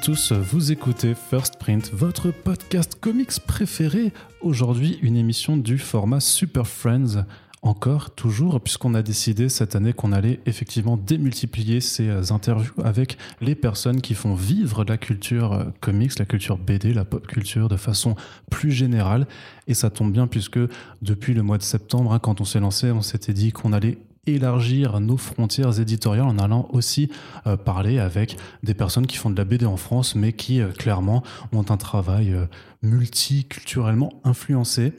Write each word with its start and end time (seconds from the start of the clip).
tous, 0.00 0.32
vous 0.32 0.72
écoutez 0.72 1.14
First 1.14 1.58
Print, 1.58 1.90
votre 1.92 2.30
podcast 2.30 2.94
comics 2.98 3.38
préféré. 3.46 4.14
Aujourd'hui, 4.40 4.98
une 5.02 5.14
émission 5.14 5.58
du 5.58 5.76
format 5.76 6.20
Super 6.20 6.66
Friends. 6.66 7.26
Encore, 7.60 8.14
toujours, 8.14 8.62
puisqu'on 8.62 8.94
a 8.94 9.02
décidé 9.02 9.50
cette 9.50 9.76
année 9.76 9.92
qu'on 9.92 10.12
allait 10.12 10.40
effectivement 10.46 10.96
démultiplier 10.96 11.82
ces 11.82 12.32
interviews 12.32 12.72
avec 12.82 13.18
les 13.42 13.54
personnes 13.54 14.00
qui 14.00 14.14
font 14.14 14.34
vivre 14.34 14.84
la 14.84 14.96
culture 14.96 15.66
comics, 15.82 16.18
la 16.18 16.24
culture 16.24 16.56
BD, 16.56 16.94
la 16.94 17.04
pop 17.04 17.26
culture 17.26 17.68
de 17.68 17.76
façon 17.76 18.14
plus 18.48 18.72
générale. 18.72 19.26
Et 19.66 19.74
ça 19.74 19.90
tombe 19.90 20.12
bien 20.12 20.26
puisque 20.26 20.60
depuis 21.02 21.34
le 21.34 21.42
mois 21.42 21.58
de 21.58 21.62
septembre, 21.62 22.14
hein, 22.14 22.20
quand 22.20 22.40
on 22.40 22.46
s'est 22.46 22.60
lancé, 22.60 22.90
on 22.90 23.02
s'était 23.02 23.34
dit 23.34 23.52
qu'on 23.52 23.74
allait 23.74 23.98
élargir 24.26 25.00
nos 25.00 25.16
frontières 25.16 25.80
éditoriales 25.80 26.26
en 26.26 26.38
allant 26.38 26.68
aussi 26.72 27.10
euh, 27.46 27.56
parler 27.56 27.98
avec 27.98 28.36
des 28.62 28.74
personnes 28.74 29.06
qui 29.06 29.16
font 29.16 29.30
de 29.30 29.36
la 29.36 29.44
BD 29.44 29.66
en 29.66 29.76
France, 29.76 30.14
mais 30.14 30.32
qui 30.32 30.60
euh, 30.60 30.68
clairement 30.72 31.22
ont 31.52 31.64
un 31.68 31.76
travail 31.76 32.32
euh, 32.32 32.46
multiculturellement 32.82 34.20
influencé. 34.24 34.92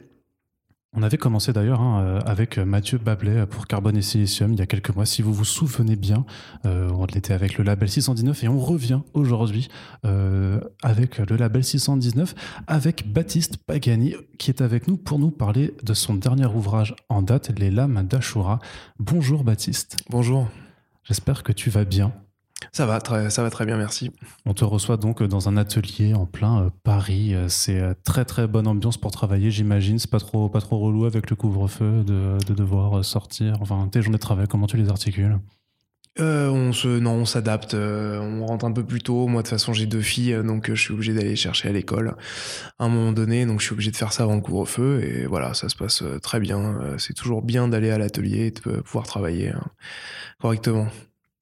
On 0.94 1.02
avait 1.02 1.16
commencé 1.16 1.52
d'ailleurs 1.54 1.80
hein, 1.80 2.20
avec 2.26 2.58
Mathieu 2.58 2.98
Bablet 2.98 3.46
pour 3.46 3.66
Carbone 3.66 3.96
et 3.96 4.02
Silicium 4.02 4.52
il 4.52 4.58
y 4.58 4.62
a 4.62 4.66
quelques 4.66 4.94
mois, 4.94 5.06
si 5.06 5.22
vous 5.22 5.32
vous 5.32 5.44
souvenez 5.46 5.96
bien. 5.96 6.26
on 6.64 7.06
était 7.06 7.32
avec 7.32 7.56
le 7.56 7.64
label 7.64 7.88
619 7.88 8.44
et 8.44 8.48
on 8.48 8.58
revient 8.58 9.00
aujourd'hui 9.14 9.68
avec 10.82 11.18
le 11.18 11.36
label 11.36 11.64
619 11.64 12.34
avec 12.66 13.10
Baptiste 13.10 13.56
Pagani 13.56 14.14
qui 14.38 14.50
est 14.50 14.60
avec 14.60 14.86
nous 14.86 14.98
pour 14.98 15.18
nous 15.18 15.30
parler 15.30 15.74
de 15.82 15.94
son 15.94 16.14
dernier 16.14 16.46
ouvrage 16.46 16.94
en 17.08 17.22
date, 17.22 17.58
Les 17.58 17.70
Lames 17.70 18.06
d'Ashura. 18.06 18.58
Bonjour 18.98 19.44
Baptiste. 19.44 19.96
Bonjour. 20.10 20.48
J'espère 21.04 21.42
que 21.42 21.52
tu 21.52 21.70
vas 21.70 21.84
bien. 21.84 22.12
Ça 22.70 22.86
va, 22.86 23.00
très, 23.00 23.30
ça 23.30 23.42
va 23.42 23.50
très 23.50 23.66
bien, 23.66 23.76
merci. 23.76 24.12
On 24.46 24.54
te 24.54 24.64
reçoit 24.64 24.96
donc 24.96 25.22
dans 25.22 25.48
un 25.48 25.56
atelier 25.56 26.14
en 26.14 26.26
plein 26.26 26.64
euh, 26.64 26.70
Paris. 26.84 27.34
Euh, 27.34 27.48
c'est 27.48 27.80
euh, 27.80 27.94
très 28.04 28.24
très 28.24 28.46
bonne 28.46 28.66
ambiance 28.66 28.96
pour 28.96 29.10
travailler, 29.10 29.50
j'imagine. 29.50 29.98
C'est 29.98 30.10
pas 30.10 30.20
trop, 30.20 30.48
pas 30.48 30.60
trop 30.60 30.78
relou 30.78 31.04
avec 31.04 31.30
le 31.30 31.36
couvre-feu 31.36 32.04
de, 32.04 32.38
de, 32.46 32.54
devoir 32.54 33.04
sortir. 33.04 33.56
Enfin, 33.60 33.88
tes 33.90 34.02
journées 34.02 34.18
de 34.18 34.22
travail, 34.22 34.46
comment 34.48 34.66
tu 34.66 34.76
les 34.76 34.88
articules? 34.88 35.38
On 36.18 36.72
se, 36.74 36.88
non, 36.88 37.12
on 37.12 37.24
s'adapte. 37.24 37.72
on 37.74 38.44
rentre 38.44 38.66
un 38.66 38.72
peu 38.72 38.84
plus 38.84 39.00
tôt. 39.00 39.28
Moi, 39.28 39.40
de 39.40 39.46
toute 39.46 39.50
façon, 39.50 39.72
j'ai 39.72 39.86
deux 39.86 40.02
filles, 40.02 40.38
donc 40.44 40.68
je 40.68 40.78
suis 40.78 40.92
obligé 40.92 41.14
d'aller 41.14 41.36
chercher 41.36 41.70
à 41.70 41.72
l'école 41.72 42.16
à 42.78 42.84
un 42.84 42.88
moment 42.90 43.12
donné. 43.12 43.46
Donc, 43.46 43.60
je 43.60 43.64
suis 43.64 43.72
obligé 43.72 43.90
de 43.90 43.96
faire 43.96 44.12
ça 44.12 44.24
avant 44.24 44.34
le 44.34 44.42
couvre-feu. 44.42 45.02
Et 45.02 45.26
voilà, 45.26 45.54
ça 45.54 45.70
se 45.70 45.74
passe 45.74 46.04
très 46.22 46.38
bien. 46.38 46.78
C'est 46.98 47.14
toujours 47.14 47.40
bien 47.40 47.66
d'aller 47.66 47.90
à 47.90 47.96
l'atelier 47.96 48.48
et 48.48 48.50
de 48.50 48.80
pouvoir 48.82 49.06
travailler 49.06 49.52
hein, 49.52 49.64
correctement. 50.38 50.88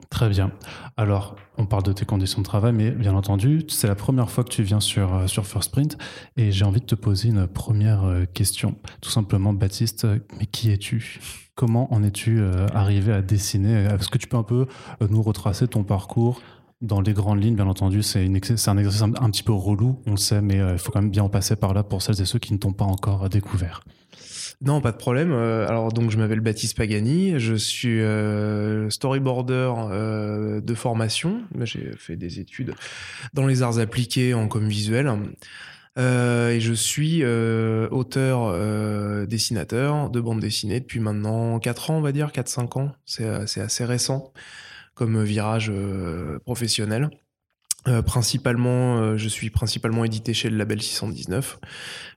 Très 0.09 0.29
bien. 0.29 0.51
Alors, 0.97 1.37
on 1.57 1.67
parle 1.67 1.83
de 1.83 1.93
tes 1.93 2.05
conditions 2.05 2.41
de 2.41 2.45
travail, 2.45 2.73
mais 2.73 2.91
bien 2.91 3.15
entendu, 3.15 3.65
c'est 3.69 3.87
la 3.87 3.95
première 3.95 4.31
fois 4.31 4.45
que 4.45 4.49
tu 4.49 4.63
viens 4.63 4.81
sur, 4.81 5.15
euh, 5.15 5.27
sur 5.27 5.47
First 5.47 5.79
et 6.37 6.53
j'ai 6.53 6.65
envie 6.65 6.81
de 6.81 6.87
te 6.87 6.95
poser 6.95 7.29
une 7.29 7.47
première 7.47 8.05
euh, 8.05 8.25
question. 8.25 8.77
Tout 9.01 9.11
simplement, 9.11 9.53
Baptiste, 9.53 10.07
mais 10.39 10.47
qui 10.47 10.71
es-tu? 10.71 11.21
Comment 11.55 11.93
en 11.93 12.03
es-tu 12.03 12.41
euh, 12.41 12.67
arrivé 12.73 13.13
à 13.13 13.23
dessiner? 13.23 13.85
Est-ce 13.85 14.09
que 14.09 14.19
tu 14.19 14.27
peux 14.27 14.37
un 14.37 14.43
peu 14.43 14.67
nous 15.09 15.23
retracer 15.23 15.69
ton 15.69 15.85
parcours? 15.85 16.41
Dans 16.81 17.03
les 17.03 17.13
grandes 17.13 17.43
lignes, 17.43 17.57
bien 17.57 17.69
entendu, 17.69 18.03
c'est 18.03 18.25
un 18.25 18.35
exercice 18.35 18.69
un, 18.69 18.79
un, 18.79 19.31
petit 19.31 19.43
peu 19.43 19.53
relou, 19.53 20.01
on 20.07 20.13
le 20.13 20.17
sait, 20.17 20.41
mais 20.41 20.57
il 20.57 20.79
faut 20.79 20.91
quand 20.91 21.03
même 21.03 21.11
bien 21.11 21.25
en 21.25 21.29
passer 21.29 21.55
par 21.55 21.75
là 21.75 21.83
pour 21.83 22.01
celles 22.01 22.23
et 22.23 22.25
ceux 22.25 22.39
qui 22.39 22.55
ne 22.55 22.59
t'ont 22.59 22.73
pas 22.73 22.87
encore 22.87 23.29
découvert. 23.29 23.83
Non, 24.63 24.83
pas 24.83 24.93
de 24.93 24.99
problème. 24.99 25.33
Euh, 25.33 25.67
alors 25.67 25.91
donc 25.91 26.11
je 26.11 26.19
m'appelle 26.19 26.41
Baptiste 26.41 26.77
Pagani, 26.77 27.41
je 27.41 27.55
suis 27.55 28.01
euh, 28.01 28.91
storyboarder 28.91 29.73
euh, 29.91 30.61
de 30.61 30.75
formation. 30.75 31.43
J'ai 31.63 31.93
fait 31.97 32.17
des 32.17 32.41
études 32.41 32.75
dans 33.33 33.47
les 33.47 33.63
arts 33.63 33.79
appliqués 33.79 34.35
en 34.35 34.49
com 34.49 34.69
visuel. 34.69 35.11
et 35.97 36.61
je 36.61 36.73
suis 36.75 37.25
auteur, 37.25 39.27
dessinateur 39.27 40.11
de 40.11 40.21
bande 40.21 40.41
dessinée 40.41 40.81
depuis 40.81 41.01
maintenant 41.01 41.59
4 41.59 41.91
ans, 41.91 41.97
on 41.97 42.03
va 42.03 42.13
dire, 42.13 42.29
4-5 42.29 42.79
ans. 42.79 42.93
C'est 43.07 43.61
assez 43.61 43.85
récent 43.85 44.33
comme 44.95 45.23
virage 45.23 45.73
professionnel. 46.45 47.09
Euh, 47.89 48.03
principalement, 48.03 48.99
euh, 48.99 49.17
je 49.17 49.29
suis 49.29 49.49
principalement 49.49 50.05
édité 50.05 50.35
chez 50.35 50.51
le 50.51 50.57
label 50.57 50.83
619. 50.83 51.59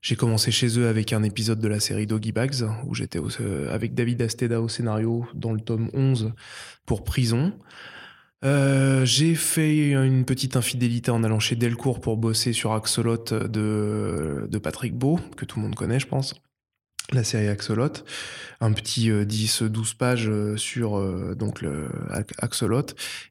J'ai 0.02 0.16
commencé 0.16 0.52
chez 0.52 0.78
eux 0.78 0.88
avec 0.88 1.14
un 1.14 1.24
épisode 1.24 1.60
de 1.60 1.68
la 1.68 1.80
série 1.80 2.06
Doggy 2.06 2.34
Bags, 2.34 2.68
où 2.86 2.94
j'étais 2.94 3.20
euh, 3.20 3.74
avec 3.74 3.94
David 3.94 4.22
Asteda 4.22 4.62
au 4.62 4.68
scénario 4.68 5.26
dans 5.34 5.54
le 5.54 5.62
tome 5.62 5.90
11 5.94 6.34
pour 6.86 7.04
Prison. 7.04 7.54
j'ai 8.44 9.36
fait 9.36 9.92
une 9.92 10.26
petite 10.26 10.58
infidélité 10.58 11.12
en 11.12 11.24
allant 11.24 11.40
chez 11.40 11.56
Delcourt 11.56 12.02
pour 12.02 12.18
bosser 12.18 12.52
sur 12.52 12.74
Axolot 12.74 13.24
de, 13.32 14.48
de 14.50 14.58
Patrick 14.58 14.94
Beau, 14.94 15.18
que 15.38 15.46
tout 15.46 15.60
le 15.60 15.64
monde 15.64 15.76
connaît, 15.76 16.00
je 16.00 16.08
pense 16.08 16.36
la 17.12 17.24
série 17.24 17.48
Axolot, 17.48 17.92
un 18.62 18.72
petit 18.72 19.10
10-12 19.12 19.64
euh, 19.64 19.96
pages 19.98 20.30
euh, 20.30 20.56
sur 20.56 20.98
euh, 20.98 21.36
donc 21.36 21.62
le 21.62 21.90
Axolot, 22.38 22.86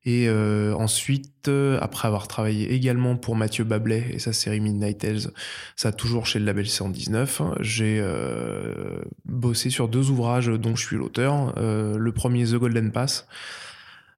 et 0.05 0.29
ensuite, 0.31 1.49
après 1.81 2.07
avoir 2.07 2.29
travaillé 2.29 2.73
également 2.73 3.17
pour 3.17 3.35
Mathieu 3.35 3.65
Bablet 3.65 4.07
et 4.11 4.19
sa 4.19 4.33
série 4.33 4.61
Midnight 4.61 4.99
Tales, 4.99 5.33
ça 5.75 5.93
toujours 5.93 6.27
chez 6.27 6.39
le 6.39 6.45
label 6.45 6.69
119, 6.69 7.43
j'ai 7.61 8.05
bossé 9.25 9.71
sur 9.71 9.89
deux 9.89 10.11
ouvrages 10.11 10.47
dont 10.47 10.77
je 10.77 10.87
suis 10.87 10.97
l'auteur, 10.97 11.55
le 11.59 12.13
premier 12.13 12.45
The 12.45 12.55
Golden 12.55 12.93
Pass, 12.93 13.27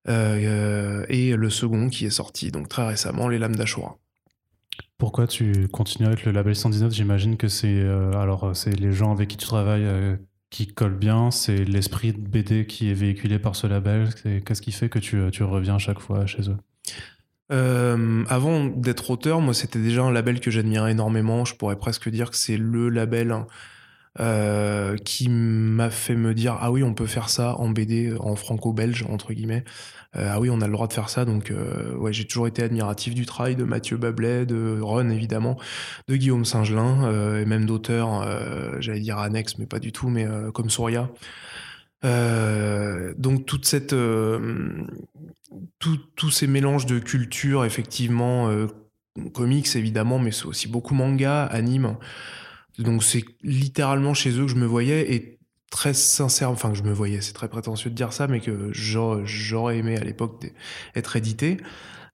et 0.07 0.13
le 1.37 1.51
second 1.51 1.89
qui 1.89 2.07
est 2.07 2.11
sorti 2.11 2.51
donc 2.51 2.69
très 2.69 2.87
récemment, 2.87 3.29
Les 3.29 3.39
Lames 3.39 3.57
d'Ashura. 3.57 3.97
Pourquoi 4.99 5.27
tu 5.27 5.69
continues 5.69 6.07
avec 6.07 6.25
le 6.25 6.33
label 6.33 6.55
119 6.55 6.93
J'imagine 6.93 7.37
que 7.37 7.49
c'est 7.49 7.81
euh, 7.81 8.13
euh, 8.15 8.55
c'est 8.55 8.79
les 8.79 8.93
gens 8.93 9.13
avec 9.13 9.29
qui 9.29 9.37
tu 9.37 9.47
travailles 9.47 9.85
euh, 9.85 10.17
qui 10.51 10.69
collent 10.69 10.97
bien, 10.97 11.33
c'est 11.33 11.65
l'esprit 11.65 12.13
de 12.13 12.19
BD 12.19 12.67
qui 12.67 12.91
est 12.91 12.95
véhiculé 12.95 13.41
par 13.41 13.57
ce 13.57 13.67
label. 13.67 14.11
Qu'est-ce 14.45 14.63
qui 14.63 14.71
fait 14.71 14.89
que 14.89 15.01
tu, 15.01 15.21
tu, 15.33 15.43
reviens 15.43 15.77
à 15.77 15.79
chaque 15.79 15.99
fois 15.99 16.27
chez 16.27 16.43
eux? 16.49 16.57
Avant 18.29 18.65
d'être 18.65 19.11
auteur, 19.11 19.41
moi 19.41 19.53
c'était 19.53 19.81
déjà 19.81 20.03
un 20.03 20.13
label 20.13 20.39
que 20.39 20.53
j'admirais 20.53 20.93
énormément. 20.93 21.45
Je 21.45 21.57
pourrais 21.57 21.77
presque 21.77 22.09
dire 22.09 22.31
que 22.31 22.37
c'est 22.37 22.57
le 22.57 22.89
label 22.89 23.35
hein, 24.19 24.95
qui 25.05 25.29
m'a 25.29 25.91
fait 25.91 26.15
me 26.15 26.35
dire 26.35 26.57
ah 26.61 26.71
oui 26.71 26.83
on 26.83 26.95
peut 26.95 27.07
faire 27.07 27.29
ça 27.29 27.57
en 27.59 27.69
BD 27.69 28.15
en 28.19 28.37
franco-belge 28.37 29.05
entre 29.09 29.33
guillemets 29.33 29.65
euh, 30.17 30.29
ah 30.31 30.41
oui, 30.41 30.49
on 30.51 30.61
a 30.61 30.67
le 30.67 30.73
droit 30.73 30.87
de 30.87 30.93
faire 30.93 31.09
ça. 31.09 31.25
Donc, 31.25 31.51
euh, 31.51 31.95
ouais, 31.97 32.13
j'ai 32.13 32.25
toujours 32.25 32.47
été 32.47 32.63
admiratif 32.63 33.15
du 33.15 33.27
travail 33.27 33.57
de 33.57 33.65
Mathieu 33.65 33.97
Bablet, 33.97 34.47
de 34.47 34.79
Ron 34.81 35.11
évidemment, 35.11 35.59
de 36.09 36.17
Guillaume 36.17 36.45
Singelin 36.45 37.05
euh, 37.05 37.43
et 37.43 37.45
même 37.45 37.67
d'auteurs, 37.67 38.25
j'allais 38.81 39.01
dire 39.01 39.19
annexes, 39.19 39.59
mais 39.59 39.67
pas 39.67 39.79
du 39.79 39.93
tout, 39.93 40.09
mais 40.09 40.27
comme 40.53 40.71
Souria. 40.71 41.11
donc 42.03 43.47
toute 43.47 43.65
cette, 43.67 43.95
tous 45.79 46.31
ces 46.31 46.47
mélanges 46.47 46.87
de 46.87 46.99
culture, 46.99 47.65
effectivement, 47.65 48.51
comics 49.33 49.75
évidemment, 49.77 50.19
mais 50.19 50.31
c'est 50.31 50.47
aussi 50.47 50.69
beaucoup 50.69 50.95
manga, 50.95 51.45
anime. 51.45 51.97
Donc 52.79 53.03
c'est 53.05 53.25
littéralement 53.43 54.15
chez 54.15 54.31
eux 54.39 54.45
que 54.45 54.51
je 54.51 54.57
me 54.57 54.67
voyais 54.67 55.15
et 55.15 55.39
très 55.71 55.95
sincère, 55.95 56.51
enfin 56.51 56.71
que 56.71 56.77
je 56.77 56.83
me 56.83 56.93
voyais, 56.93 57.21
c'est 57.21 57.33
très 57.33 57.49
prétentieux 57.49 57.91
de 57.91 57.97
dire 57.97 58.13
ça, 58.13 58.29
mais 58.29 58.41
que 58.41 58.71
j'aurais 58.73 59.79
aimé 59.79 59.97
à 59.97 60.05
l'époque 60.05 60.47
être 60.95 61.17
édité. 61.17 61.59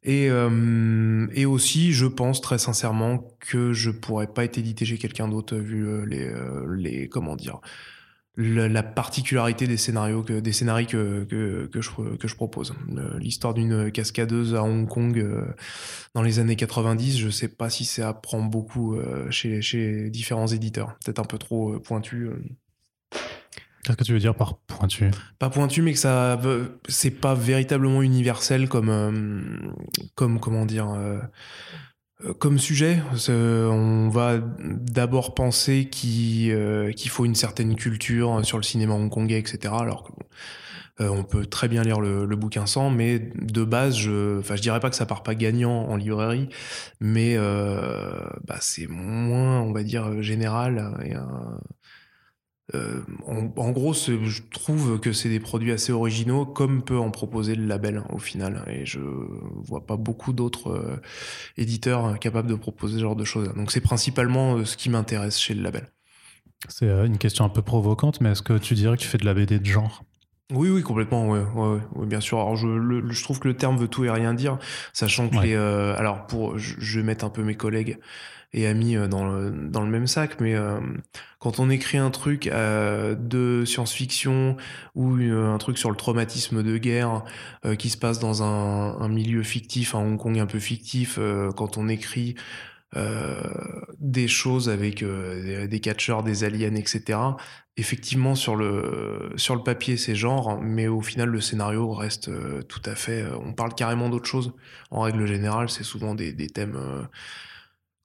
Et, 0.03 0.31
euh, 0.31 1.27
et 1.35 1.45
aussi, 1.45 1.93
je 1.93 2.07
pense 2.07 2.41
très 2.41 2.59
sincèrement 2.59 3.37
que 3.39 3.75
je 3.75 3.91
pourrais 3.91 4.29
pas 4.29 4.45
être 4.45 4.57
édité 4.57 4.87
chez 4.87 4.97
quelqu'un 4.97 5.29
d'autre 5.29 5.57
vu 5.57 5.87
euh, 5.87 6.07
les, 6.07 6.27
euh, 6.27 6.75
les 6.75 7.09
comment 7.09 7.37
dire 7.37 7.61
la, 8.40 8.82
particularité 8.82 9.66
des 9.66 9.76
scénarios 9.76 10.22
que 10.22 10.40
des 10.40 10.52
scénarios 10.52 10.87
que, 10.87 11.25
que, 11.25 11.66
que, 11.66 11.81
je, 11.81 11.90
que 12.16 12.28
je 12.28 12.34
propose. 12.34 12.75
L'histoire 13.19 13.54
d'une 13.54 13.90
cascadeuse 13.92 14.54
à 14.54 14.62
Hong 14.62 14.88
Kong 14.88 15.25
dans 16.14 16.22
les 16.22 16.38
années 16.38 16.56
90, 16.56 17.19
je 17.19 17.28
sais 17.28 17.48
pas 17.48 17.70
si 17.70 17.84
ça 17.84 18.08
apprend 18.08 18.42
beaucoup 18.42 18.98
chez, 19.31 19.62
chez 19.62 20.10
différents 20.10 20.48
éditeurs. 20.48 20.96
Peut-être 21.04 21.20
un 21.20 21.25
peu 21.25 21.38
trop 21.38 21.78
pointu. 21.81 22.31
Qu'est-ce 23.84 23.96
que 23.96 24.04
tu 24.04 24.12
veux 24.12 24.19
dire 24.19 24.34
par 24.34 24.58
pointu? 24.58 25.10
Pas 25.38 25.48
pointu, 25.48 25.81
mais 25.81 25.94
que 25.94 25.98
ça, 25.98 26.38
c'est 26.88 27.10
pas 27.10 27.34
véritablement 27.34 28.02
universel 28.02 28.69
comme, 28.69 28.90
euh, 28.90 29.72
comme 30.14 30.38
comment 30.38 30.66
dire, 30.66 30.90
euh, 30.90 31.19
euh, 31.19 31.20
comme 32.38 32.58
sujet. 32.58 32.99
On 33.28 34.08
va 34.08 34.38
d'abord 34.38 35.34
penser 35.34 35.88
qu'il 35.90 37.08
faut 37.08 37.25
une 37.25 37.34
certaine 37.34 37.76
culture 37.76 38.44
sur 38.44 38.58
le 38.58 38.62
cinéma 38.62 38.94
hongkongais, 38.94 39.38
etc. 39.38 39.75
Alors 39.78 40.05
que 40.05 40.12
on 41.02 41.25
peut 41.25 41.46
très 41.46 41.69
bien 41.69 41.82
lire 41.82 41.99
le, 41.99 42.26
bouquin 42.37 42.67
sans, 42.67 42.90
mais 42.90 43.19
de 43.19 43.64
base, 43.64 43.96
je, 43.96 44.38
enfin, 44.40 44.55
je 44.55 44.61
dirais 44.61 44.81
pas 44.81 44.90
que 44.90 44.96
ça 44.96 45.06
part 45.06 45.22
pas 45.22 45.34
gagnant 45.34 45.87
en 45.88 45.96
librairie, 45.96 46.50
mais 47.00 47.38
bah, 47.38 48.58
c'est 48.61 48.87
moins, 48.87 49.62
on 49.62 49.73
va 49.73 49.82
dire, 49.82 50.20
général 50.20 50.94
et 51.02 51.14
en, 53.26 53.70
gros, 53.70 53.93
je 53.93 54.43
trouve 54.50 55.00
que 55.00 55.12
c'est 55.12 55.28
des 55.28 55.40
produits 55.40 55.72
assez 55.72 55.93
originaux, 55.93 56.46
comme 56.46 56.82
peut 56.82 56.99
en 56.99 57.11
proposer 57.11 57.55
le 57.55 57.67
label 57.67 58.02
au 58.11 58.19
final. 58.19 58.64
Et 58.69 58.87
je 58.87 59.00
vois 59.00 59.87
pas 59.87 59.96
beaucoup 59.96 60.32
d'autres 60.32 61.00
éditeurs 61.56 62.19
capables 62.19 62.49
de 62.49 62.55
proposer 62.55 62.96
ce 62.96 63.00
genre 63.00 63.17
de 63.17 63.25
choses. 63.25 63.52
Donc 63.55 63.72
c'est 63.72 63.81
principalement 63.81 64.64
ce 64.64 64.76
qui 64.76 64.90
m'intéresse 64.90 65.38
chez 65.38 65.55
le 65.55 65.62
label. 65.62 65.88
C'est 66.69 66.88
une 66.88 67.19
question 67.19 67.44
un 67.44 67.49
peu 67.49 67.62
provocante, 67.62 68.20
mais 68.20 68.32
est-ce 68.32 68.43
que 68.43 68.58
tu 68.58 68.75
dirais 68.75 68.96
que 68.96 69.02
tu 69.02 69.08
fais 69.08 69.19
de 69.19 69.25
la 69.25 69.34
BD 69.34 69.58
de 69.58 69.66
genre? 69.66 70.05
Oui, 70.52 70.69
oui, 70.70 70.82
complètement, 70.82 71.29
ouais, 71.29 71.43
ouais, 71.55 72.06
bien 72.06 72.20
sûr. 72.20 72.38
Alors, 72.38 72.56
je, 72.56 72.67
je, 73.11 73.23
trouve 73.23 73.38
que 73.38 73.49
le 73.49 73.55
terme 73.55 73.76
veut 73.76 73.88
tout 73.88 74.05
et 74.05 74.11
rien 74.11 74.35
dire, 74.35 74.58
sachant 74.93 75.29
que 75.29 75.37
les, 75.37 75.55
euh, 75.55 75.97
alors 75.97 76.26
pour, 76.26 76.58
je, 76.58 76.99
vais 76.99 77.05
mettre 77.05 77.25
un 77.25 77.31
peu 77.31 77.43
mes 77.43 77.55
collègues 77.55 77.99
et 78.52 78.67
amis 78.67 78.97
euh, 78.97 79.06
dans 79.06 79.26
le, 79.26 79.50
dans 79.50 79.82
le 79.82 79.88
même 79.88 80.06
sac, 80.06 80.41
mais 80.41 80.55
euh, 80.55 80.81
quand 81.38 81.61
on 81.61 81.70
écrit 81.70 81.99
un 81.99 82.11
truc 82.11 82.50
de 82.50 83.64
science-fiction 83.64 84.56
ou 84.94 85.14
un 85.14 85.58
truc 85.58 85.79
sur 85.79 85.91
le 85.91 85.97
traumatisme 85.97 86.62
de 86.62 86.76
guerre 86.76 87.25
qui 87.79 87.88
se 87.88 87.97
passe 87.97 88.19
dans 88.19 88.43
un, 88.43 89.00
un, 89.00 89.08
milieu 89.08 89.43
fictif, 89.43 89.94
un 89.94 90.00
Hong 90.00 90.19
Kong 90.19 90.38
un 90.38 90.47
peu 90.47 90.58
fictif, 90.58 91.19
quand 91.56 91.79
on 91.79 91.88
écrit 91.88 92.35
euh, 92.97 93.41
des 94.00 94.26
choses 94.26 94.69
avec 94.69 95.05
euh, 95.05 95.69
des 95.69 95.79
catcheurs, 95.79 96.25
des 96.25 96.43
aliens, 96.43 96.75
etc. 96.75 97.20
Effectivement, 97.81 98.35
sur 98.35 98.56
le, 98.56 99.32
sur 99.37 99.55
le 99.55 99.62
papier, 99.62 99.97
c'est 99.97 100.15
genre, 100.15 100.61
mais 100.61 100.87
au 100.87 101.00
final, 101.00 101.29
le 101.29 101.41
scénario 101.41 101.93
reste 101.93 102.29
euh, 102.29 102.62
tout 102.62 102.82
à 102.85 102.94
fait. 102.94 103.25
on 103.44 103.53
parle 103.53 103.75
carrément 103.75 104.09
d'autre 104.09 104.27
chose. 104.27 104.53
En 104.91 105.00
règle 105.03 105.27
générale, 105.27 105.71
c'est 105.71 105.85
souvent 105.85 106.15
des, 106.15 106.35
thèmes 106.49 106.79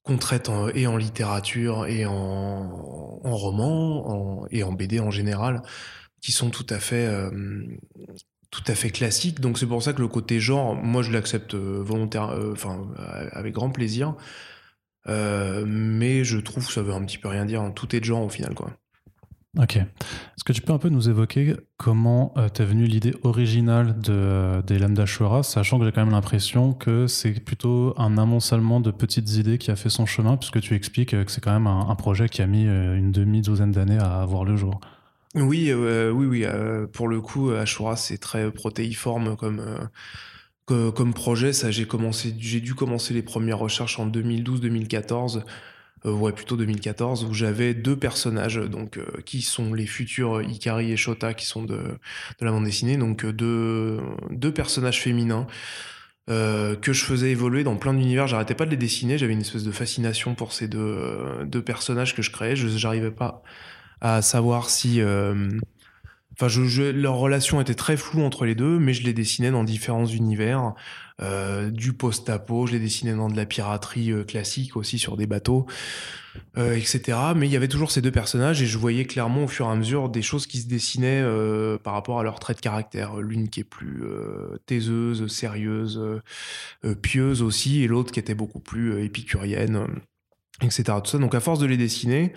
qu'on 0.04 0.18
traite 0.18 0.50
et 0.76 0.88
en 0.88 0.98
littérature 0.98 1.86
et 1.88 2.06
en, 2.06 3.20
roman 3.24 4.46
et 4.52 4.64
en 4.64 4.72
BD 4.72 5.00
en 5.00 5.12
général, 5.12 5.62
qui 6.22 6.32
sont 6.32 6.50
tout 6.50 6.68
à 6.70 6.80
fait 6.80 7.10
tout 8.52 8.64
à 8.68 8.76
fait 8.76 8.92
classiques. 8.92 9.40
Donc 9.42 9.58
c'est 9.58 9.66
pour 9.66 9.84
ça 9.84 9.94
que 9.94 10.02
le 10.02 10.08
côté 10.08 10.40
genre, 10.40 10.76
moi 10.76 11.02
je 11.02 11.12
l'accepte 11.12 11.56
volontaire, 11.56 12.38
enfin 12.54 12.88
avec 13.34 13.54
grand 13.54 13.72
plaisir. 13.72 14.16
Euh, 15.08 15.64
mais 15.68 16.24
je 16.24 16.38
trouve 16.38 16.66
que 16.66 16.74
ça 16.74 16.82
veut 16.82 16.94
un 16.94 17.04
petit 17.06 17.18
peu 17.18 17.28
rien 17.28 17.46
dire. 17.46 17.72
Tout 17.76 17.96
est 17.96 18.00
de 18.00 18.06
genre 18.06 18.24
au 18.24 18.30
final, 18.30 18.54
quoi. 18.54 18.72
Ok. 19.58 19.78
Est-ce 19.78 20.44
que 20.44 20.54
tu 20.54 20.62
peux 20.62 20.74
un 20.74 20.78
peu 20.78 20.90
nous 20.90 21.10
évoquer 21.10 21.56
comment 21.78 22.34
euh, 22.38 22.50
t'es 22.50 22.66
venue 22.66 22.86
l'idée 22.86 23.14
originale 23.24 24.00
de, 24.00 24.62
des 24.68 24.80
Lambda 24.80 25.06
Shura, 25.06 25.44
sachant 25.44 25.80
que 25.80 25.86
j'ai 25.86 25.92
quand 25.92 26.04
même 26.04 26.14
l'impression 26.14 26.74
que 26.74 27.08
c'est 27.08 27.32
plutôt 27.40 27.94
un 27.98 28.18
amoncellement 28.18 28.80
de 28.80 28.92
petites 28.92 29.32
idées 29.36 29.58
qui 29.58 29.72
a 29.72 29.76
fait 29.76 29.90
son 29.90 30.06
chemin, 30.06 30.38
puisque 30.38 30.60
tu 30.60 30.76
expliques 30.76 31.12
que 31.12 31.32
c'est 31.32 31.42
quand 31.42 31.54
même 31.54 31.68
un, 31.68 31.96
projet 31.96 32.28
qui 32.28 32.42
a 32.42 32.48
mis 32.48 32.68
euh, 32.68 32.98
une 32.98 33.12
demi-douzaine 33.12 33.72
d'années 33.72 34.00
à 34.00 34.26
voir 34.26 34.44
le 34.44 34.56
jour. 34.56 34.80
Oui, 35.36 35.74
oui, 35.74 36.26
oui. 36.26 36.46
pour 36.94 37.08
le 37.10 37.20
coup, 37.20 37.52
Ashura, 37.52 37.98
c'est 37.98 38.18
très 38.18 38.52
protéiforme 38.52 39.36
comme 39.36 39.62
comme 40.66 41.14
projet, 41.14 41.52
j'ai 41.54 42.60
dû 42.62 42.74
commencer 42.74 43.14
les 43.14 43.22
premières 43.22 43.60
recherches 43.60 44.00
en 44.00 44.08
2012-2014, 44.10 45.38
euh, 45.38 45.42
ouais 46.12 46.32
plutôt 46.32 46.58
2014, 46.58 47.26
où 47.26 47.34
j'avais 47.34 47.74
deux 47.74 47.98
personnages 47.98 48.58
donc 48.58 48.98
euh, 48.98 49.06
qui 49.26 49.42
sont 49.42 49.74
les 49.74 49.86
futurs 49.86 50.42
Ikari 50.42 50.92
et 50.92 50.98
Shota 50.98 51.34
qui 51.34 51.46
sont 51.46 51.64
de, 51.64 51.80
la 52.42 52.52
bande 52.52 52.66
dessinée, 52.66 52.98
donc 52.98 53.26
euh, 53.26 53.34
deux, 53.34 54.00
deux 54.32 54.54
personnages 54.54 55.02
féminins. 55.02 55.48
que 56.28 56.94
je 56.94 57.06
faisais 57.06 57.32
évoluer 57.32 57.64
dans 57.64 57.76
plein 57.76 57.94
d'univers, 57.94 58.28
j'arrêtais 58.28 58.56
pas 58.56 58.66
de 58.66 58.72
les 58.72 58.78
dessiner, 58.78 59.18
j'avais 59.18 59.34
une 59.34 59.42
espèce 59.42 59.64
de 59.64 59.72
fascination 59.72 60.36
pour 60.36 60.54
ces 60.54 60.68
deux, 60.68 61.64
personnages 61.66 62.16
que 62.16 62.22
je 62.22 62.32
créais, 62.32 62.56
je 62.56 62.68
j'arrivais 62.68 63.12
pas 63.12 63.44
à 64.02 64.22
savoir 64.22 64.70
si 64.70 65.02
Enfin, 66.40 66.48
leur 66.94 67.16
relation 67.16 67.62
était 67.62 67.76
très 67.76 67.98
floue 67.98 68.22
entre 68.22 68.46
les 68.46 68.56
deux, 68.56 68.78
mais 68.78 68.94
je 68.94 69.04
les 69.04 69.14
dessinais 69.14 69.52
dans 69.52 69.64
différents 69.64 70.06
univers, 70.06 70.74
euh, 71.22 71.72
du 71.72 71.94
post-apo, 71.94 72.68
je 72.68 72.74
les 72.74 72.80
dessinais 72.80 73.14
dans 73.14 73.30
de 73.30 73.38
la 73.38 73.46
piraterie 73.46 74.12
euh, 74.12 74.26
classique 74.26 74.76
aussi 74.76 75.00
sur 75.00 75.16
des 75.16 75.28
bateaux, 75.28 75.66
euh, 76.58 76.76
etc. 76.76 77.18
Mais 77.38 77.48
il 77.48 77.54
y 77.54 77.56
avait 77.56 77.70
toujours 77.70 77.90
ces 77.90 78.02
deux 78.02 78.12
personnages 78.12 78.62
et 78.62 78.66
je 78.66 78.78
voyais 78.78 79.06
clairement 79.06 79.46
au 79.46 79.48
fur 79.48 79.68
et 79.68 79.72
à 79.72 79.76
mesure 79.76 80.10
des 80.10 80.22
choses 80.22 80.46
qui 80.46 80.60
se 80.60 80.68
dessinaient 80.68 81.24
par 81.84 81.94
rapport 81.94 82.20
à 82.20 82.24
leur 82.24 82.40
trait 82.40 82.54
de 82.54 82.60
caractère. 82.60 83.16
L'une 83.18 83.50
qui 83.50 83.62
est 83.62 83.66
plus 83.66 84.04
taiseuse, 84.66 85.28
sérieuse, 85.28 86.02
pieuse 87.02 87.42
aussi, 87.42 87.84
et 87.84 87.88
l'autre 87.88 88.12
qui 88.12 88.20
était 88.20 88.36
beaucoup 88.36 88.60
plus 88.60 89.02
épicurienne 89.04 89.88
etc. 90.62 90.84
Tout 91.04 91.10
ça. 91.12 91.18
Donc 91.18 91.36
à 91.36 91.40
force 91.40 91.60
de 91.60 91.66
les 91.66 91.78
dessiner, 91.78 92.34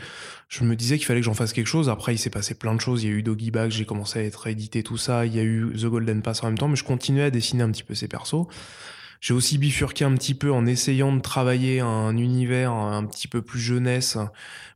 je 0.49 0.65
me 0.65 0.75
disais 0.77 0.97
qu'il 0.97 1.07
fallait 1.07 1.21
que 1.21 1.27
j'en 1.27 1.35
fasse 1.35 1.53
quelque 1.53 1.67
chose. 1.67 1.89
Après, 1.89 2.15
il 2.15 2.19
s'est 2.19 2.31
passé 2.31 2.55
plein 2.55 2.75
de 2.75 2.81
choses. 2.81 3.05
Il 3.05 3.11
y 3.11 3.13
a 3.13 3.17
eu 3.17 3.23
Doggy 3.23 3.51
Bag, 3.51 3.71
j'ai 3.71 3.85
commencé 3.85 4.19
à 4.19 4.23
être 4.23 4.47
édité, 4.47 4.83
tout 4.83 4.99
ça. 4.99 5.27
Il 5.27 5.35
y 5.35 5.39
a 5.39 5.43
eu 5.43 5.73
The 5.75 5.87
Golden 5.87 6.23
Pass 6.23 6.43
en 6.43 6.47
même 6.47 6.59
temps, 6.59 6.69
mais 6.69 6.77
je 6.77 6.85
continuais 6.85 7.25
à 7.25 7.31
dessiner 7.31 7.63
un 7.63 7.71
petit 7.71 7.85
peu 7.85 7.95
ces 7.95 8.09
persos. 8.09 8.47
J'ai 9.21 9.35
aussi 9.35 9.59
bifurqué 9.59 10.05
un 10.05 10.15
petit 10.15 10.35
peu 10.35 10.53
en 10.53 10.65
essayant 10.65 11.13
de 11.13 11.21
travailler 11.21 11.81
un 11.81 12.17
univers 12.17 12.73
un 12.73 13.05
petit 13.05 13.27
peu 13.27 13.43
plus 13.43 13.59
jeunesse, 13.59 14.17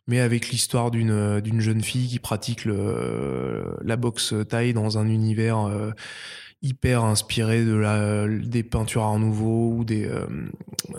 mais 0.09 0.19
avec 0.19 0.49
l'histoire 0.49 0.91
d'une 0.91 1.41
d'une 1.41 1.61
jeune 1.61 1.81
fille 1.81 2.09
qui 2.09 2.19
pratique 2.19 2.65
le, 2.65 3.77
la 3.85 3.97
boxe 3.97 4.35
taille 4.49 4.73
dans 4.73 4.99
un 4.99 5.07
univers 5.07 5.61
euh, 5.61 5.93
hyper 6.63 7.03
inspiré 7.05 7.65
de 7.65 7.75
la, 7.75 8.29
des 8.29 8.63
peintures 8.63 9.03
Art 9.03 9.19
Nouveau 9.19 9.75
ou 9.77 9.85
des, 9.85 10.07
euh, 10.07 10.27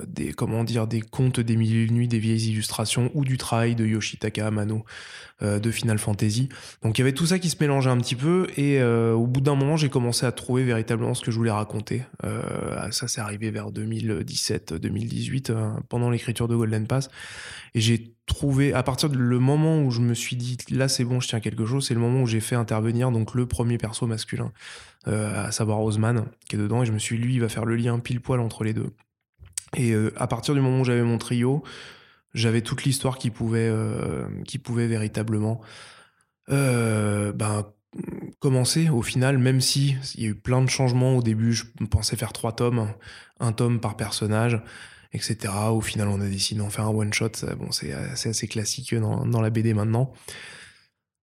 des 0.06 0.34
comment 0.34 0.64
dire 0.64 0.88
des 0.88 1.02
contes 1.02 1.40
des 1.40 1.56
mille 1.56 1.92
nuits, 1.94 2.08
des 2.08 2.20
vieilles 2.20 2.50
illustrations 2.50 3.10
ou 3.14 3.24
du 3.24 3.38
travail 3.38 3.74
de 3.76 3.86
Yoshitaka 3.86 4.48
Amano 4.48 4.84
euh, 5.42 5.60
de 5.60 5.72
Final 5.72 6.00
Fantasy. 6.00 6.50
Donc 6.84 6.98
il 6.98 7.02
y 7.02 7.04
avait 7.04 7.14
tout 7.14 7.26
ça 7.26 7.40
qui 7.40 7.50
se 7.50 7.56
mélangeait 7.62 7.90
un 7.90 7.98
petit 7.98 8.16
peu 8.16 8.48
et 8.58 8.82
euh, 8.82 9.14
au 9.14 9.26
bout 9.26 9.40
d'un 9.42 9.56
moment 9.56 9.78
j'ai 9.78 9.90
commencé 9.90 10.26
à 10.26 10.34
trouver 10.34 10.64
véritablement 10.64 11.14
ce 11.14 11.22
que 11.24 11.32
je 11.32 11.38
voulais 11.38 11.52
raconter. 11.52 12.04
ça 12.92 13.08
c'est 13.08 13.22
arrivé 13.22 13.50
vers 13.50 13.72
2017-2018 13.72 15.54
pendant 15.88 16.10
l'écriture 16.10 16.50
de 16.50 16.56
Golden 16.56 16.88
Pass 16.88 17.10
et 17.74 17.80
j'ai 17.80 18.14
à 18.74 18.84
partir 18.84 19.10
du 19.10 19.18
moment 19.18 19.82
où 19.82 19.92
je 19.92 20.02
me 20.02 20.14
suis 20.14 20.36
dit 20.36 20.58
là 20.70 20.88
c'est 20.88 21.06
bon 21.06 21.20
je 21.20 21.28
tiens 21.28 21.40
quelque 21.40 21.66
chose 21.66 21.88
c'est 21.88 21.94
le 21.94 22.00
moment 22.00 22.24
où 22.24 22.28
j'ai 22.28 22.40
fait 22.40 22.56
intervenir 22.56 23.12
donc 23.12 23.36
le 23.36 23.46
premier 23.46 23.78
perso 23.78 24.06
masculin 24.06 24.52
euh, 25.08 25.48
à 25.48 25.52
savoir 25.52 25.82
Osman, 25.82 26.26
qui 26.48 26.56
est 26.56 26.60
dedans, 26.60 26.82
et 26.82 26.86
je 26.86 26.94
me 26.94 27.00
suis 27.00 27.18
dit, 27.18 27.24
lui, 27.24 27.34
il 27.34 27.42
va 27.42 27.50
faire 27.50 27.66
le 27.66 27.76
lien 27.76 28.00
pile 28.00 28.22
poil 28.22 28.40
entre 28.40 28.64
les 28.64 28.74
deux. 28.74 28.92
Et 29.76 29.92
euh, 29.92 30.14
à 30.16 30.28
partir 30.28 30.54
du 30.54 30.62
moment 30.62 30.80
où 30.80 30.86
j'avais 30.86 31.04
mon 31.04 31.18
trio, 31.18 31.62
j'avais 32.34 32.62
toute 32.62 32.86
l'histoire 32.86 33.18
qui 33.18 33.30
pouvait, 33.30 33.68
euh, 33.70 34.26
qui 34.46 34.60
pouvait 34.60 34.88
véritablement 34.88 35.60
ben, 36.48 37.66
commencer 38.40 38.90
au 38.90 39.02
final, 39.02 39.38
même 39.38 39.60
si 39.60 39.98
il 40.16 40.24
y 40.24 40.26
a 40.26 40.30
eu 40.30 40.36
plein 40.36 40.62
de 40.62 40.70
changements. 40.70 41.18
Au 41.18 41.22
début, 41.22 41.52
je 41.52 41.66
pensais 41.90 42.16
faire 42.16 42.32
trois 42.32 42.54
tomes, 42.54 42.88
un 43.42 43.52
tome 43.52 43.82
par 43.82 43.98
personnage, 43.98 44.62
etc. 45.14 45.54
Au 45.72 45.82
final, 45.82 46.08
on 46.08 46.20
a 46.22 46.28
décidé 46.28 46.60
d'en 46.60 46.70
faire 46.70 46.86
un 46.86 46.94
one 46.94 47.14
shot. 47.14 47.32
Bon, 47.58 47.72
c'est 47.72 47.94
assez, 47.94 48.48
classique 48.48 48.96
dans, 48.96 49.26
dans, 49.26 49.42
la 49.42 49.50
BD 49.50 49.74
maintenant. 49.74 50.14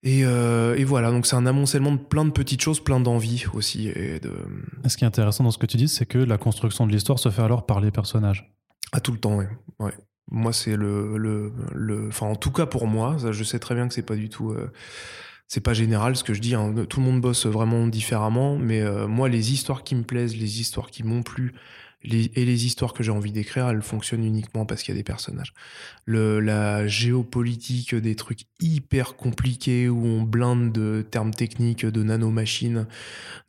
Euh, 0.05 0.75
et, 0.75 0.83
voilà, 0.83 1.11
donc 1.11 1.25
c'est 1.25 1.35
un 1.35 1.45
amoncellement 1.45 1.91
de 1.91 1.97
plein 1.97 2.25
de 2.25 2.31
petites 2.31 2.61
choses, 2.61 2.83
plein 2.83 2.99
d'envies 2.99 3.45
aussi. 3.53 3.87
Et 3.89 4.19
de... 4.19 4.31
Ce 4.87 4.97
qui 4.97 5.03
est 5.03 5.07
intéressant 5.07 5.43
dans 5.43 5.51
ce 5.51 5.57
que 5.57 5.65
tu 5.65 5.77
dis, 5.77 5.87
c'est 5.87 6.05
que 6.05 6.19
la 6.19 6.37
construction 6.37 6.85
de 6.85 6.91
l'histoire 6.91 7.19
se 7.19 7.29
fait 7.29 7.41
alors 7.41 7.65
par 7.65 7.79
les 7.79 7.91
personnages. 7.91 8.53
À 8.91 8.99
tout 8.99 9.11
le 9.11 9.17
temps, 9.17 9.37
oui. 9.37 9.45
Ouais. 9.79 9.93
Moi, 10.31 10.53
c'est 10.53 10.75
le, 10.75 11.17
le, 11.17 11.53
le, 11.73 12.07
Enfin, 12.07 12.27
en 12.27 12.35
tout 12.35 12.51
cas 12.51 12.65
pour 12.65 12.87
moi, 12.87 13.17
je 13.31 13.43
sais 13.43 13.59
très 13.59 13.75
bien 13.75 13.87
que 13.87 13.93
c'est 13.93 14.03
pas 14.05 14.15
du 14.15 14.29
tout. 14.29 14.51
Euh, 14.51 14.71
c'est 15.47 15.61
pas 15.61 15.73
général 15.73 16.15
ce 16.15 16.23
que 16.23 16.33
je 16.33 16.41
dis. 16.41 16.55
Hein. 16.55 16.73
Tout 16.89 16.99
le 16.99 17.05
monde 17.05 17.21
bosse 17.21 17.45
vraiment 17.45 17.87
différemment, 17.87 18.57
mais 18.57 18.81
euh, 18.81 19.07
moi, 19.07 19.29
les 19.29 19.53
histoires 19.53 19.83
qui 19.83 19.95
me 19.95 20.03
plaisent, 20.03 20.35
les 20.35 20.59
histoires 20.59 20.89
qui 20.89 21.03
m'ont 21.03 21.21
plu, 21.21 21.53
et 22.05 22.45
les 22.45 22.65
histoires 22.65 22.93
que 22.93 23.03
j'ai 23.03 23.12
envie 23.12 23.31
d'écrire, 23.31 23.69
elles 23.69 23.81
fonctionnent 23.81 24.24
uniquement 24.24 24.65
parce 24.65 24.83
qu'il 24.83 24.93
y 24.93 24.97
a 24.97 25.00
des 25.00 25.03
personnages. 25.03 25.53
La 26.07 26.88
géopolitique, 26.88 27.95
des 27.95 28.15
trucs 28.15 28.41
hyper 28.59 29.15
compliqués 29.15 29.89
où 29.89 30.05
on 30.05 30.21
blinde 30.21 30.71
de 30.71 31.05
termes 31.09 31.33
techniques, 31.33 31.85
de 31.85 32.03
nanomachines, 32.03 32.88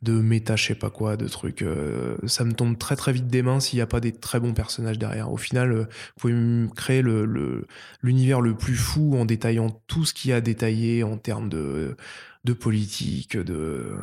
de 0.01 0.13
méta, 0.13 0.55
je 0.55 0.65
sais 0.65 0.75
pas 0.75 0.89
quoi, 0.89 1.17
de 1.17 1.27
trucs. 1.27 1.61
Euh, 1.61 2.17
ça 2.25 2.43
me 2.45 2.53
tombe 2.53 2.77
très 2.77 2.95
très 2.95 3.13
vite 3.13 3.27
des 3.27 3.41
mains 3.41 3.59
s'il 3.59 3.77
n'y 3.77 3.83
a 3.83 3.87
pas 3.87 3.99
des 3.99 4.11
très 4.11 4.39
bons 4.39 4.53
personnages 4.53 4.97
derrière. 4.97 5.31
Au 5.31 5.37
final, 5.37 5.71
euh, 5.71 5.83
vous 6.17 6.29
pouvez 6.29 6.75
créer 6.75 7.03
l'univers 8.01 8.41
le, 8.41 8.49
le 8.49 8.57
plus 8.57 8.75
fou 8.75 9.15
en 9.17 9.25
détaillant 9.25 9.81
tout 9.87 10.05
ce 10.05 10.13
qu'il 10.13 10.31
y 10.31 10.33
a 10.33 10.41
détaillé 10.41 11.03
en 11.03 11.17
termes 11.17 11.49
de 11.49 11.95
de 12.47 12.53
politique, 12.53 13.37
de, 13.37 13.97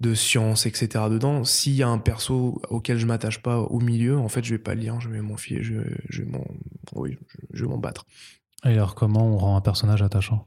de 0.00 0.14
science, 0.14 0.66
etc. 0.66 1.04
dedans. 1.10 1.44
S'il 1.44 1.74
y 1.74 1.82
a 1.82 1.88
un 1.88 1.98
perso 1.98 2.62
auquel 2.70 2.96
je 2.96 3.06
m'attache 3.06 3.42
pas 3.42 3.58
au 3.58 3.80
milieu, 3.80 4.16
en 4.16 4.28
fait, 4.28 4.44
je 4.44 4.54
vais 4.54 4.62
pas 4.62 4.74
le 4.74 4.80
lire, 4.80 5.00
je 5.00 5.08
vais 5.08 5.20
m'en 5.20 5.36
fier, 5.36 5.62
je, 5.62 5.74
je 6.08 6.22
vais 6.22 6.30
m'en, 6.30 6.46
oui, 6.94 7.18
je, 7.52 7.64
m'en 7.64 7.78
battre. 7.78 8.06
Et 8.64 8.68
alors, 8.68 8.94
comment 8.94 9.26
on 9.26 9.36
rend 9.36 9.56
un 9.56 9.60
personnage 9.60 10.00
attachant? 10.00 10.46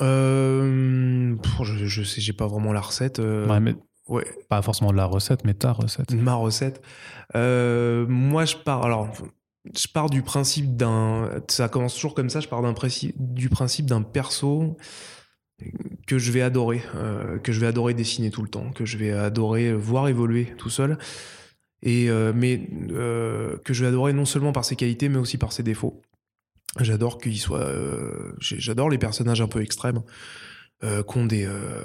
Euh, 0.00 1.36
je, 1.62 1.86
je 1.86 2.02
sais, 2.02 2.20
j'ai 2.20 2.32
pas 2.32 2.48
vraiment 2.48 2.72
la 2.72 2.80
recette. 2.80 3.20
Euh, 3.20 3.46
ouais, 3.48 3.60
mais 3.60 3.76
ouais. 4.08 4.26
Pas 4.48 4.60
forcément 4.60 4.90
la 4.90 5.04
recette, 5.06 5.44
mais 5.44 5.54
ta 5.54 5.70
recette. 5.70 6.12
Ma 6.12 6.34
recette. 6.34 6.82
Euh, 7.36 8.06
moi, 8.08 8.44
je 8.44 8.56
pars. 8.56 8.84
Alors, 8.84 9.08
je 9.76 9.86
pars 9.86 10.10
du 10.10 10.22
principe 10.22 10.76
d'un. 10.76 11.30
Ça 11.46 11.68
commence 11.68 11.94
toujours 11.94 12.14
comme 12.14 12.30
ça. 12.30 12.40
Je 12.40 12.48
pars 12.48 12.62
d'un 12.62 12.74
principe, 12.74 13.14
du 13.18 13.48
principe 13.48 13.86
d'un 13.86 14.02
perso 14.02 14.76
que 16.06 16.18
je 16.18 16.32
vais 16.32 16.40
adorer, 16.40 16.82
que 17.42 17.52
je 17.52 17.60
vais 17.60 17.66
adorer 17.66 17.94
dessiner 17.94 18.30
tout 18.30 18.42
le 18.42 18.48
temps, 18.48 18.70
que 18.70 18.84
je 18.84 18.96
vais 18.96 19.10
adorer 19.10 19.74
voir 19.74 20.08
évoluer 20.08 20.54
tout 20.56 20.70
seul. 20.70 20.98
Et 21.82 22.08
mais 22.34 22.68
que 22.88 23.74
je 23.74 23.82
vais 23.82 23.88
adorer 23.88 24.12
non 24.12 24.24
seulement 24.24 24.52
par 24.52 24.64
ses 24.64 24.76
qualités, 24.76 25.08
mais 25.08 25.18
aussi 25.18 25.38
par 25.38 25.52
ses 25.52 25.62
défauts. 25.62 26.00
J'adore 26.80 27.18
qu'il 27.18 27.38
soit. 27.38 27.70
J'adore 28.40 28.88
les 28.88 28.98
personnages 28.98 29.40
un 29.40 29.48
peu 29.48 29.60
extrêmes. 29.60 30.02
Euh, 30.84 31.02
qui 31.02 31.18
ont 31.18 31.26
des, 31.26 31.44
euh, 31.44 31.82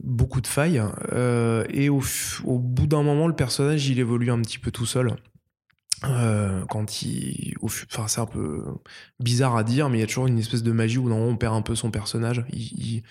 beaucoup 0.00 0.40
de 0.40 0.46
failles. 0.46 0.80
Euh, 1.12 1.64
et 1.70 1.88
au 1.88 2.00
bout 2.46 2.86
d'un 2.86 3.02
moment, 3.02 3.26
le 3.26 3.34
personnage, 3.34 3.88
il 3.88 3.98
évolue 3.98 4.30
un 4.30 4.40
petit 4.40 4.60
peu 4.60 4.70
tout 4.70 4.86
seul. 4.86 5.16
Quand 6.02 7.02
il. 7.02 7.54
Enfin, 7.62 8.08
c'est 8.08 8.20
un 8.20 8.26
peu 8.26 8.64
bizarre 9.20 9.56
à 9.56 9.64
dire, 9.64 9.88
mais 9.88 9.98
il 9.98 10.00
y 10.00 10.04
a 10.04 10.06
toujours 10.06 10.26
une 10.26 10.38
espèce 10.38 10.62
de 10.62 10.72
magie 10.72 10.98
où 10.98 11.10
on 11.10 11.36
perd 11.36 11.54
un 11.54 11.62
peu 11.62 11.74
son 11.74 11.90
personnage. 11.90 12.44
Il, 12.52 13.02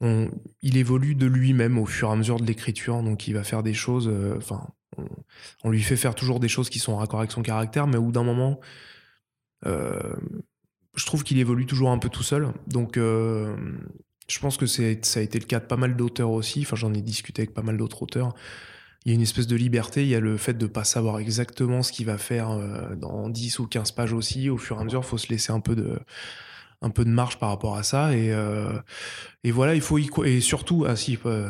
on, 0.00 0.30
il 0.62 0.76
évolue 0.76 1.14
de 1.14 1.26
lui-même 1.26 1.78
au 1.78 1.86
fur 1.86 2.08
et 2.08 2.12
à 2.12 2.16
mesure 2.16 2.38
de 2.38 2.46
l'écriture, 2.46 3.02
donc 3.02 3.28
il 3.28 3.34
va 3.34 3.44
faire 3.44 3.62
des 3.62 3.74
choses. 3.74 4.10
Enfin, 4.36 4.66
on, 5.64 5.70
lui 5.70 5.82
fait 5.82 5.96
faire 5.96 6.14
toujours 6.14 6.40
des 6.40 6.48
choses 6.48 6.70
qui 6.70 6.78
sont 6.78 6.92
en 6.92 6.96
raccord 6.96 7.20
avec 7.20 7.32
son 7.32 7.42
caractère, 7.42 7.86
mais 7.86 7.96
au 7.96 8.02
bout 8.02 8.12
d'un 8.12 8.24
moment, 8.24 8.60
je 9.64 11.06
trouve 11.06 11.24
qu'il 11.24 11.38
évolue 11.38 11.66
toujours 11.66 11.90
un 11.90 11.98
peu 11.98 12.08
tout 12.08 12.22
seul. 12.22 12.52
Donc, 12.66 12.98
je 14.28 14.40
pense 14.40 14.56
que 14.56 14.66
ça 14.66 14.82
a 14.82 15.22
été 15.22 15.38
le 15.38 15.44
cas 15.44 15.60
de 15.60 15.66
pas 15.66 15.76
mal 15.76 15.96
d'auteurs 15.96 16.30
aussi. 16.30 16.62
Enfin, 16.62 16.76
j'en 16.76 16.92
ai 16.94 17.02
discuté 17.02 17.42
avec 17.42 17.54
pas 17.54 17.62
mal 17.62 17.76
d'autres 17.76 18.02
auteurs. 18.02 18.34
Il 19.06 19.10
y 19.10 19.12
a 19.12 19.14
une 19.14 19.22
espèce 19.22 19.46
de 19.46 19.54
liberté. 19.54 20.02
Il 20.02 20.08
y 20.08 20.16
a 20.16 20.20
le 20.20 20.36
fait 20.36 20.54
de 20.54 20.66
ne 20.66 20.70
pas 20.70 20.82
savoir 20.82 21.20
exactement 21.20 21.84
ce 21.84 21.92
qu'il 21.92 22.06
va 22.06 22.18
faire 22.18 22.50
euh, 22.50 22.96
dans 22.96 23.28
10 23.28 23.60
ou 23.60 23.68
15 23.68 23.92
pages 23.92 24.12
aussi. 24.12 24.50
Au 24.50 24.56
fur 24.56 24.76
et 24.76 24.80
à 24.80 24.84
mesure, 24.84 25.02
il 25.04 25.06
faut 25.06 25.16
se 25.16 25.28
laisser 25.28 25.52
un 25.52 25.60
peu 25.60 25.76
de, 25.76 25.96
un 26.82 26.90
peu 26.90 27.04
de 27.04 27.10
marge 27.10 27.38
par 27.38 27.50
rapport 27.50 27.76
à 27.76 27.84
ça. 27.84 28.16
Et, 28.16 28.32
euh, 28.32 28.72
et 29.44 29.52
voilà, 29.52 29.76
il 29.76 29.80
faut 29.80 29.98
y 29.98 30.10
Et 30.24 30.40
surtout, 30.40 30.86
ah 30.88 30.96
si, 30.96 31.16
euh, 31.24 31.48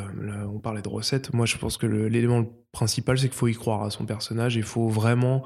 on 0.53 0.59
parlait 0.59 0.83
de 0.83 0.89
recettes. 0.91 1.33
Moi, 1.33 1.47
je 1.47 1.57
pense 1.57 1.79
que 1.79 1.87
l'élément 1.87 2.45
principal, 2.73 3.19
c'est 3.19 3.29
qu'il 3.29 3.39
faut 3.39 3.49
y 3.49 3.55
croire 3.55 3.85
à 3.85 3.91
son 3.91 4.05
personnage. 4.05 4.57
Il 4.57 4.63
faut 4.63 4.89
vraiment 4.89 5.43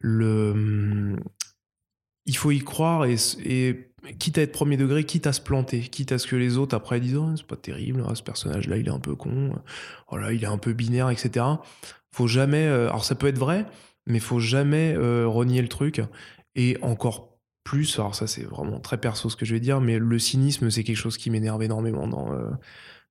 le. 0.00 1.14
Il 2.24 2.36
faut 2.36 2.50
y 2.50 2.58
croire 2.58 3.04
et, 3.04 3.14
et 3.44 3.92
quitte 4.18 4.38
à 4.38 4.42
être 4.42 4.52
premier 4.52 4.76
degré, 4.76 5.04
quitte 5.04 5.26
à 5.26 5.32
se 5.32 5.40
planter, 5.40 5.80
quitte 5.80 6.12
à 6.12 6.18
ce 6.18 6.26
que 6.26 6.36
les 6.36 6.56
autres 6.56 6.76
après 6.76 7.00
disent 7.00 7.16
oh, 7.16 7.30
c'est 7.36 7.46
pas 7.46 7.56
terrible, 7.56 8.02
hein, 8.06 8.14
ce 8.14 8.22
personnage-là 8.22 8.76
il 8.76 8.86
est 8.86 8.92
un 8.92 8.98
peu 8.98 9.14
con, 9.14 9.52
voilà, 10.10 10.32
il 10.32 10.42
est 10.42 10.48
un 10.48 10.58
peu 10.58 10.72
binaire, 10.72 11.10
etc. 11.10 11.44
Faut 12.12 12.26
jamais, 12.26 12.66
euh, 12.66 12.88
alors 12.88 13.04
ça 13.04 13.14
peut 13.14 13.26
être 13.26 13.38
vrai, 13.38 13.66
mais 14.06 14.20
faut 14.20 14.40
jamais 14.40 14.94
euh, 14.96 15.26
renier 15.26 15.62
le 15.62 15.68
truc. 15.68 16.00
Et 16.54 16.78
encore 16.82 17.38
plus, 17.64 17.98
alors 17.98 18.14
ça 18.14 18.26
c'est 18.26 18.44
vraiment 18.44 18.80
très 18.80 18.98
perso 18.98 19.28
ce 19.28 19.36
que 19.36 19.44
je 19.44 19.54
vais 19.54 19.60
dire, 19.60 19.80
mais 19.80 19.98
le 19.98 20.18
cynisme 20.18 20.70
c'est 20.70 20.84
quelque 20.84 20.96
chose 20.96 21.18
qui 21.18 21.30
m'énerve 21.30 21.62
énormément 21.62 22.06
dans 22.06 22.32
euh, 22.32 22.50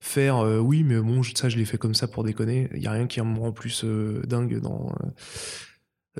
faire 0.01 0.39
oui 0.61 0.83
mais 0.83 0.99
bon 0.99 1.23
ça 1.23 1.49
je 1.49 1.57
l'ai 1.57 1.65
fait 1.65 1.77
comme 1.77 1.95
ça 1.95 2.07
pour 2.07 2.23
déconner. 2.23 2.69
Il 2.75 2.81
y 2.81 2.87
a 2.87 2.91
rien 2.91 3.07
qui 3.07 3.21
me 3.21 3.39
rend 3.39 3.51
plus 3.51 3.83
dingue 3.83 4.59
dans 4.59 4.93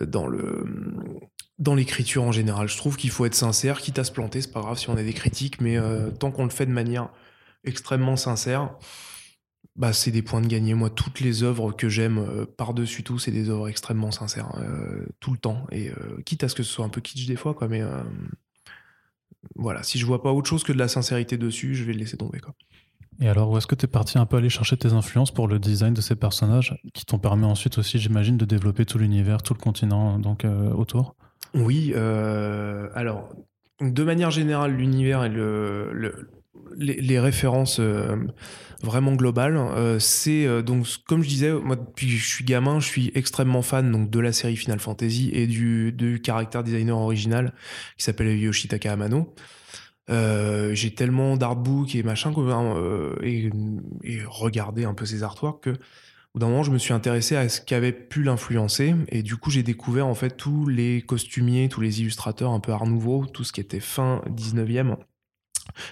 dans 0.02 0.28
le 0.28 0.66
dans 1.60 1.76
l'écriture 1.76 2.24
en 2.24 2.32
général. 2.32 2.68
Je 2.68 2.78
trouve 2.78 2.98
qu'il 2.98 3.10
faut 3.10 3.26
être 3.26 3.36
sincère, 3.36 3.82
quitte 3.82 4.00
à 4.00 4.04
se 4.04 4.12
planter, 4.12 4.42
c'est 4.42 4.52
pas 4.52 4.62
grave 4.62 4.78
si 4.78 4.90
on 4.90 4.98
a 4.98 5.04
des 5.04 5.14
critiques, 5.14 5.62
mais 5.62 5.78
euh, 5.78 6.12
tant 6.12 6.32
qu'on 6.32 6.44
le 6.44 6.50
fait 6.50 6.66
de 6.66 6.72
manière 6.72 7.10
extrêmement 7.64 8.18
sincère, 8.18 8.76
bah, 9.76 9.94
c'est 9.94 10.12
des 10.12 10.22
points 10.22 10.42
de 10.42 10.48
gagner. 10.48 10.74
Moi, 10.74 10.90
toutes 10.90 11.20
les 11.20 11.44
œuvres 11.44 11.72
que 11.72 11.90
j'aime 11.90 12.18
euh, 12.18 12.46
par-dessus 12.46 13.04
tout, 13.04 13.20
c'est 13.20 13.32
des 13.32 13.50
œuvres 13.50 13.68
extrêmement 13.68 14.12
sincères, 14.12 14.54
euh, 14.58 15.06
tout 15.20 15.32
le 15.32 15.38
temps. 15.38 15.66
Et 15.72 15.92
quitte 16.26 16.44
à 16.44 16.50
ce 16.50 16.56
que 16.56 16.64
ce 16.64 16.72
soit 16.72 16.86
un 16.86 16.90
peu 16.90 17.02
kitsch 17.02 17.26
des 17.26 17.36
fois, 17.36 17.54
quoi, 17.54 17.68
mais 17.68 17.82
voilà, 19.56 19.84
si 19.84 20.00
je 20.00 20.06
vois 20.06 20.24
pas 20.24 20.32
autre 20.32 20.50
chose 20.50 20.64
que 20.64 20.74
de 20.74 20.78
la 20.78 20.88
sincérité 20.88 21.38
dessus, 21.38 21.76
je 21.76 21.84
vais 21.84 21.94
le 21.94 22.00
laisser 22.00 22.18
tomber. 22.18 22.40
Quoi. 22.40 22.56
Et 23.22 23.30
alors, 23.30 23.50
où 23.50 23.58
est-ce 23.58 23.68
que 23.68 23.76
tu 23.76 23.86
es 23.86 23.88
parti 23.88 24.18
un 24.18 24.26
peu 24.26 24.38
aller 24.38 24.50
chercher 24.50 24.78
tes 24.78 24.94
influences 24.94 25.32
pour 25.32 25.48
le 25.48 25.60
design 25.60 25.94
de 25.94 26.02
ces 26.02 26.16
personnages, 26.16 26.78
qui 26.94 27.06
t'ont 27.06 27.20
permis 27.20 27.46
ensuite 27.46 27.78
aussi, 27.78 27.98
j'imagine, 27.98 28.38
de 28.38 28.46
développer 28.46 28.86
tout 28.86 28.98
l'univers, 28.98 29.42
tout 29.42 29.54
le 29.54 29.60
continent 29.60 30.20
donc 30.20 30.46
autour? 30.76 31.16
Oui, 31.56 31.94
euh, 31.96 32.90
alors, 32.96 33.34
de 33.80 34.04
manière 34.04 34.30
générale, 34.30 34.76
l'univers 34.76 35.24
et 35.24 35.30
le, 35.30 36.30
les, 36.78 37.20
références 37.20 37.78
euh, 37.80 38.18
vraiment 38.84 39.14
globales, 39.14 39.56
euh, 39.56 39.98
c'est 39.98 40.62
donc, 40.64 40.86
comme 41.08 41.24
je 41.24 41.30
disais, 41.30 41.54
moi, 41.54 41.78
depuis 41.78 42.08
que 42.08 42.14
je 42.14 42.28
suis 42.28 42.44
gamin, 42.44 42.82
je 42.82 42.88
suis 42.88 43.12
extrêmement 43.16 43.62
fan 43.62 43.90
donc, 43.90 44.10
de 44.10 44.20
la 44.20 44.34
série 44.34 44.58
Final 44.58 44.80
Fantasy 44.80 45.30
et 45.34 45.48
du, 45.48 45.94
du 45.94 46.22
caractère 46.22 46.62
designer 46.62 46.98
original 46.98 47.54
qui 47.98 48.04
s'appelle 48.04 48.38
Yoshitaka 48.38 48.92
Amano. 48.92 49.34
J'ai 50.08 50.94
tellement 50.94 51.38
d'artbooks 51.38 51.96
et 51.96 52.04
machin 52.04 52.32
et, 53.24 53.50
et 54.04 54.20
regardé 54.28 54.86
un 54.86 54.94
peu 54.94 55.06
ces 55.06 55.24
artworks 55.24 55.64
que 55.64 55.74
d'un 56.36 56.48
moment, 56.48 56.64
je 56.64 56.72
me 56.72 56.78
suis 56.78 56.94
intéressé 56.94 57.36
à 57.38 57.48
ce 57.48 57.62
qui 57.62 57.74
avait 57.74 57.94
pu 57.94 58.22
l'influencer. 58.22 58.94
Et 59.10 59.24
du 59.24 59.38
coup, 59.38 59.50
j'ai 59.50 59.64
découvert 59.64 60.06
en 60.06 60.16
fait 60.16 60.36
tous 60.36 60.68
les 60.68 61.02
costumiers, 61.02 61.70
tous 61.70 61.82
les 61.82 62.02
illustrateurs 62.02 62.52
un 62.52 62.60
peu 62.60 62.74
art 62.74 62.86
nouveau, 62.86 63.26
tout 63.26 63.44
ce 63.44 63.54
qui 63.54 63.62
était 63.62 63.80
fin 63.80 64.22
19e, 64.30 64.98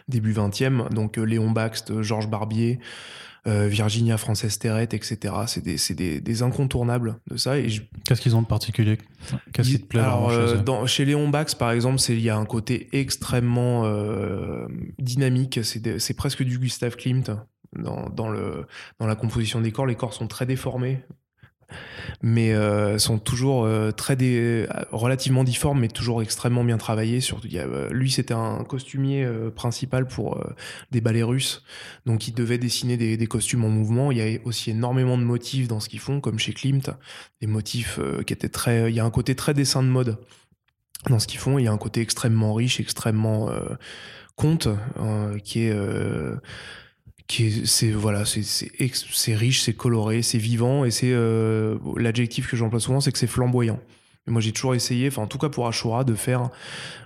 début 0.10 0.34
20e. 0.34 0.90
Donc 0.90 1.18
euh, 1.18 1.24
Léon 1.24 1.52
Baxt, 1.52 2.02
Georges 2.02 2.30
Barbier, 2.30 2.80
euh, 3.46 3.68
Virginia 3.68 4.18
Frances 4.18 4.58
Terret, 4.58 4.84
etc. 4.84 5.18
C'est 5.48 5.64
des, 5.96 6.22
des, 6.22 6.44
incontournables 6.44 7.20
de 7.30 7.38
ça. 7.38 7.58
Et 7.58 7.68
Qu'est-ce 8.06 8.22
qu'ils 8.22 8.36
ont 8.36 8.42
de 8.42 8.48
particulier? 8.48 8.98
Qu'est-ce 9.52 9.70
qui 9.70 9.82
te 9.82 9.86
plaît 9.86 10.00
Alors, 10.00 10.30
euh, 10.30 10.58
dans, 10.58 10.86
chez 10.86 11.04
Léon 11.06 11.28
Bax, 11.30 11.54
par 11.54 11.72
exemple, 11.72 12.00
il 12.10 12.22
y 12.22 12.30
a 12.30 12.38
un 12.38 12.46
côté 12.46 12.88
extrêmement 12.94 13.84
dynamique. 14.98 15.60
C'est 15.64 16.14
presque 16.16 16.44
du 16.44 16.58
Gustave 16.58 16.96
Klimt 16.96 17.32
dans, 17.76 18.30
le, 18.30 18.66
dans 19.00 19.08
la 19.08 19.16
composition 19.16 19.62
des 19.62 19.72
corps. 19.72 19.86
Les 19.86 19.96
corps 19.96 20.14
sont 20.14 20.28
très 20.28 20.46
déformés, 20.46 21.04
mais 22.22 22.54
euh, 22.54 22.98
sont 22.98 23.20
toujours 23.20 23.66
euh, 23.66 23.92
très 23.92 24.18
relativement 24.92 25.44
difformes, 25.44 25.80
mais 25.80 25.88
toujours 25.88 26.22
extrêmement 26.22 26.64
bien 26.64 26.78
travaillés. 26.78 27.20
Euh, 27.54 27.90
lui, 27.92 28.12
c'était 28.12 28.34
un 28.34 28.64
costumier 28.64 29.28
principal 29.56 30.08
pour 30.08 30.44
des 30.92 31.02
ballets 31.02 31.24
russes, 31.24 31.64
donc 32.06 32.28
il 32.28 32.34
devait 32.34 32.58
dessiner 32.58 32.98
des, 32.98 33.28
costumes 33.28 33.66
en 33.66 33.70
mouvement. 33.70 34.12
Il 34.12 34.18
y 34.18 34.22
a 34.22 34.40
aussi 34.44 34.72
énormément 34.72 35.18
de 35.18 35.24
motifs 35.24 35.68
dans 35.68 35.80
ce 35.80 35.90
qu'ils 35.90 36.00
font, 36.00 36.22
comme 36.22 36.40
chez 36.40 36.54
Klimt, 36.54 36.92
des 37.42 37.48
motifs 37.48 38.00
qui 38.26 38.34
étaient 38.34 38.50
très. 38.50 38.92
Il 38.92 38.96
y 38.96 39.00
a 39.00 39.06
un 39.06 39.12
côté 39.12 39.36
très 39.36 39.54
dessin 39.54 39.82
de 39.84 39.88
mode 39.88 40.18
dans 41.10 41.20
ce 41.20 41.28
qu'ils 41.28 41.40
font. 41.40 41.58
Il 41.58 41.66
y 41.66 41.68
a 41.68 41.72
un 41.72 41.78
côté 41.78 42.02
extrêmement 42.02 42.54
riche, 42.54 42.80
extrêmement 42.80 43.50
conte, 44.36 44.68
qui 45.44 45.64
est 45.64 45.76
c'est 47.66 47.92
voilà 47.92 48.24
c'est 48.26 49.36
riche 49.36 49.62
c'est 49.62 49.74
coloré 49.74 50.22
c'est 50.22 50.38
vivant 50.38 50.86
et 50.86 50.92
c'est 50.92 51.12
euh, 51.12 51.78
l'adjectif 51.98 52.50
que 52.50 52.56
j'emploie 52.56 52.80
souvent 52.80 53.02
c'est 53.02 53.12
que 53.12 53.18
c'est 53.18 53.28
flamboyant. 53.28 53.80
Moi 54.26 54.40
j'ai 54.40 54.54
toujours 54.54 54.74
essayé 54.74 55.08
enfin 55.08 55.24
en 55.24 55.28
tout 55.28 55.38
cas 55.38 55.50
pour 55.50 55.68
Ashura 55.68 56.06
de 56.06 56.14
faire 56.14 56.50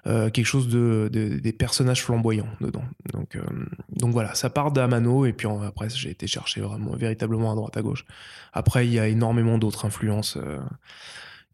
euh, 0.05 0.29
quelque 0.29 0.45
chose 0.45 0.67
de, 0.67 1.09
des 1.11 1.51
personnages 1.51 2.03
flamboyants 2.03 2.49
dedans. 2.61 2.83
Donc 3.11 3.35
euh, 3.35 3.41
donc 3.89 4.11
voilà 4.11 4.35
ça 4.35 4.49
part 4.49 4.71
d'Amano 4.71 5.25
et 5.25 5.33
puis 5.33 5.47
après 5.65 5.89
j'ai 5.89 6.11
été 6.11 6.27
chercher 6.27 6.61
véritablement 6.95 7.51
à 7.51 7.55
droite 7.55 7.75
à 7.75 7.81
gauche. 7.81 8.05
Après 8.53 8.85
il 8.85 8.93
y 8.93 8.99
a 8.99 9.07
énormément 9.07 9.57
d'autres 9.57 9.85
influences 9.85 10.37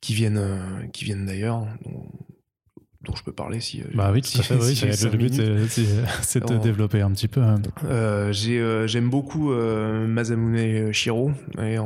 qui 0.02 0.14
viennent 0.14 0.90
qui 0.92 1.06
viennent 1.06 1.26
d'ailleurs 1.26 1.66
dont 3.04 3.16
je 3.16 3.24
peux 3.24 3.32
parler 3.32 3.60
si. 3.60 3.82
Euh, 3.82 3.86
bah 3.94 4.12
oui, 4.14 4.22
tout 4.22 4.40
à 4.40 4.44
fait. 4.44 4.56
oui, 4.56 4.80
le 4.82 5.18
but, 5.18 5.34
c'est 6.22 6.46
de 6.46 6.58
développer 6.58 7.02
un 7.02 7.12
petit 7.12 7.28
peu. 7.28 7.42
Hein. 7.42 7.62
Euh, 7.86 8.34
euh, 8.48 8.88
j'aime 8.88 9.10
beaucoup 9.10 9.52
Masamune 9.54 10.92
Shiro, 10.94 11.32
et 11.62 11.78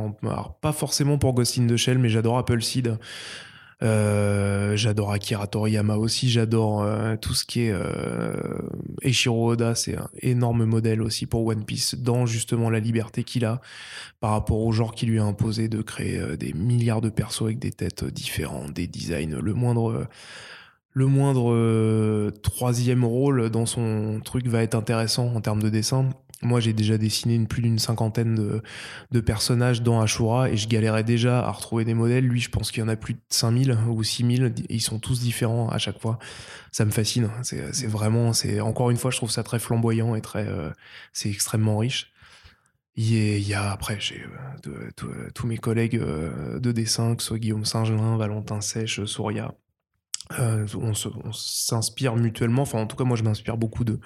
pas 0.60 0.72
forcément 0.72 1.18
pour 1.18 1.34
Ghost 1.34 1.58
in 1.58 1.66
the 1.66 1.76
Shell, 1.76 1.98
mais 1.98 2.08
j'adore 2.08 2.38
Appleseed. 2.38 2.98
j'adore 3.80 5.12
Akira 5.12 5.46
Toriyama 5.48 5.96
aussi, 5.96 6.30
j'adore 6.30 6.86
tout 7.20 7.34
ce 7.34 7.44
qui 7.44 7.62
est 7.62 7.74
Eiichiro 9.02 9.52
Oda, 9.52 9.74
c'est 9.74 9.96
un 9.96 10.08
énorme 10.22 10.64
modèle 10.64 11.02
aussi 11.02 11.26
pour 11.26 11.44
One 11.46 11.64
Piece 11.64 11.96
dans 11.96 12.26
justement 12.26 12.70
la 12.70 12.78
liberté 12.78 13.24
qu'il 13.24 13.44
a 13.44 13.60
par 14.20 14.30
rapport 14.30 14.60
au 14.60 14.70
genre 14.72 14.94
qui 14.94 15.06
lui 15.06 15.18
a 15.18 15.24
imposé 15.24 15.68
de 15.68 15.82
créer 15.82 16.36
des 16.36 16.52
milliards 16.52 17.00
de 17.00 17.08
persos 17.08 17.42
avec 17.42 17.58
des 17.58 17.72
têtes 17.72 18.04
différentes, 18.04 18.72
des 18.72 18.86
designs, 18.86 19.38
le 19.40 19.54
moindre 19.54 20.06
le 20.98 21.06
moindre 21.06 21.52
euh, 21.52 22.32
troisième 22.42 23.04
rôle 23.04 23.50
dans 23.50 23.66
son 23.66 24.20
truc 24.24 24.48
va 24.48 24.64
être 24.64 24.74
intéressant 24.74 25.32
en 25.32 25.40
termes 25.40 25.62
de 25.62 25.68
dessin. 25.68 26.08
Moi, 26.42 26.58
j'ai 26.58 26.72
déjà 26.72 26.98
dessiné 26.98 27.38
plus 27.46 27.62
d'une 27.62 27.78
cinquantaine 27.78 28.34
de, 29.12 29.20
personnages 29.20 29.82
dans 29.82 30.00
Ashura 30.00 30.50
et 30.50 30.56
je 30.56 30.66
galérais 30.66 31.04
déjà 31.04 31.38
à 31.38 31.52
retrouver 31.52 31.84
des 31.84 31.94
modèles. 31.94 32.24
Lui, 32.24 32.40
je 32.40 32.50
pense 32.50 32.72
qu'il 32.72 32.80
y 32.80 32.84
en 32.84 32.88
a 32.88 32.96
plus 32.96 33.14
de 33.14 33.20
5000 33.28 33.78
ou 33.88 34.02
6000. 34.02 34.54
Ils 34.68 34.80
sont 34.80 34.98
tous 34.98 35.20
différents 35.20 35.68
à 35.68 35.78
chaque 35.78 36.00
fois. 36.00 36.18
Ça 36.72 36.84
me 36.84 36.90
fascine. 36.90 37.30
C'est 37.42 37.86
vraiment, 37.86 38.32
c'est 38.32 38.60
encore 38.60 38.90
une 38.90 38.96
fois, 38.96 39.12
je 39.12 39.18
trouve 39.18 39.30
ça 39.30 39.44
très 39.44 39.60
flamboyant 39.60 40.16
et 40.16 40.20
très, 40.20 40.48
euh, 40.48 40.70
c'est 41.12 41.30
extrêmement 41.30 41.78
riche. 41.78 42.12
Il 42.96 43.38
y, 43.38 43.54
après, 43.54 43.98
j'ai 44.00 44.24
euh, 44.66 45.30
tous 45.32 45.46
mes 45.46 45.58
collègues 45.58 46.00
de 46.00 46.72
dessin, 46.72 47.14
que 47.14 47.22
ce 47.22 47.28
soit 47.28 47.38
Guillaume 47.38 47.64
Saint-Gelin, 47.64 48.16
Valentin 48.16 48.60
Sèche, 48.60 49.04
Souria, 49.04 49.54
Euh, 50.38 50.66
on 50.74 50.92
s'inspire 51.32 52.16
mutuellement. 52.16 52.62
Enfin, 52.62 52.78
en 52.78 52.86
tout 52.86 52.96
cas, 52.96 53.04
moi, 53.04 53.16
je 53.16 53.22
m'inspire 53.22 53.56
beaucoup 53.56 53.84
de. 53.84 53.98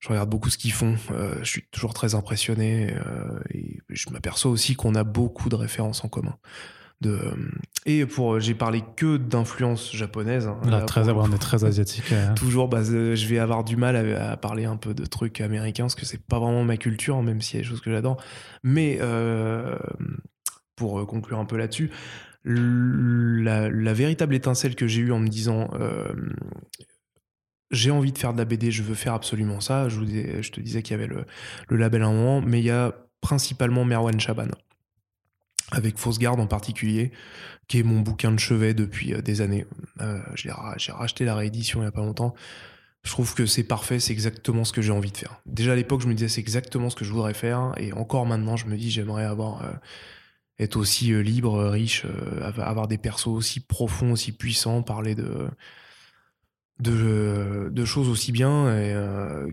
Je 0.00 0.08
regarde 0.08 0.28
beaucoup 0.28 0.50
ce 0.50 0.58
qu'ils 0.58 0.72
font. 0.72 0.96
Euh, 1.10 1.34
je 1.40 1.48
suis 1.48 1.64
toujours 1.70 1.94
très 1.94 2.14
impressionné. 2.14 2.94
Euh, 2.94 3.40
et 3.50 3.78
je 3.88 4.10
m'aperçois 4.10 4.50
aussi 4.50 4.74
qu'on 4.74 4.94
a 4.94 5.04
beaucoup 5.04 5.48
de 5.48 5.56
références 5.56 6.04
en 6.04 6.08
commun. 6.08 6.36
De, 7.00 7.16
et 7.86 8.06
pour, 8.06 8.40
j'ai 8.40 8.54
parlé 8.54 8.82
que 8.96 9.16
d'influence 9.16 9.94
japonaise. 9.94 10.48
Hein, 10.48 10.60
là, 10.64 10.82
très, 10.82 11.08
on 11.08 11.32
est 11.32 11.38
très 11.38 11.64
asiatique. 11.64 12.12
toujours, 12.36 12.68
bah, 12.68 12.82
je 12.82 13.26
vais 13.26 13.38
avoir 13.38 13.64
du 13.64 13.76
mal 13.76 13.96
à, 14.16 14.36
parler 14.36 14.64
un 14.64 14.76
peu 14.76 14.94
de 14.94 15.06
trucs 15.06 15.40
américains 15.40 15.84
parce 15.84 15.94
que 15.94 16.04
c'est 16.04 16.22
pas 16.22 16.40
vraiment 16.40 16.64
ma 16.64 16.76
culture, 16.76 17.22
même 17.22 17.40
s'il 17.40 17.56
y 17.56 17.60
a 17.60 17.62
des 17.62 17.68
choses 17.68 17.80
que 17.80 17.90
j'adore. 17.90 18.20
Mais 18.64 19.00
pour 20.74 21.06
conclure 21.06 21.38
un 21.38 21.44
peu 21.44 21.56
là-dessus, 21.56 21.90
la, 22.48 23.92
véritable 23.92 24.34
étincelle 24.34 24.74
que 24.74 24.86
j'ai 24.86 25.02
eue 25.02 25.12
en 25.12 25.18
me 25.18 25.28
disant 25.28 25.68
euh, 25.74 26.12
j'ai 27.70 27.90
envie 27.90 28.12
de 28.12 28.18
faire 28.18 28.32
de 28.32 28.38
la 28.38 28.44
BD, 28.44 28.70
je 28.70 28.82
veux 28.82 28.94
faire 28.94 29.14
absolument 29.14 29.60
ça. 29.60 29.88
Je, 29.88 30.00
te 30.50 30.60
disais 30.60 30.82
qu'il 30.82 30.96
y 30.96 31.02
avait 31.02 31.08
le, 31.08 31.76
label 31.76 32.02
à 32.02 32.06
un 32.06 32.12
moment, 32.12 32.40
mais 32.40 32.60
il 32.60 32.64
y 32.64 32.70
a 32.70 32.94
principalement 33.20 33.84
Merwan 33.84 34.18
Chaban, 34.18 34.48
avec 35.72 35.98
Fausse 35.98 36.18
Garde 36.18 36.40
en 36.40 36.46
particulier, 36.46 37.12
qui 37.66 37.80
est 37.80 37.82
mon 37.82 38.00
bouquin 38.00 38.32
de 38.32 38.38
chevet 38.38 38.72
depuis 38.72 39.12
euh, 39.12 39.20
des 39.20 39.42
années. 39.42 39.66
Euh, 40.00 40.20
j'ai 40.34 40.50
racheté 40.92 41.24
la 41.24 41.34
réédition 41.34 41.80
il 41.80 41.82
n'y 41.82 41.88
a 41.88 41.92
pas 41.92 42.00
longtemps. 42.00 42.34
Je 43.04 43.10
trouve 43.12 43.34
que 43.34 43.46
c'est 43.46 43.64
parfait, 43.64 44.00
c'est 44.00 44.12
exactement 44.12 44.64
ce 44.64 44.72
que 44.72 44.82
j'ai 44.82 44.92
envie 44.92 45.12
de 45.12 45.16
faire. 45.16 45.40
Déjà 45.46 45.72
à 45.72 45.76
l'époque, 45.76 46.00
je 46.00 46.08
me 46.08 46.14
disais 46.14 46.28
c'est 46.28 46.40
exactement 46.40 46.88
ce 46.88 46.96
que 46.96 47.04
je 47.04 47.12
voudrais 47.12 47.34
faire, 47.34 47.74
et 47.76 47.92
encore 47.92 48.26
maintenant, 48.26 48.56
je 48.56 48.66
me 48.66 48.76
dis 48.76 48.90
j'aimerais 48.90 49.24
avoir 49.24 49.62
être 50.58 50.76
aussi 50.76 51.12
euh, 51.12 51.20
libre, 51.20 51.56
euh, 51.56 51.70
riche, 51.70 52.04
euh, 52.04 52.42
avoir 52.42 52.88
des 52.88 52.98
persos 52.98 53.28
aussi 53.28 53.60
profonds, 53.60 54.12
aussi 54.12 54.32
puissants, 54.32 54.82
parler 54.82 55.14
de, 55.14 55.48
choses 57.84 58.08
aussi 58.08 58.32
bien 58.32 58.64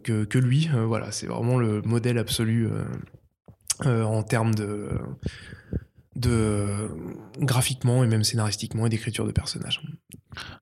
que, 0.03 0.37
lui. 0.37 0.69
voilà, 0.85 1.11
c'est 1.11 1.27
vraiment 1.27 1.57
le 1.57 1.81
modèle 1.81 2.17
absolu 2.17 2.69
en 3.83 4.23
termes 4.23 4.55
de 4.55 4.89
graphiquement 7.39 8.03
et 8.03 8.07
même 8.07 8.23
scénaristiquement 8.23 8.85
et 8.85 8.89
d'écriture 8.89 9.25
de 9.25 9.31
personnages. 9.31 9.81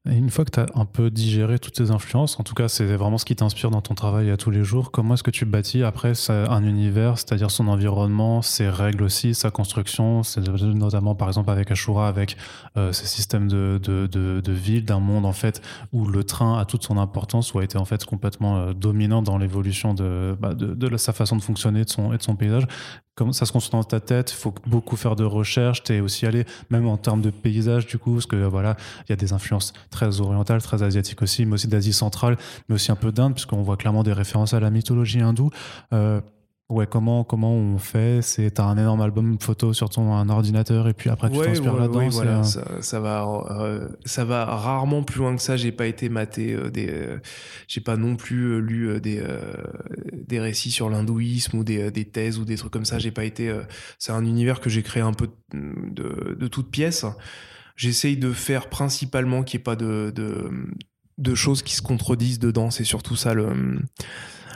Une 0.05 0.29
fois 0.29 0.45
que 0.45 0.51
tu 0.51 0.59
as 0.59 0.65
un 0.75 0.85
peu 0.85 1.09
digéré 1.09 1.59
toutes 1.59 1.77
ces 1.77 1.91
influences, 1.91 2.39
en 2.39 2.43
tout 2.43 2.53
cas 2.53 2.67
c'est 2.67 2.85
vraiment 2.85 3.17
ce 3.17 3.25
qui 3.25 3.35
t'inspire 3.35 3.71
dans 3.71 3.81
ton 3.81 3.95
travail 3.95 4.29
à 4.31 4.37
tous 4.37 4.51
les 4.51 4.63
jours, 4.63 4.91
comment 4.91 5.13
est-ce 5.13 5.23
que 5.23 5.31
tu 5.31 5.45
bâtis 5.45 5.83
après 5.83 6.13
un 6.29 6.63
univers, 6.63 7.17
c'est-à-dire 7.17 7.51
son 7.51 7.67
environnement, 7.67 8.41
ses 8.41 8.69
règles 8.69 9.03
aussi, 9.03 9.33
sa 9.33 9.51
construction, 9.51 10.21
notamment 10.61 11.15
par 11.15 11.27
exemple 11.27 11.49
avec 11.49 11.71
Ashura, 11.71 12.07
avec 12.07 12.37
euh, 12.77 12.91
ces 12.91 13.05
systèmes 13.05 13.47
de, 13.47 13.79
de, 13.81 14.07
de, 14.07 14.51
ville, 14.51 14.85
d'un 14.85 14.99
monde 14.99 15.25
en 15.25 15.33
fait 15.33 15.61
où 15.91 16.05
le 16.05 16.23
train 16.23 16.59
a 16.59 16.65
toute 16.65 16.83
son 16.83 16.97
importance, 16.97 17.53
ou 17.53 17.59
a 17.59 17.63
été 17.63 17.77
en 17.77 17.85
fait 17.85 18.05
complètement 18.05 18.57
euh, 18.57 18.73
dominant 18.73 19.21
dans 19.21 19.37
l'évolution 19.37 19.93
de, 19.93 20.35
bah, 20.39 20.53
de, 20.53 20.73
de, 20.73 20.97
sa 20.97 21.13
façon 21.13 21.35
de 21.35 21.41
fonctionner 21.41 21.83
de 21.83 21.89
son, 21.89 22.13
et 22.13 22.17
de 22.17 22.23
son 22.23 22.35
paysage. 22.35 22.67
Comment 23.15 23.31
ça 23.31 23.45
se 23.45 23.51
construit 23.51 23.79
dans 23.79 23.83
ta 23.83 23.99
tête? 23.99 24.31
Il 24.31 24.35
faut 24.35 24.55
beaucoup 24.65 24.95
faire 24.95 25.15
de 25.15 25.23
recherches. 25.23 25.83
Tu 25.83 25.93
es 25.93 25.99
aussi 25.99 26.25
allé, 26.25 26.45
même 26.71 26.87
en 26.87 26.97
termes 26.97 27.21
de 27.21 27.29
paysage, 27.29 27.85
du 27.85 27.99
coup, 27.99 28.13
parce 28.13 28.25
que 28.25 28.35
voilà, 28.35 28.75
il 29.01 29.11
y 29.11 29.13
a 29.13 29.15
des 29.15 29.33
influences 29.33 29.71
très 29.91 30.19
orientales, 30.19 30.63
très 30.63 30.81
asiatiques 30.81 31.21
aussi, 31.21 31.45
mais 31.45 31.53
aussi 31.53 31.67
d'Asie 31.67 31.93
centrale, 31.93 32.37
mais 32.67 32.75
aussi 32.75 32.91
un 32.91 32.95
peu 32.95 33.11
d'Inde, 33.11 33.33
puisqu'on 33.33 33.61
voit 33.61 33.77
clairement 33.77 34.01
des 34.01 34.13
références 34.13 34.55
à 34.55 34.59
la 34.59 34.71
mythologie 34.71 35.21
hindoue. 35.21 35.51
Euh, 35.93 36.21
Ouais, 36.69 36.87
comment, 36.87 37.23
comment 37.25 37.53
on 37.53 37.77
fait? 37.77 38.21
C'est 38.21 38.51
t'as 38.51 38.63
un 38.63 38.77
énorme 38.77 39.01
album 39.01 39.37
photo 39.39 39.73
sur 39.73 39.89
ton 39.89 40.13
un 40.13 40.29
ordinateur 40.29 40.87
et 40.87 40.93
puis 40.93 41.09
après 41.09 41.29
tu 41.29 41.37
t'inspires 41.37 41.75
là-dedans. 41.75 42.07
voilà, 42.09 42.43
ça, 42.43 42.99
va, 42.99 43.27
euh, 43.51 43.89
ça 44.05 44.23
va 44.23 44.45
rarement 44.45 45.03
plus 45.03 45.19
loin 45.19 45.35
que 45.35 45.41
ça. 45.41 45.57
J'ai 45.57 45.73
pas 45.73 45.87
été 45.87 46.07
maté 46.07 46.53
euh, 46.53 46.71
des, 46.71 46.89
euh, 46.89 47.19
j'ai 47.67 47.81
pas 47.81 47.97
non 47.97 48.15
plus 48.15 48.61
lu 48.61 48.99
des 49.01 49.21
des 50.13 50.39
récits 50.39 50.71
sur 50.71 50.89
l'hindouisme 50.89 51.57
ou 51.57 51.63
des, 51.65 51.91
des, 51.91 52.05
thèses 52.05 52.39
ou 52.39 52.45
des 52.45 52.55
trucs 52.55 52.71
comme 52.71 52.85
ça. 52.85 52.97
J'ai 52.97 53.11
pas 53.11 53.25
été. 53.25 53.53
c'est 53.99 54.13
un 54.13 54.25
univers 54.25 54.61
que 54.61 54.69
j'ai 54.69 54.83
créé 54.83 55.03
un 55.03 55.13
peu 55.13 55.29
de, 55.53 56.37
de 56.39 56.47
toutes 56.47 56.71
pièces. 56.71 57.05
J'essaye 57.75 58.17
de 58.17 58.31
faire 58.31 58.69
principalement 58.69 59.43
qu'il 59.43 59.57
n'y 59.57 59.61
ait 59.61 59.63
pas 59.63 59.75
de, 59.75 60.11
de, 60.15 60.49
de 61.17 61.35
choses 61.35 61.61
qui 61.61 61.75
se 61.75 61.81
contredisent 61.81 62.39
dedans. 62.39 62.71
C'est 62.71 62.85
surtout 62.85 63.17
ça 63.17 63.33
le 63.33 63.79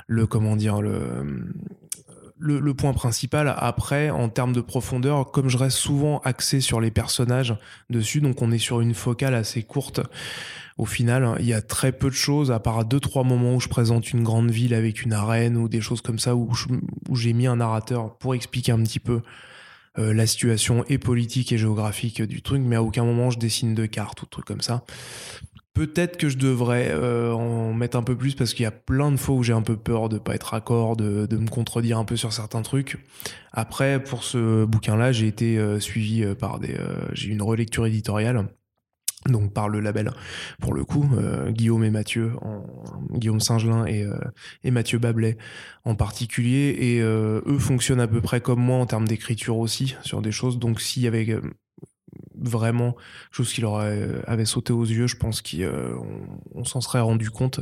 le 0.08 0.26
comment 0.26 0.56
dire 0.56 0.82
le 0.82 1.54
le, 2.40 2.74
point 2.74 2.94
principal. 2.94 3.54
Après, 3.58 4.10
en 4.10 4.30
termes 4.30 4.54
de 4.54 4.62
profondeur, 4.62 5.32
comme 5.32 5.50
je 5.50 5.58
reste 5.58 5.78
souvent 5.78 6.20
axé 6.20 6.62
sur 6.62 6.80
les 6.80 6.92
personnages 6.92 7.56
dessus, 7.90 8.22
donc 8.22 8.42
on 8.42 8.52
est 8.52 8.58
sur 8.58 8.82
une 8.82 8.94
focale 8.94 9.34
assez 9.34 9.64
courte. 9.64 10.02
Au 10.78 10.86
final, 10.86 11.38
il 11.40 11.46
y 11.46 11.54
a 11.54 11.62
très 11.62 11.92
peu 11.92 12.10
de 12.10 12.16
choses, 12.16 12.52
à 12.52 12.60
part 12.60 12.86
deux, 12.86 13.00
trois 13.00 13.24
moments 13.24 13.56
où 13.56 13.60
je 13.60 13.68
présente 13.68 14.12
une 14.12 14.24
grande 14.24 14.52
ville 14.52 14.74
avec 14.74 15.02
une 15.02 15.14
arène 15.14 15.58
ou 15.58 15.68
des 15.68 15.82
choses 15.82 16.02
comme 16.02 16.20
ça, 16.20 16.36
où, 16.36 16.52
où 17.10 17.16
j'ai 17.16 17.34
mis 17.34 17.48
un 17.48 17.56
narrateur 17.56 18.16
pour 18.18 18.36
expliquer 18.36 18.72
un 18.72 18.84
petit 18.84 19.00
peu 19.00 19.22
euh, 20.00 20.14
la 20.14 20.28
situation 20.28 20.84
et 20.90 21.00
politique 21.00 21.52
et 21.52 21.58
géographique 21.58 22.22
du 22.22 22.44
truc, 22.44 22.62
mais 22.64 22.76
à 22.76 22.84
aucun 22.84 23.04
moment 23.04 23.32
je 23.32 23.40
dessine 23.40 23.74
de 23.74 23.88
cartes 23.88 24.22
ou 24.22 24.26
de 24.26 24.30
trucs 24.30 24.46
comme 24.46 24.62
ça. 24.62 24.84
Peut-être 25.78 26.18
que 26.18 26.28
je 26.28 26.40
devrais 26.40 26.90
euh, 26.90 27.32
en 27.34 27.72
mettre 27.72 27.98
un 27.98 28.02
peu 28.02 28.18
plus 28.18 28.34
parce 28.34 28.56
qu'il 28.56 28.64
y 28.64 28.66
a 28.66 28.72
plein 28.72 29.12
de 29.12 29.18
fois 29.18 29.36
où 29.36 29.44
j'ai 29.44 29.54
un 29.54 29.62
peu 29.62 29.78
peur 29.78 30.10
de 30.10 30.18
pas 30.18 30.34
être 30.34 30.56
accord, 30.56 30.98
de, 30.98 31.28
me 31.38 31.48
contredire 31.48 32.00
un 32.00 32.04
peu 32.04 32.16
sur 32.16 32.34
certains 32.34 32.64
trucs. 32.64 32.98
Après, 33.52 34.04
pour 34.04 34.24
ce 34.24 34.66
bouquin-là, 34.66 35.12
j'ai 35.12 35.28
été 35.28 35.60
euh, 35.60 35.80
suivi 35.80 36.24
euh, 36.24 36.34
par 36.34 36.60
des. 36.60 36.76
j'ai 37.12 37.30
une 37.30 37.44
relecture 37.44 37.86
éditoriale. 37.86 38.48
Donc 39.28 39.54
par 39.54 39.70
le 39.70 39.80
label, 39.80 40.12
pour 40.62 40.74
le 40.74 40.86
coup, 40.86 41.06
Guillaume 41.50 41.84
et 41.84 41.90
Mathieu, 41.90 42.32
Guillaume 43.12 43.42
Singelin 43.42 43.86
et, 43.86 44.06
et 44.64 44.72
Mathieu 44.72 45.00
Bablet 45.00 45.38
en 45.84 45.96
particulier, 45.96 46.78
et 46.80 47.02
eux 47.02 47.60
fonctionnent 47.60 48.00
à 48.00 48.08
peu 48.08 48.22
près 48.22 48.40
comme 48.40 48.62
moi 48.62 48.78
en 48.78 48.86
termes 48.86 49.08
d'écriture 49.08 49.58
aussi 49.58 49.96
sur 50.02 50.22
des 50.22 50.32
choses. 50.32 50.60
Donc 50.60 50.80
s'il 50.80 51.04
y 51.04 51.08
avait 51.08 51.42
vraiment 52.42 52.96
chose 53.32 53.52
qui 53.52 53.62
leur 53.62 53.76
avait 54.28 54.46
sauté 54.46 54.74
aux 54.74 54.86
yeux, 54.86 55.08
je 55.08 55.16
pense 55.16 55.42
qu'on 55.42 55.58
euh, 55.62 56.64
s'en 56.64 56.82
serait 56.82 57.00
rendu 57.00 57.30
compte. 57.30 57.62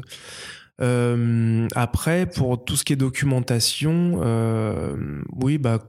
Euh, 0.81 1.67
après, 1.75 2.25
pour 2.25 2.63
tout 2.63 2.75
ce 2.75 2.83
qui 2.83 2.93
est 2.93 2.97
documentation, 2.97 4.19
euh, 4.23 5.21
oui, 5.41 5.57
bah 5.57 5.79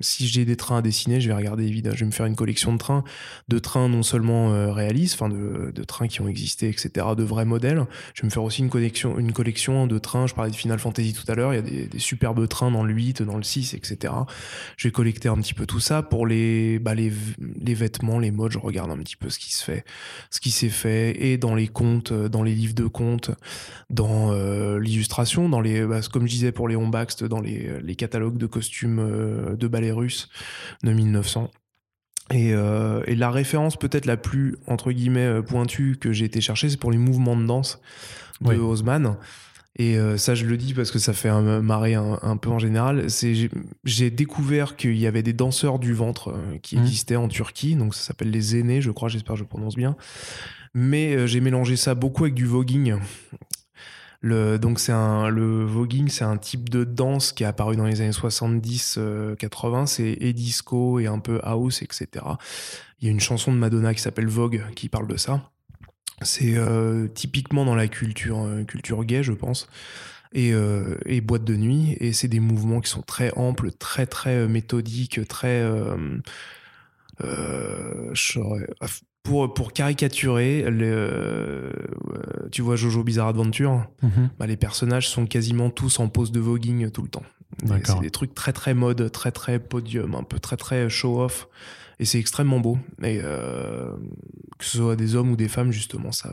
si 0.00 0.26
j'ai 0.26 0.44
des 0.44 0.56
trains 0.56 0.78
à 0.78 0.82
dessiner, 0.82 1.20
je 1.20 1.28
vais 1.28 1.34
regarder 1.34 1.64
évidemment, 1.64 1.94
je 1.94 2.00
vais 2.00 2.06
me 2.06 2.12
faire 2.12 2.26
une 2.26 2.36
collection 2.36 2.72
de 2.72 2.78
trains, 2.78 3.04
de 3.48 3.58
trains 3.58 3.88
non 3.88 4.02
seulement 4.02 4.52
euh, 4.52 4.72
réalistes, 4.72 5.14
enfin 5.14 5.28
de, 5.28 5.84
trains 5.84 6.08
qui 6.08 6.20
ont 6.20 6.28
existé, 6.28 6.68
etc., 6.68 7.06
de 7.16 7.22
vrais 7.22 7.44
modèles. 7.44 7.84
Je 8.14 8.22
vais 8.22 8.26
me 8.26 8.30
faire 8.30 8.42
aussi 8.42 8.62
une 8.62 8.70
collection, 8.70 9.18
une 9.18 9.32
collection 9.32 9.86
de 9.86 9.98
trains. 9.98 10.26
Je 10.26 10.34
parlais 10.34 10.50
de 10.50 10.56
Final 10.56 10.78
Fantasy 10.78 11.12
tout 11.12 11.30
à 11.30 11.34
l'heure. 11.34 11.54
Il 11.54 11.56
y 11.56 11.58
a 11.58 11.86
des, 11.86 11.98
superbes 11.98 12.46
trains 12.48 12.70
dans 12.70 12.82
le 12.82 12.92
8, 12.92 13.22
dans 13.22 13.36
le 13.36 13.42
6, 13.42 13.74
etc. 13.74 14.12
Je 14.76 14.88
vais 14.88 14.92
collecter 14.92 15.28
un 15.28 15.36
petit 15.36 15.54
peu 15.54 15.66
tout 15.66 15.80
ça 15.80 16.02
pour 16.02 16.26
les, 16.26 16.78
bah, 16.78 16.94
les, 16.94 17.12
les 17.60 17.74
vêtements, 17.74 18.18
les 18.18 18.30
modes. 18.30 18.52
Je 18.52 18.58
regarde 18.58 18.90
un 18.90 18.98
petit 18.98 19.16
peu 19.16 19.30
ce 19.30 19.38
qui 19.38 19.54
se 19.54 19.64
fait, 19.64 19.84
ce 20.30 20.40
qui 20.40 20.50
s'est 20.50 20.68
fait, 20.68 21.24
et 21.24 21.38
dans 21.38 21.54
les 21.54 21.68
contes, 21.68 22.12
euh, 22.12 22.28
dans 22.28 22.42
les 22.42 22.54
livres 22.54 22.74
de 22.74 22.86
contes, 22.86 23.30
dans 23.90 24.32
euh, 24.32 24.78
l'illustration, 24.78 25.48
dans 25.48 25.60
les, 25.60 25.84
bah, 25.86 26.00
comme 26.12 26.26
je 26.26 26.32
disais 26.32 26.52
pour 26.52 26.68
les 26.68 26.76
Baxt, 26.90 27.24
dans 27.24 27.40
les, 27.40 27.80
les 27.82 27.96
catalogues 27.96 28.38
de 28.38 28.46
costumes 28.46 28.98
euh, 28.98 29.56
de 29.56 29.68
ballet 29.76 29.92
russe 29.92 30.28
de 30.82 30.92
1900. 30.92 31.50
Euh, 32.32 33.02
et, 33.06 33.14
la 33.14 33.30
référence 33.30 33.76
peut-être 33.76 34.06
la 34.06 34.16
plus 34.16 34.56
entre 34.66 34.90
guillemets 34.90 35.26
euh, 35.26 35.42
pointue 35.42 35.96
que 36.00 36.12
j'ai 36.12 36.24
été 36.24 36.40
chercher, 36.40 36.68
c'est 36.68 36.80
pour 36.80 36.90
les 36.90 36.98
mouvements 36.98 37.36
de 37.36 37.46
danse 37.46 37.80
de 38.40 38.56
Haussmann. 38.56 39.16
Et 39.78 39.98
euh, 39.98 40.16
ça, 40.16 40.34
je 40.34 40.46
le 40.46 40.56
dis 40.56 40.72
parce 40.72 40.90
que 40.90 40.98
ça 40.98 41.12
fait 41.12 41.28
un, 41.28 41.60
marrer 41.60 41.94
un, 41.94 42.36
peu 42.38 42.48
en 42.48 42.58
général. 42.58 43.10
C'est 43.10 43.50
j'ai 43.84 44.10
découvert 44.10 44.76
qu'il 44.76 44.96
y 44.96 45.06
avait 45.06 45.22
des 45.22 45.34
danseurs 45.34 45.78
du 45.78 45.92
ventre 45.92 46.34
qui 46.62 46.76
mmh. 46.76 46.80
existaient 46.80 47.16
en 47.16 47.28
Turquie, 47.28 47.76
donc 47.76 47.94
ça 47.94 48.00
s'appelle 48.00 48.30
les 48.30 48.56
aînés, 48.56 48.80
je 48.80 48.90
crois. 48.90 49.10
J'espère 49.10 49.34
que 49.34 49.40
je 49.40 49.44
prononce 49.44 49.76
bien. 49.76 49.94
Mais 50.72 51.28
j'ai 51.28 51.40
mélangé 51.40 51.76
ça 51.76 51.94
beaucoup 51.94 52.24
avec 52.24 52.34
du 52.34 52.46
voguing 52.46 52.96
donc 54.58 54.80
c'est 54.80 54.92
le 54.92 55.64
voguing, 55.64 56.08
c'est 56.08 56.24
un 56.24 56.36
type 56.36 56.68
de 56.68 56.84
danse 56.84 57.32
qui 57.32 57.42
est 57.42 57.46
apparu 57.46 57.76
dans 57.76 57.86
les 57.86 58.00
années 58.00 58.10
70-80. 58.10 58.96
Euh, 58.98 59.86
c'est 59.86 60.32
disco 60.32 60.98
et 60.98 61.06
un 61.06 61.18
peu 61.18 61.40
house, 61.42 61.82
etc. 61.82 62.24
Il 63.00 63.06
y 63.06 63.08
a 63.08 63.10
une 63.10 63.20
chanson 63.20 63.52
de 63.52 63.58
Madonna 63.58 63.94
qui 63.94 64.00
s'appelle 64.00 64.28
Vogue 64.28 64.62
qui 64.74 64.88
parle 64.88 65.06
de 65.06 65.16
ça. 65.16 65.50
C'est 66.22 66.56
euh, 66.56 67.08
typiquement 67.08 67.64
dans 67.64 67.74
la 67.74 67.88
culture, 67.88 68.42
euh, 68.42 68.64
culture 68.64 69.04
gay, 69.04 69.22
je 69.22 69.32
pense. 69.32 69.68
Et, 70.32 70.52
boîte 71.22 71.44
de 71.44 71.56
nuit. 71.56 71.96
Et 72.00 72.12
c'est 72.12 72.28
des 72.28 72.40
mouvements 72.40 72.80
qui 72.80 72.90
sont 72.90 73.02
très 73.02 73.32
amples, 73.36 73.72
très 73.72 74.06
très 74.06 74.46
méthodiques, 74.46 75.26
très 75.28 75.64
pour, 79.26 79.52
pour 79.52 79.72
caricaturer, 79.72 80.64
euh, 80.66 81.70
tu 82.52 82.62
vois 82.62 82.76
Jojo 82.76 83.02
Bizarre 83.02 83.28
Adventure, 83.28 83.86
mhm. 84.02 84.30
bah, 84.38 84.46
les 84.46 84.56
personnages 84.56 85.08
sont 85.08 85.26
quasiment 85.26 85.70
tous 85.70 85.98
en 85.98 86.08
pose 86.08 86.30
de 86.30 86.40
voguing 86.40 86.90
tout 86.90 87.02
le 87.02 87.08
temps. 87.08 87.24
C'est 87.84 88.00
des 88.00 88.10
trucs 88.10 88.34
très 88.34 88.52
très 88.52 88.74
mode, 88.74 89.10
très 89.10 89.32
très 89.32 89.58
podium, 89.58 90.14
un 90.14 90.22
peu 90.22 90.38
très 90.38 90.56
très 90.56 90.88
show-off. 90.88 91.48
Et 91.98 92.04
c'est 92.04 92.18
extrêmement 92.18 92.60
beau. 92.60 92.78
Et 93.02 93.20
euh, 93.24 93.90
que 94.58 94.64
ce 94.66 94.76
soit 94.76 94.96
des 94.96 95.14
hommes 95.14 95.30
ou 95.30 95.36
des 95.36 95.48
femmes, 95.48 95.72
justement, 95.72 96.12
ça, 96.12 96.30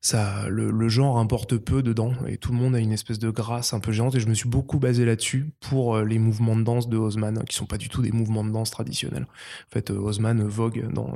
ça, 0.00 0.48
le, 0.48 0.88
genre 0.88 1.18
importe 1.18 1.56
peu 1.56 1.82
dedans 1.82 2.12
et 2.28 2.36
tout 2.36 2.52
le 2.52 2.58
monde 2.58 2.76
a 2.76 2.78
une 2.78 2.92
espèce 2.92 3.18
de 3.18 3.30
grâce 3.30 3.74
un 3.74 3.80
peu 3.80 3.90
géante. 3.90 4.14
Et 4.14 4.20
je 4.20 4.28
me 4.28 4.34
suis 4.34 4.48
beaucoup 4.48 4.78
basé 4.78 5.04
là-dessus 5.04 5.50
pour 5.58 5.96
euh, 5.96 6.04
les 6.04 6.20
mouvements 6.20 6.54
de 6.54 6.62
danse 6.62 6.88
de 6.88 6.96
Haussmann, 6.96 7.42
qui 7.48 7.56
sont 7.56 7.66
pas 7.66 7.78
du 7.78 7.88
tout 7.88 8.00
des 8.00 8.12
mouvements 8.12 8.44
de 8.44 8.52
danse 8.52 8.70
traditionnels. 8.70 9.24
En 9.24 9.72
fait, 9.72 9.90
Haussmann 9.90 10.44
vogue 10.44 10.88
dans, 10.92 11.12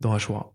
dans 0.00 0.12
Ashura. 0.12 0.52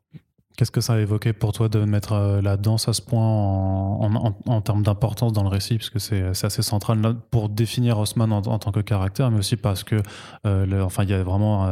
Qu'est-ce 0.58 0.72
que 0.72 0.82
ça 0.82 0.94
a 0.94 1.00
évoqué 1.00 1.34
pour 1.34 1.54
toi 1.54 1.70
de 1.70 1.84
mettre 1.86 2.40
la 2.44 2.58
danse 2.58 2.88
à 2.88 2.94
ce 2.94 3.02
point 3.02 3.26
en, 3.26 4.36
en, 4.46 4.62
termes 4.62 4.84
d'importance 4.84 5.32
dans 5.34 5.44
le 5.44 5.50
récit, 5.50 5.78
puisque 5.78 6.00
c'est 6.00 6.24
assez 6.24 6.62
central 6.62 7.16
pour 7.32 7.50
définir 7.50 7.98
Haussmann 7.98 8.32
en, 8.34 8.42
tant 8.42 8.72
que 8.72 8.82
caractère, 8.82 9.32
mais 9.32 9.40
aussi 9.40 9.56
parce 9.56 9.84
que, 9.84 9.96
enfin, 10.44 11.04
il 11.04 11.10
y 11.10 11.14
a 11.14 11.24
vraiment, 11.24 11.66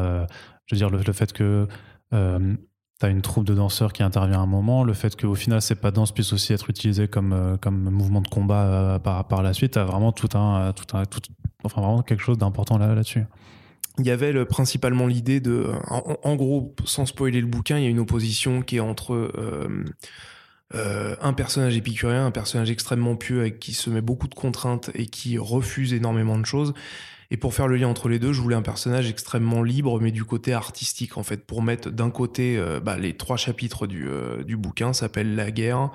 je 0.65 0.75
veux 0.75 0.77
dire, 0.77 0.89
le, 0.89 1.13
fait 1.13 1.33
que 1.33 1.67
tu 2.99 3.05
as 3.05 3.09
une 3.09 3.21
troupe 3.21 3.45
de 3.45 3.53
danseurs 3.53 3.93
qui 3.93 4.03
intervient 4.03 4.39
à 4.39 4.43
un 4.43 4.45
moment, 4.45 4.83
le 4.83 4.93
fait 4.93 5.15
qu'au 5.19 5.35
final, 5.35 5.61
ces 5.61 5.75
pas 5.75 5.91
danse 5.91 6.11
puisse 6.11 6.33
aussi 6.33 6.53
être 6.53 6.69
utilisé 6.69 7.07
comme, 7.07 7.31
euh, 7.33 7.57
comme 7.57 7.89
mouvement 7.89 8.21
de 8.21 8.27
combat 8.27 8.63
euh, 8.63 8.99
par, 8.99 9.25
par 9.27 9.41
la 9.41 9.53
suite, 9.53 9.73
tu 9.73 9.79
as 9.79 9.85
vraiment 9.85 10.11
tout 10.11 10.37
un, 10.37 10.73
tout 10.73 10.97
un 10.97 11.05
tout, 11.05 11.21
enfin 11.63 11.81
vraiment 11.81 12.01
quelque 12.01 12.21
chose 12.21 12.37
d'important 12.37 12.77
là, 12.77 12.93
là-dessus. 12.93 13.25
Il 13.99 14.05
y 14.05 14.11
avait 14.11 14.31
le, 14.31 14.45
principalement 14.45 15.07
l'idée 15.07 15.39
de, 15.39 15.67
en, 15.89 16.35
gros, 16.35 16.73
sans 16.85 17.05
spoiler 17.05 17.41
le 17.41 17.47
bouquin, 17.47 17.77
il 17.77 17.83
y 17.83 17.87
a 17.87 17.89
une 17.89 17.99
opposition 17.99 18.61
qui 18.61 18.77
est 18.77 18.81
entre 18.81 19.31
euh, 20.75 21.15
un 21.21 21.33
personnage 21.33 21.75
épicurien, 21.75 22.27
un 22.27 22.31
personnage 22.31 22.69
extrêmement 22.69 23.15
pieux 23.15 23.39
avec 23.39 23.59
qui 23.59 23.73
se 23.73 23.89
met 23.89 24.01
beaucoup 24.01 24.27
de 24.27 24.35
contraintes 24.35 24.91
et 24.93 25.07
qui 25.07 25.37
refuse 25.37 25.93
énormément 25.93 26.37
de 26.37 26.45
choses, 26.45 26.73
et 27.31 27.37
pour 27.37 27.53
faire 27.53 27.67
le 27.67 27.75
lien 27.75 27.87
entre 27.87 28.09
les 28.09 28.17
deux, 28.17 28.33
je 28.33 28.41
voulais 28.41 28.55
un 28.55 28.63
personnage 28.63 29.07
extrêmement 29.07 29.61
libre, 29.61 29.99
mais 30.01 30.11
du 30.11 30.25
côté 30.25 30.51
artistique, 30.51 31.15
en 31.15 31.21
fait, 31.21 31.45
pour 31.45 31.61
mettre 31.61 31.91
d'un 31.91 32.09
côté 32.09 32.57
euh, 32.57 32.79
bah, 32.79 32.97
les 32.97 33.15
trois 33.15 33.37
chapitres 33.37 33.85
du, 33.85 34.07
euh, 34.07 34.43
du 34.43 34.57
bouquin 34.57 34.93
s'appellent 34.93 35.35
la 35.35 35.51
guerre, 35.51 35.91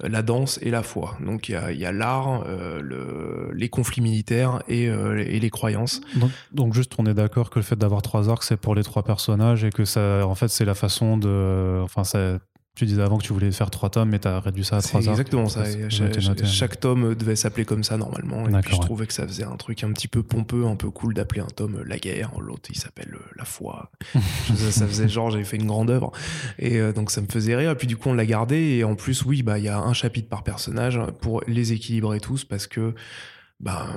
la 0.00 0.22
danse 0.22 0.60
et 0.62 0.70
la 0.70 0.84
foi. 0.84 1.16
Donc 1.24 1.48
il 1.48 1.54
y 1.76 1.84
a, 1.84 1.92
l'art, 1.92 2.44
le, 2.48 3.50
les 3.52 3.68
conflits 3.68 4.00
militaires 4.00 4.62
et, 4.68 4.84
et 4.84 5.40
les 5.40 5.50
croyances. 5.50 6.00
Donc, 6.14 6.30
donc, 6.52 6.74
juste, 6.74 6.92
on 6.98 7.06
est 7.06 7.14
d'accord 7.14 7.50
que 7.50 7.58
le 7.58 7.64
fait 7.64 7.74
d'avoir 7.74 8.02
trois 8.02 8.28
arcs, 8.28 8.44
c'est 8.44 8.56
pour 8.56 8.76
les 8.76 8.84
trois 8.84 9.02
personnages 9.02 9.64
et 9.64 9.70
que 9.70 9.84
ça, 9.84 10.24
en 10.24 10.36
fait, 10.36 10.48
c'est 10.48 10.64
la 10.64 10.76
façon 10.76 11.18
de, 11.18 11.80
enfin, 11.82 12.04
ça 12.04 12.38
tu 12.78 12.86
disais 12.86 13.02
avant 13.02 13.18
que 13.18 13.24
tu 13.24 13.32
voulais 13.32 13.50
faire 13.50 13.70
trois 13.70 13.90
tomes, 13.90 14.10
mais 14.10 14.20
tu 14.20 14.28
as 14.28 14.38
réduit 14.38 14.64
ça 14.64 14.76
à 14.76 14.82
trois 14.82 15.00
arcs. 15.00 15.10
Exactement 15.10 15.48
ça. 15.48 15.64
Chaque, 15.88 16.78
tome 16.78 17.16
devait 17.16 17.34
s'appeler 17.34 17.64
comme 17.64 17.82
ça 17.82 17.96
normalement. 17.96 18.48
Et 18.48 18.60
puis 18.62 18.76
je 18.76 18.80
trouvais 18.80 19.06
que 19.06 19.12
ça 19.12 19.26
faisait 19.26 19.44
un 19.44 19.56
truc 19.56 19.82
un 19.82 19.92
petit 19.92 20.06
peu 20.06 20.22
pompeux, 20.22 20.64
un 20.64 20.76
peu 20.76 20.88
cool 20.90 21.12
d'appeler 21.12 21.40
un 21.40 21.46
tome 21.46 21.82
La 21.84 21.98
guerre. 21.98 22.30
L'autre, 22.38 22.70
il 22.70 22.78
s'appelle 22.78 23.14
euh, 23.14 23.24
La 23.36 23.44
foi. 23.44 23.90
ça, 24.70 24.86
faisait 24.86 25.08
genre, 25.08 25.30
j'avais 25.30 25.44
fait 25.44 25.56
une 25.56 25.66
grande 25.66 25.90
œuvre. 25.90 26.12
Et 26.58 26.78
euh, 26.78 26.92
donc 26.92 27.10
ça 27.10 27.20
me 27.20 27.26
faisait 27.26 27.56
rire. 27.56 27.72
Et 27.72 27.74
puis 27.74 27.88
du 27.88 27.96
coup, 27.96 28.10
on 28.10 28.14
l'a 28.14 28.26
gardé. 28.26 28.56
Et 28.56 28.84
en 28.84 28.94
plus, 28.94 29.24
oui, 29.24 29.42
bah 29.42 29.58
il 29.58 29.64
y 29.64 29.68
a 29.68 29.78
un 29.78 29.92
chapitre 29.92 30.28
par 30.28 30.44
personnage 30.44 31.00
pour 31.20 31.42
les 31.48 31.72
équilibrer 31.72 32.20
tous 32.20 32.44
parce 32.44 32.68
que. 32.68 32.94
Ben, 33.60 33.88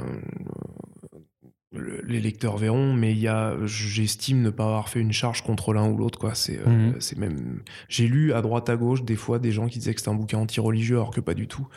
les 1.74 2.20
lecteurs 2.20 2.58
verront, 2.58 2.94
mais 2.94 3.12
il 3.12 3.20
y 3.20 3.30
a, 3.30 3.56
j'estime 3.66 4.42
ne 4.42 4.50
pas 4.50 4.66
avoir 4.66 4.90
fait 4.90 5.00
une 5.00 5.14
charge 5.14 5.42
contre 5.42 5.74
l'un 5.74 5.90
ou 5.90 5.98
l'autre, 5.98 6.20
quoi. 6.20 6.36
C'est, 6.36 6.60
euh, 6.60 6.70
mhm. 6.70 6.96
c'est 7.00 7.18
même, 7.18 7.62
j'ai 7.88 8.08
lu 8.08 8.34
à 8.34 8.42
droite 8.42 8.70
à 8.70 8.76
gauche 8.76 9.04
des 9.04 9.16
fois 9.16 9.40
des 9.40 9.52
gens 9.52 9.68
qui 9.68 9.80
disaient 9.80 9.94
que 9.94 10.02
c'était 10.02 10.12
un 10.12 10.16
bouquin 10.16 10.40
anti-religieux, 10.40 10.98
alors 10.98 11.12
que 11.12 11.22
pas 11.22 11.34
du 11.34 11.48
tout. 11.48 11.68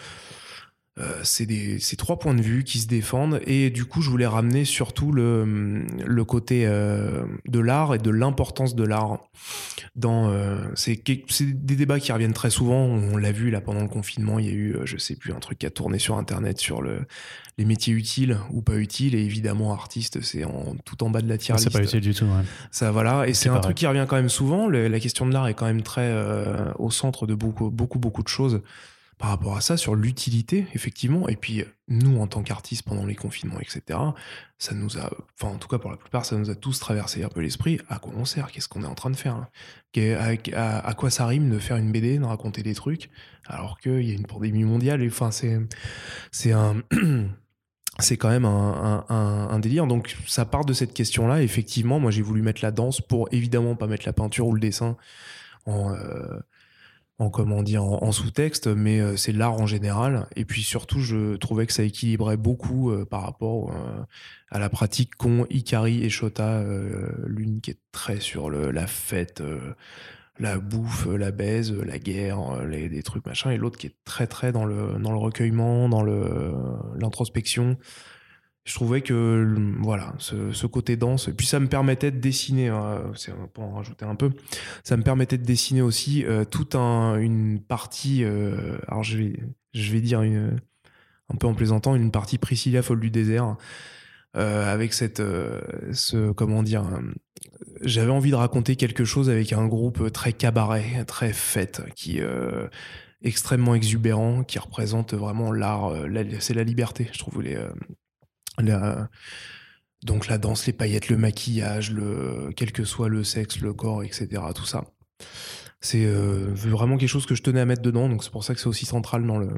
Euh, 1.00 1.20
c'est 1.24 1.44
des 1.44 1.80
c'est 1.80 1.96
trois 1.96 2.20
points 2.20 2.34
de 2.34 2.40
vue 2.40 2.62
qui 2.62 2.78
se 2.78 2.86
défendent 2.86 3.40
et 3.48 3.70
du 3.70 3.84
coup 3.84 4.00
je 4.00 4.08
voulais 4.08 4.28
ramener 4.28 4.64
surtout 4.64 5.10
le 5.10 5.84
le 6.06 6.24
côté 6.24 6.66
euh, 6.68 7.24
de 7.48 7.58
l'art 7.58 7.96
et 7.96 7.98
de 7.98 8.10
l'importance 8.10 8.76
de 8.76 8.84
l'art 8.84 9.18
dans 9.96 10.30
euh, 10.30 10.56
c'est 10.76 11.02
des 11.04 11.74
débats 11.74 11.98
qui 11.98 12.12
reviennent 12.12 12.32
très 12.32 12.50
souvent. 12.50 12.76
On 12.76 13.16
l'a 13.16 13.32
vu 13.32 13.50
là 13.50 13.60
pendant 13.60 13.80
le 13.80 13.88
confinement 13.88 14.38
il 14.38 14.46
y 14.46 14.48
a 14.50 14.52
eu 14.52 14.76
je 14.84 14.96
sais 14.96 15.16
plus 15.16 15.32
un 15.32 15.40
truc 15.40 15.58
qui 15.58 15.66
a 15.66 15.70
tourné 15.70 15.98
sur 15.98 16.16
internet 16.16 16.60
sur 16.60 16.80
le 16.80 17.00
les 17.58 17.64
métiers 17.64 17.92
utiles 17.92 18.38
ou 18.52 18.62
pas 18.62 18.76
utiles. 18.76 19.16
Et 19.16 19.24
évidemment 19.24 19.72
artiste 19.72 20.20
c'est 20.22 20.44
en 20.44 20.76
tout 20.84 21.02
en 21.02 21.10
bas 21.10 21.22
de 21.22 21.28
la 21.28 21.38
tier 21.38 21.58
c'est 21.58 21.72
pas 21.72 21.82
utile 21.82 22.02
du 22.02 22.14
tout 22.14 22.26
ouais. 22.26 22.44
ça 22.70 22.92
voilà. 22.92 23.26
Et 23.26 23.34
c'est 23.34 23.48
un 23.48 23.58
truc 23.58 23.76
qui 23.76 23.88
revient 23.88 24.06
quand 24.08 24.14
même 24.16 24.28
souvent. 24.28 24.68
La 24.68 25.00
question 25.00 25.26
de 25.26 25.32
l'art 25.32 25.48
est 25.48 25.54
quand 25.54 25.66
même 25.66 25.82
très 25.82 26.14
au 26.78 26.92
centre 26.92 27.26
de 27.26 27.34
beaucoup 27.34 27.68
beaucoup 27.70 27.98
beaucoup 27.98 28.22
de 28.22 28.28
choses 28.28 28.62
par 29.18 29.30
rapport 29.30 29.56
à 29.56 29.60
ça, 29.60 29.76
sur 29.76 29.94
l'utilité, 29.94 30.66
effectivement. 30.74 31.28
Et 31.28 31.36
puis, 31.36 31.64
nous, 31.88 32.20
en 32.20 32.26
tant 32.26 32.42
qu'artistes, 32.42 32.82
pendant 32.82 33.06
les 33.06 33.14
confinements, 33.14 33.60
etc., 33.60 33.98
ça 34.58 34.74
nous 34.74 34.98
a, 34.98 35.10
enfin, 35.38 35.54
en 35.54 35.58
tout 35.58 35.68
cas, 35.68 35.78
pour 35.78 35.90
la 35.90 35.96
plupart, 35.96 36.24
ça 36.24 36.36
nous 36.36 36.50
a 36.50 36.54
tous 36.54 36.78
traversé 36.80 37.22
un 37.22 37.28
peu 37.28 37.40
l'esprit. 37.40 37.80
À 37.88 37.98
quoi 37.98 38.12
on 38.16 38.24
sert? 38.24 38.50
Qu'est-ce 38.50 38.68
qu'on 38.68 38.82
est 38.82 38.86
en 38.86 38.94
train 38.94 39.10
de 39.10 39.16
faire 39.16 39.34
hein? 39.34 39.48
À, 39.96 40.94
quoi 40.94 41.10
ça 41.10 41.26
rime 41.26 41.50
de 41.50 41.58
faire 41.58 41.76
une 41.76 41.92
BD, 41.92 42.18
de 42.18 42.24
raconter 42.24 42.62
des 42.62 42.74
trucs, 42.74 43.10
alors 43.46 43.78
qu'il 43.78 44.02
y 44.02 44.10
a 44.10 44.14
une 44.14 44.26
pandémie 44.26 44.64
mondiale? 44.64 45.02
Et, 45.02 45.08
enfin, 45.08 45.30
c'est, 45.30 45.58
c'est 46.32 46.52
un. 46.52 46.82
c'est 48.00 48.16
quand 48.16 48.28
même 48.28 48.44
un, 48.44 49.04
un, 49.08 49.58
délire. 49.60 49.86
Donc 49.86 50.16
ça 50.26 50.44
part 50.44 50.64
de 50.64 50.72
cette 50.72 50.94
question-là. 50.94 51.42
Effectivement, 51.42 52.00
moi 52.00 52.10
j'ai 52.10 52.22
voulu 52.22 52.42
mettre 52.42 52.64
la 52.64 52.72
danse 52.72 53.00
pour 53.00 53.28
évidemment 53.30 53.76
pas 53.76 53.86
mettre 53.86 54.04
la 54.06 54.12
peinture 54.12 54.48
ou 54.48 54.52
le 54.52 54.60
dessin 54.60 54.96
en, 55.66 55.94
euh, 55.94 56.40
en 57.18 57.30
comment 57.30 57.62
dire 57.62 57.84
en, 57.84 58.10
sous-texte, 58.10 58.66
mais 58.66 59.00
euh, 59.00 59.16
c'est 59.16 59.32
l'art 59.32 59.54
en 59.54 59.66
général. 59.66 60.26
Et 60.34 60.44
puis 60.44 60.62
surtout, 60.62 61.00
je 61.00 61.36
trouvais 61.36 61.66
que 61.66 61.72
ça 61.72 61.84
équilibrait 61.84 62.36
beaucoup 62.36 62.90
euh, 62.90 63.04
par 63.04 63.22
rapport 63.22 63.70
euh, 63.70 64.02
à 64.50 64.58
la 64.58 64.68
pratique 64.68 65.14
qu'ont 65.14 65.46
Ikari 65.48 66.02
et 66.04 66.10
Shota, 66.10 66.64
l'une 67.26 67.60
qui 67.60 67.70
est 67.70 67.78
très 67.92 68.20
sur 68.20 68.50
la 68.50 68.86
fête, 68.86 69.42
la 70.38 70.58
bouffe, 70.58 71.06
la 71.06 71.32
baise, 71.32 71.72
la 71.72 71.98
guerre, 71.98 72.64
les, 72.64 72.88
des 72.88 73.02
trucs 73.02 73.26
machin, 73.26 73.50
et 73.50 73.56
l'autre 73.56 73.78
qui 73.78 73.88
est 73.88 73.96
très 74.04 74.28
très 74.28 74.52
dans 74.52 74.64
le 74.64 74.96
dans 75.00 75.10
le 75.10 75.18
recueillement, 75.18 75.88
dans 75.88 76.04
l'introspection 76.04 77.76
je 78.64 78.74
trouvais 78.74 79.02
que 79.02 79.56
voilà 79.80 80.14
ce, 80.18 80.66
côté 80.66 80.96
danse 80.96 81.28
et 81.28 81.32
puis 81.32 81.46
ça 81.46 81.60
me 81.60 81.66
permettait 81.66 82.10
de 82.10 82.18
dessiner 82.18 82.68
hein, 82.68 83.12
pour 83.52 83.64
en 83.64 83.74
rajouter 83.74 84.06
un 84.06 84.14
peu. 84.14 84.30
Ça 84.82 84.96
me 84.96 85.02
permettait 85.02 85.38
de 85.38 85.44
dessiner 85.44 85.82
aussi 85.82 86.24
euh, 86.24 86.44
toute 86.44 86.74
un, 86.74 87.16
une 87.16 87.60
partie 87.60 88.24
euh, 88.24 88.78
alors 88.88 89.02
je 89.02 89.18
vais 89.18 89.40
je 89.74 89.92
vais 89.92 90.00
dire 90.00 90.20
un 90.20 91.36
peu 91.38 91.46
en 91.46 91.54
plaisantant 91.54 91.94
une 91.94 92.10
partie 92.10 92.38
Priscilla 92.38 92.82
folle 92.82 93.00
du 93.00 93.10
désert 93.10 93.56
euh, 94.36 94.72
avec 94.72 94.94
cette 94.94 95.22
ce 95.92 96.32
comment 96.32 96.62
dire 96.62 96.84
j'avais 97.82 98.12
envie 98.12 98.30
de 98.30 98.36
raconter 98.36 98.76
quelque 98.76 99.04
chose 99.04 99.28
avec 99.28 99.52
un 99.52 99.66
groupe 99.66 100.10
très 100.10 100.32
cabaret 100.32 101.04
très 101.06 101.34
fête 101.34 101.82
qui 101.94 102.20
extrêmement 103.22 103.74
exubérant 103.74 104.42
qui 104.42 104.58
représente 104.58 105.12
vraiment 105.12 105.52
l'art 105.52 105.92
c'est 106.40 106.54
la 106.54 106.64
liberté 106.64 107.10
je 107.12 107.18
trouve 107.18 107.42
donc 110.04 110.28
la 110.28 110.38
danse, 110.38 110.66
les 110.66 110.72
paillettes, 110.72 111.08
le 111.08 111.16
maquillage, 111.16 111.90
le, 111.90 112.50
quel 112.56 112.72
que 112.72 112.84
soit 112.84 113.08
le 113.08 113.24
sexe, 113.24 113.60
le 113.60 113.72
corps, 113.72 114.02
etc. 114.02 114.42
Tout 114.54 114.66
ça. 114.66 114.84
C'est 115.80 116.04
euh, 116.04 116.50
vraiment 116.54 116.96
quelque 116.96 117.08
chose 117.08 117.26
que 117.26 117.34
je 117.34 117.42
tenais 117.42 117.60
à 117.60 117.66
mettre 117.66 117.82
dedans, 117.82 118.08
donc 118.08 118.24
c'est 118.24 118.30
pour 118.32 118.44
ça 118.44 118.54
que 118.54 118.60
c'est 118.60 118.68
aussi 118.68 118.86
central 118.86 119.26
dans 119.26 119.38
le, 119.38 119.50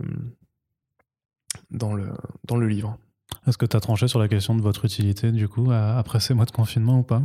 dans 1.70 1.94
le, 1.94 2.08
dans 2.44 2.56
le 2.56 2.68
livre. 2.68 2.98
Est-ce 3.46 3.58
que 3.58 3.66
tu 3.66 3.76
as 3.76 3.80
tranché 3.80 4.08
sur 4.08 4.18
la 4.18 4.28
question 4.28 4.54
de 4.56 4.62
votre 4.62 4.84
utilité, 4.84 5.30
du 5.30 5.48
coup, 5.48 5.70
après 5.70 6.20
ces 6.20 6.34
mois 6.34 6.46
de 6.46 6.50
confinement 6.50 7.00
ou 7.00 7.02
pas? 7.02 7.22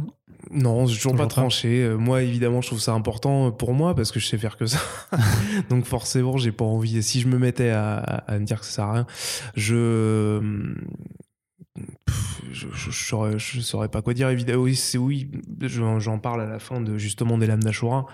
Non, 0.50 0.88
j'ai 0.88 0.96
toujours, 0.96 1.16
pas 1.16 1.28
tranché. 1.28 1.84
Euh, 1.84 1.98
moi, 1.98 2.24
évidemment, 2.24 2.62
je 2.62 2.68
trouve 2.68 2.80
ça 2.80 2.94
important 2.94 3.52
pour 3.52 3.74
moi 3.74 3.96
parce 3.96 4.12
que 4.12 4.20
je 4.20 4.28
sais 4.28 4.40
faire 4.40 4.58
que 4.58 4.66
ça. 4.66 4.80
Donc, 5.70 5.86
forcément, 5.86 6.38
j'ai 6.38 6.52
pas 6.52 6.66
envie. 6.66 7.02
Si 7.04 7.22
je 7.22 7.28
me 7.28 7.38
mettais 7.38 7.70
à, 7.70 7.98
à, 7.98 8.40
me 8.40 8.46
dire 8.46 8.60
que 8.60 8.66
ça 8.66 8.72
sert 8.72 8.86
à 8.86 8.94
rien, 8.94 9.08
je 9.56 10.40
je, 12.52 12.68
je, 12.70 13.62
saurais, 13.62 13.90
pas 13.90 14.02
quoi 14.02 14.14
dire. 14.14 14.30
Évidemment, 14.30 14.64
oui, 14.64 14.76
c'est 14.76 14.98
oui. 14.98 15.32
J'en 15.62 16.20
parle 16.20 16.42
à 16.42 16.46
la 16.46 16.60
fin 16.60 16.82
de 16.82 16.98
justement 16.98 17.38
des 17.38 17.48
lames 17.48 17.64
d'Ashura. 17.64 18.06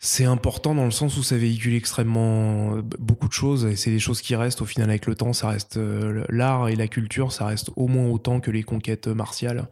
C'est 0.00 0.24
important 0.24 0.76
dans 0.76 0.84
le 0.84 0.92
sens 0.92 1.16
où 1.16 1.24
ça 1.24 1.36
véhicule 1.36 1.74
extrêmement 1.74 2.78
beaucoup 3.00 3.26
de 3.26 3.32
choses 3.32 3.66
et 3.66 3.74
c'est 3.74 3.90
des 3.90 3.98
choses 3.98 4.20
qui 4.20 4.36
restent 4.36 4.62
au 4.62 4.64
final 4.64 4.88
avec 4.90 5.06
le 5.06 5.16
temps. 5.16 5.32
Ça 5.32 5.48
reste 5.48 5.76
euh, 5.76 6.24
l'art 6.28 6.68
et 6.68 6.76
la 6.76 6.86
culture, 6.86 7.32
ça 7.32 7.46
reste 7.46 7.72
au 7.74 7.88
moins 7.88 8.06
autant 8.06 8.38
que 8.38 8.52
les 8.52 8.62
conquêtes 8.62 9.08
martiales 9.08 9.68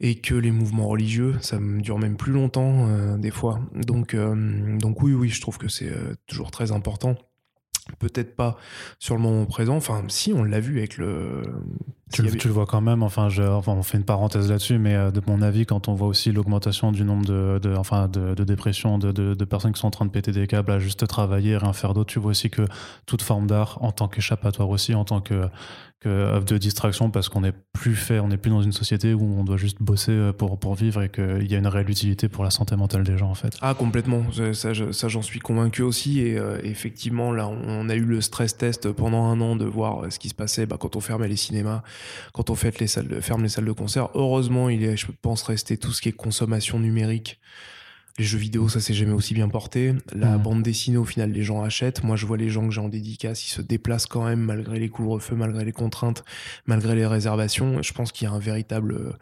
et 0.00 0.14
que 0.14 0.34
les 0.34 0.50
mouvements 0.50 0.88
religieux. 0.88 1.34
Ça 1.42 1.58
dure 1.60 1.98
même 1.98 2.16
plus 2.16 2.32
longtemps 2.32 2.88
euh, 2.88 3.18
des 3.18 3.30
fois. 3.30 3.60
Donc, 3.74 4.14
euh, 4.14 4.78
donc 4.78 5.02
oui, 5.02 5.12
oui, 5.12 5.28
je 5.28 5.42
trouve 5.42 5.58
que 5.58 5.68
c'est 5.68 5.92
toujours 6.26 6.50
très 6.50 6.72
important. 6.72 7.16
Peut-être 7.98 8.34
pas 8.34 8.56
sur 8.98 9.14
le 9.14 9.20
moment 9.20 9.44
présent. 9.44 9.76
Enfin, 9.76 10.04
si, 10.08 10.32
on 10.32 10.42
l'a 10.42 10.60
vu 10.60 10.78
avec 10.78 10.96
le. 10.96 11.42
Tu, 12.14 12.22
le- 12.22 12.30
tu 12.38 12.48
le 12.48 12.54
vois 12.54 12.66
quand 12.66 12.80
même, 12.80 13.02
enfin, 13.02 13.28
je- 13.28 13.42
enfin, 13.42 13.72
on 13.72 13.82
fait 13.82 13.98
une 13.98 14.04
parenthèse 14.04 14.48
là-dessus, 14.50 14.78
mais 14.78 14.94
euh, 14.94 15.10
de 15.10 15.20
mon 15.26 15.42
avis, 15.42 15.66
quand 15.66 15.88
on 15.88 15.94
voit 15.94 16.08
aussi 16.08 16.32
l'augmentation 16.32 16.92
du 16.92 17.04
nombre 17.04 17.24
de, 17.26 17.58
de- 17.62 17.74
enfin, 17.76 18.08
de, 18.08 18.34
de 18.34 18.44
dépressions, 18.44 18.98
de, 18.98 19.12
de- 19.12 19.44
personnes 19.44 19.72
qui 19.72 19.80
sont 19.80 19.88
en 19.88 19.90
train 19.92 20.06
de 20.06 20.10
péter 20.10 20.32
des 20.32 20.46
câbles 20.46 20.72
à 20.72 20.78
juste 20.78 21.06
travailler, 21.06 21.56
rien 21.56 21.72
faire 21.72 21.94
d'autre, 21.94 22.10
tu 22.12 22.18
vois 22.18 22.30
aussi 22.30 22.50
que 22.50 22.62
toute 23.06 23.22
forme 23.22 23.46
d'art, 23.46 23.78
en 23.82 23.92
tant 23.92 24.08
qu'échappatoire 24.08 24.68
aussi, 24.70 24.94
en 24.94 25.04
tant 25.04 25.20
que, 25.20 25.48
que 26.00 26.08
œuvre 26.08 26.44
de 26.44 26.58
distraction, 26.58 27.10
parce 27.10 27.28
qu'on 27.30 27.40
n'est 27.42 27.54
plus 27.72 27.94
fait, 27.94 28.20
on 28.20 28.28
n'est 28.28 28.36
plus 28.36 28.50
dans 28.50 28.60
une 28.62 28.72
société 28.72 29.14
où 29.14 29.22
on 29.38 29.44
doit 29.44 29.56
juste 29.56 29.78
bosser 29.80 30.12
euh, 30.12 30.32
pour, 30.32 30.58
pour 30.58 30.74
vivre 30.74 31.02
et 31.02 31.08
qu'il 31.08 31.50
y 31.50 31.54
a 31.54 31.58
une 31.58 31.66
réelle 31.66 31.88
utilité 31.88 32.28
pour 32.28 32.44
la 32.44 32.50
santé 32.50 32.76
mentale 32.76 33.04
des 33.04 33.16
gens, 33.16 33.30
en 33.30 33.34
fait. 33.34 33.56
Ah 33.62 33.72
complètement, 33.74 34.22
ça, 34.52 34.72
je- 34.74 34.92
ça 34.92 35.08
j'en 35.08 35.22
suis 35.22 35.40
convaincu 35.40 35.82
aussi 35.82 36.20
et 36.20 36.38
euh, 36.38 36.58
effectivement 36.62 37.32
là 37.32 37.48
on 37.48 37.88
a 37.88 37.94
eu 37.94 38.04
le 38.04 38.20
stress 38.20 38.56
test 38.56 38.90
pendant 38.92 39.24
un 39.24 39.40
an 39.40 39.56
de 39.56 39.64
voir 39.64 40.10
ce 40.12 40.18
qui 40.18 40.28
se 40.28 40.34
passait 40.34 40.66
bah, 40.66 40.76
quand 40.78 40.96
on 40.96 41.00
fermait 41.00 41.28
les 41.28 41.36
cinémas, 41.36 41.82
quand 42.32 42.50
on 42.50 42.54
fait 42.54 42.78
les 42.80 42.86
salles 42.86 43.08
de, 43.08 43.20
ferme 43.20 43.42
les 43.42 43.48
salles 43.48 43.64
de 43.66 43.72
concert. 43.72 44.08
Heureusement 44.14 44.68
il 44.68 44.82
est 44.84 44.96
je 44.96 45.06
pense 45.22 45.42
resté 45.42 45.76
tout 45.76 45.92
ce 45.92 46.00
qui 46.02 46.08
est 46.08 46.12
consommation 46.12 46.78
numérique. 46.78 47.40
Les 48.16 48.24
jeux 48.24 48.38
vidéo, 48.38 48.68
ça 48.68 48.78
s'est 48.78 48.94
jamais 48.94 49.12
aussi 49.12 49.34
bien 49.34 49.48
porté. 49.48 49.92
La 50.14 50.36
Mhm. 50.36 50.42
bande 50.44 50.62
dessinée, 50.62 50.98
au 50.98 51.04
final, 51.04 51.32
les 51.32 51.42
gens 51.42 51.62
achètent. 51.64 52.04
Moi, 52.04 52.14
je 52.14 52.26
vois 52.26 52.36
les 52.36 52.48
gens 52.48 52.64
que 52.68 52.72
j'ai 52.72 52.80
en 52.80 52.88
dédicace, 52.88 53.44
ils 53.44 53.50
se 53.50 53.60
déplacent 53.60 54.06
quand 54.06 54.24
même 54.24 54.38
malgré 54.38 54.78
les 54.78 54.88
couvre-feux, 54.88 55.34
malgré 55.34 55.64
les 55.64 55.72
contraintes, 55.72 56.22
malgré 56.66 56.94
les 56.94 57.06
réservations. 57.06 57.82
Je 57.82 57.92
pense 57.92 58.12
qu'il 58.12 58.28
y 58.28 58.30
a 58.30 58.32
un 58.32 58.38
véritable 58.38 59.16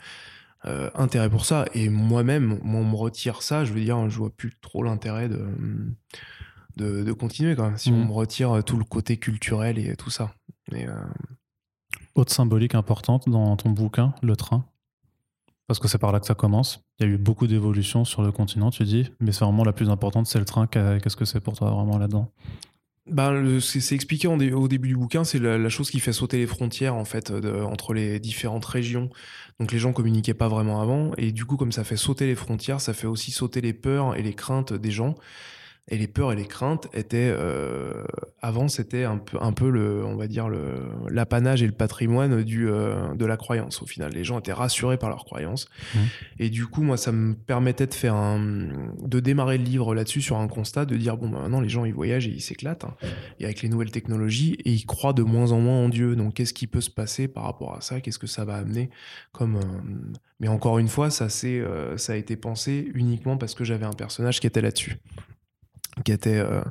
euh, 0.66 0.90
intérêt 0.94 1.30
pour 1.30 1.46
ça. 1.46 1.64
Et 1.72 1.88
moi-même, 1.88 2.58
moi, 2.62 2.82
on 2.82 2.84
me 2.84 2.94
retire 2.94 3.40
ça, 3.40 3.64
je 3.64 3.72
veux 3.72 3.80
dire, 3.80 4.10
je 4.10 4.18
vois 4.18 4.28
plus 4.28 4.52
trop 4.60 4.82
l'intérêt 4.82 5.30
de, 5.30 5.42
de, 6.76 7.02
de 7.02 7.12
continuer 7.14 7.56
quand 7.56 7.64
même. 7.64 7.78
Si 7.78 7.90
on 7.90 8.04
me 8.04 8.12
retire 8.12 8.62
tout 8.62 8.76
le 8.76 8.84
côté 8.84 9.16
culturel 9.16 9.78
et 9.78 9.96
tout 9.96 10.10
ça. 10.10 10.34
Mais, 10.70 10.86
euh, 10.86 10.92
Autre 12.14 12.32
symbolique 12.32 12.74
importante 12.74 13.28
dans 13.28 13.56
ton 13.56 13.70
bouquin, 13.70 14.14
le 14.22 14.36
train? 14.36 14.64
Parce 15.66 15.78
que 15.80 15.88
c'est 15.88 15.98
par 15.98 16.12
là 16.12 16.20
que 16.20 16.26
ça 16.26 16.34
commence. 16.34 16.84
Il 16.98 17.06
y 17.06 17.10
a 17.10 17.12
eu 17.12 17.18
beaucoup 17.18 17.46
d'évolutions 17.46 18.04
sur 18.04 18.22
le 18.22 18.32
continent, 18.32 18.70
tu 18.70 18.84
dis, 18.84 19.10
mais 19.20 19.32
c'est 19.32 19.44
vraiment 19.44 19.64
la 19.64 19.72
plus 19.72 19.88
importante, 19.88 20.26
c'est 20.26 20.38
le 20.38 20.44
train. 20.44 20.66
Qu'est- 20.66 21.00
Qu'est-ce 21.02 21.16
que 21.16 21.24
c'est 21.24 21.40
pour 21.40 21.56
toi 21.56 21.70
vraiment 21.70 21.96
là-dedans? 21.98 22.30
Ben, 23.10 23.58
c'est 23.60 23.94
expliqué 23.96 24.28
au 24.28 24.68
début 24.68 24.88
du 24.88 24.96
bouquin, 24.96 25.24
c'est 25.24 25.40
la, 25.40 25.68
chose 25.68 25.90
qui 25.90 25.98
fait 25.98 26.12
sauter 26.12 26.38
les 26.38 26.46
frontières 26.46 26.94
en 26.94 27.04
fait 27.04 27.32
entre 27.32 27.94
les 27.94 28.20
différentes 28.20 28.64
régions. 28.64 29.10
Donc 29.58 29.72
les 29.72 29.78
gens 29.80 29.92
communiquaient 29.92 30.34
pas 30.34 30.46
vraiment 30.48 30.80
avant, 30.80 31.10
et 31.16 31.32
du 31.32 31.44
coup 31.44 31.56
comme 31.56 31.72
ça 31.72 31.82
fait 31.82 31.96
sauter 31.96 32.26
les 32.26 32.36
frontières, 32.36 32.80
ça 32.80 32.94
fait 32.94 33.08
aussi 33.08 33.32
sauter 33.32 33.60
les 33.60 33.72
peurs 33.72 34.14
et 34.14 34.22
les 34.22 34.34
craintes 34.34 34.72
des 34.72 34.92
gens. 34.92 35.16
Et 35.88 35.98
les 35.98 36.06
peurs 36.06 36.32
et 36.32 36.36
les 36.36 36.46
craintes 36.46 36.86
étaient 36.94 37.34
euh, 37.36 38.04
avant 38.40 38.68
c'était 38.68 39.02
un 39.02 39.18
peu 39.18 39.36
un 39.40 39.52
peu 39.52 39.68
le 39.68 40.04
on 40.04 40.14
va 40.14 40.28
dire 40.28 40.48
le 40.48 40.74
l'apanage 41.10 41.60
et 41.60 41.66
le 41.66 41.72
patrimoine 41.72 42.44
du 42.44 42.68
euh, 42.68 43.14
de 43.14 43.26
la 43.26 43.36
croyance 43.36 43.82
au 43.82 43.86
final. 43.86 44.12
Les 44.12 44.22
gens 44.22 44.38
étaient 44.38 44.52
rassurés 44.52 44.96
par 44.96 45.08
leur 45.08 45.24
croyance. 45.24 45.68
Mhm. 45.96 46.00
Et 46.38 46.50
du 46.50 46.66
coup 46.66 46.82
moi 46.82 46.96
ça 46.96 47.10
me 47.10 47.34
permettait 47.34 47.88
de 47.88 47.94
faire 47.94 48.14
un 48.14 48.68
de 49.02 49.18
démarrer 49.18 49.58
le 49.58 49.64
livre 49.64 49.92
là-dessus 49.92 50.22
sur 50.22 50.36
un 50.36 50.46
constat 50.46 50.84
de 50.84 50.96
dire 50.96 51.16
bon 51.16 51.28
bah, 51.28 51.40
maintenant 51.42 51.60
les 51.60 51.68
gens 51.68 51.84
ils 51.84 51.94
voyagent 51.94 52.28
et 52.28 52.32
ils 52.32 52.40
s'éclatent 52.40 52.84
hein, 52.84 52.94
et 53.40 53.44
avec 53.44 53.60
les 53.62 53.68
nouvelles 53.68 53.90
technologies 53.90 54.58
et 54.64 54.70
ils 54.70 54.86
croient 54.86 55.12
de 55.12 55.24
moins 55.24 55.50
en 55.50 55.58
moins 55.58 55.84
en 55.84 55.88
Dieu. 55.88 56.14
Donc 56.14 56.34
qu'est-ce 56.34 56.54
qui 56.54 56.68
peut 56.68 56.80
se 56.80 56.90
passer 56.90 57.26
par 57.26 57.42
rapport 57.42 57.74
à 57.74 57.80
ça? 57.80 58.00
Qu'est-ce 58.00 58.20
que 58.20 58.28
ça 58.28 58.44
va 58.44 58.54
amener 58.54 58.88
comme 59.32 59.56
euh, 59.56 60.12
mais 60.38 60.46
encore 60.46 60.78
une 60.78 60.88
fois 60.88 61.10
ça 61.10 61.28
c'est 61.28 61.58
euh, 61.58 61.96
ça 61.96 62.12
a 62.12 62.16
été 62.16 62.36
pensé 62.36 62.88
uniquement 62.94 63.36
parce 63.36 63.54
que 63.56 63.64
j'avais 63.64 63.86
un 63.86 63.92
personnage 63.92 64.38
qui 64.38 64.46
était 64.46 64.62
là-dessus 64.62 65.00
qui 66.04 66.12
était, 66.12 66.38
euh, 66.38 66.62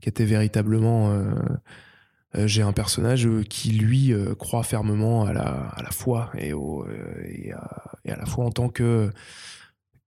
qui 0.00 0.08
était 0.08 0.24
véritablement. 0.24 1.10
euh, 1.12 1.34
euh, 2.36 2.46
J'ai 2.46 2.62
un 2.62 2.72
personnage 2.72 3.28
qui, 3.48 3.70
lui, 3.72 4.12
croit 4.38 4.62
fermement 4.62 5.24
à 5.24 5.32
la, 5.32 5.42
à 5.42 5.82
la 5.82 5.90
foi 5.90 6.30
et, 6.38 6.52
au, 6.52 6.86
et, 7.24 7.52
à, 7.52 7.92
à 8.06 8.16
la 8.16 8.26
foi 8.26 8.44
en 8.44 8.50
tant 8.50 8.68
que, 8.68 9.10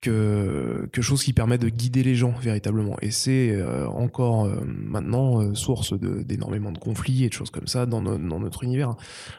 que, 0.01 0.87
que 0.91 1.01
chose 1.01 1.23
qui 1.23 1.33
permet 1.33 1.57
de 1.57 1.69
guider 1.69 2.03
les 2.03 2.15
gens 2.15 2.31
véritablement. 2.31 2.97
Et 3.01 3.11
c'est 3.11 3.59
encore 3.87 4.47
maintenant 4.65 5.55
source 5.55 5.93
d'énormément 5.99 6.71
de, 6.71 6.77
conflits 6.77 7.23
et 7.23 7.29
de 7.29 7.33
choses 7.33 7.49
comme 7.49 7.67
ça 7.67 7.85
dans, 7.85 8.01
dans 8.01 8.39
notre 8.39 8.63
univers. 8.63 8.95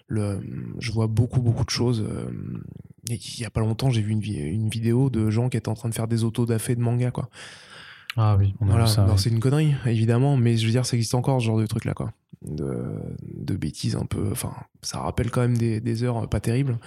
Le, 0.09 0.41
je 0.79 0.91
vois 0.91 1.07
beaucoup, 1.07 1.41
beaucoup 1.43 1.65
de 1.65 1.71
choses. 1.71 2.05
et 3.09 3.15
il 3.15 3.41
y 3.41 3.45
a 3.45 3.51
pas 3.51 3.61
longtemps, 3.61 3.91
j'ai 3.91 4.03
vu 4.03 4.13
une, 4.13 4.23
une 4.23 4.69
vidéo 4.69 5.11
de 5.11 5.31
gens 5.31 5.49
qui 5.49 5.57
étaient 5.57 5.69
en 5.69 5.75
train 5.75 5.91
de 5.91 5.95
faire 5.95 6.09
des 6.09 6.25
autodafés 6.25 6.75
de 6.75 6.81
manga, 6.81 7.11
quoi. 7.11 7.29
Ah 8.17 8.37
oui, 8.37 8.55
on 8.61 8.67
a 8.67 8.71
Voilà, 8.71 8.85
vu 8.87 8.91
ça. 8.91 9.07
c'est 9.17 9.31
une 9.31 9.41
connerie, 9.41 9.75
évidemment, 9.87 10.37
mais 10.37 10.57
je 10.57 10.67
veux 10.67 10.73
dire, 10.73 10.85
ça 10.85 10.97
existe 10.97 11.15
encore 11.15 11.41
ce 11.41 11.47
genre 11.47 11.59
de 11.59 11.67
truc 11.67 11.85
là, 11.85 11.95
quoi. 11.95 12.13
De, 12.43 12.97
de 13.23 13.57
bêtises 13.57 13.97
un 13.97 14.07
peu. 14.07 14.31
Enfin, 14.33 14.53
ça 14.83 14.99
rappelle 15.01 15.31
quand 15.31 15.43
même 15.43 15.57
des, 15.59 15.81
des 15.81 16.03
heures 16.03 16.29
pas 16.29 16.41
terribles. 16.41 16.79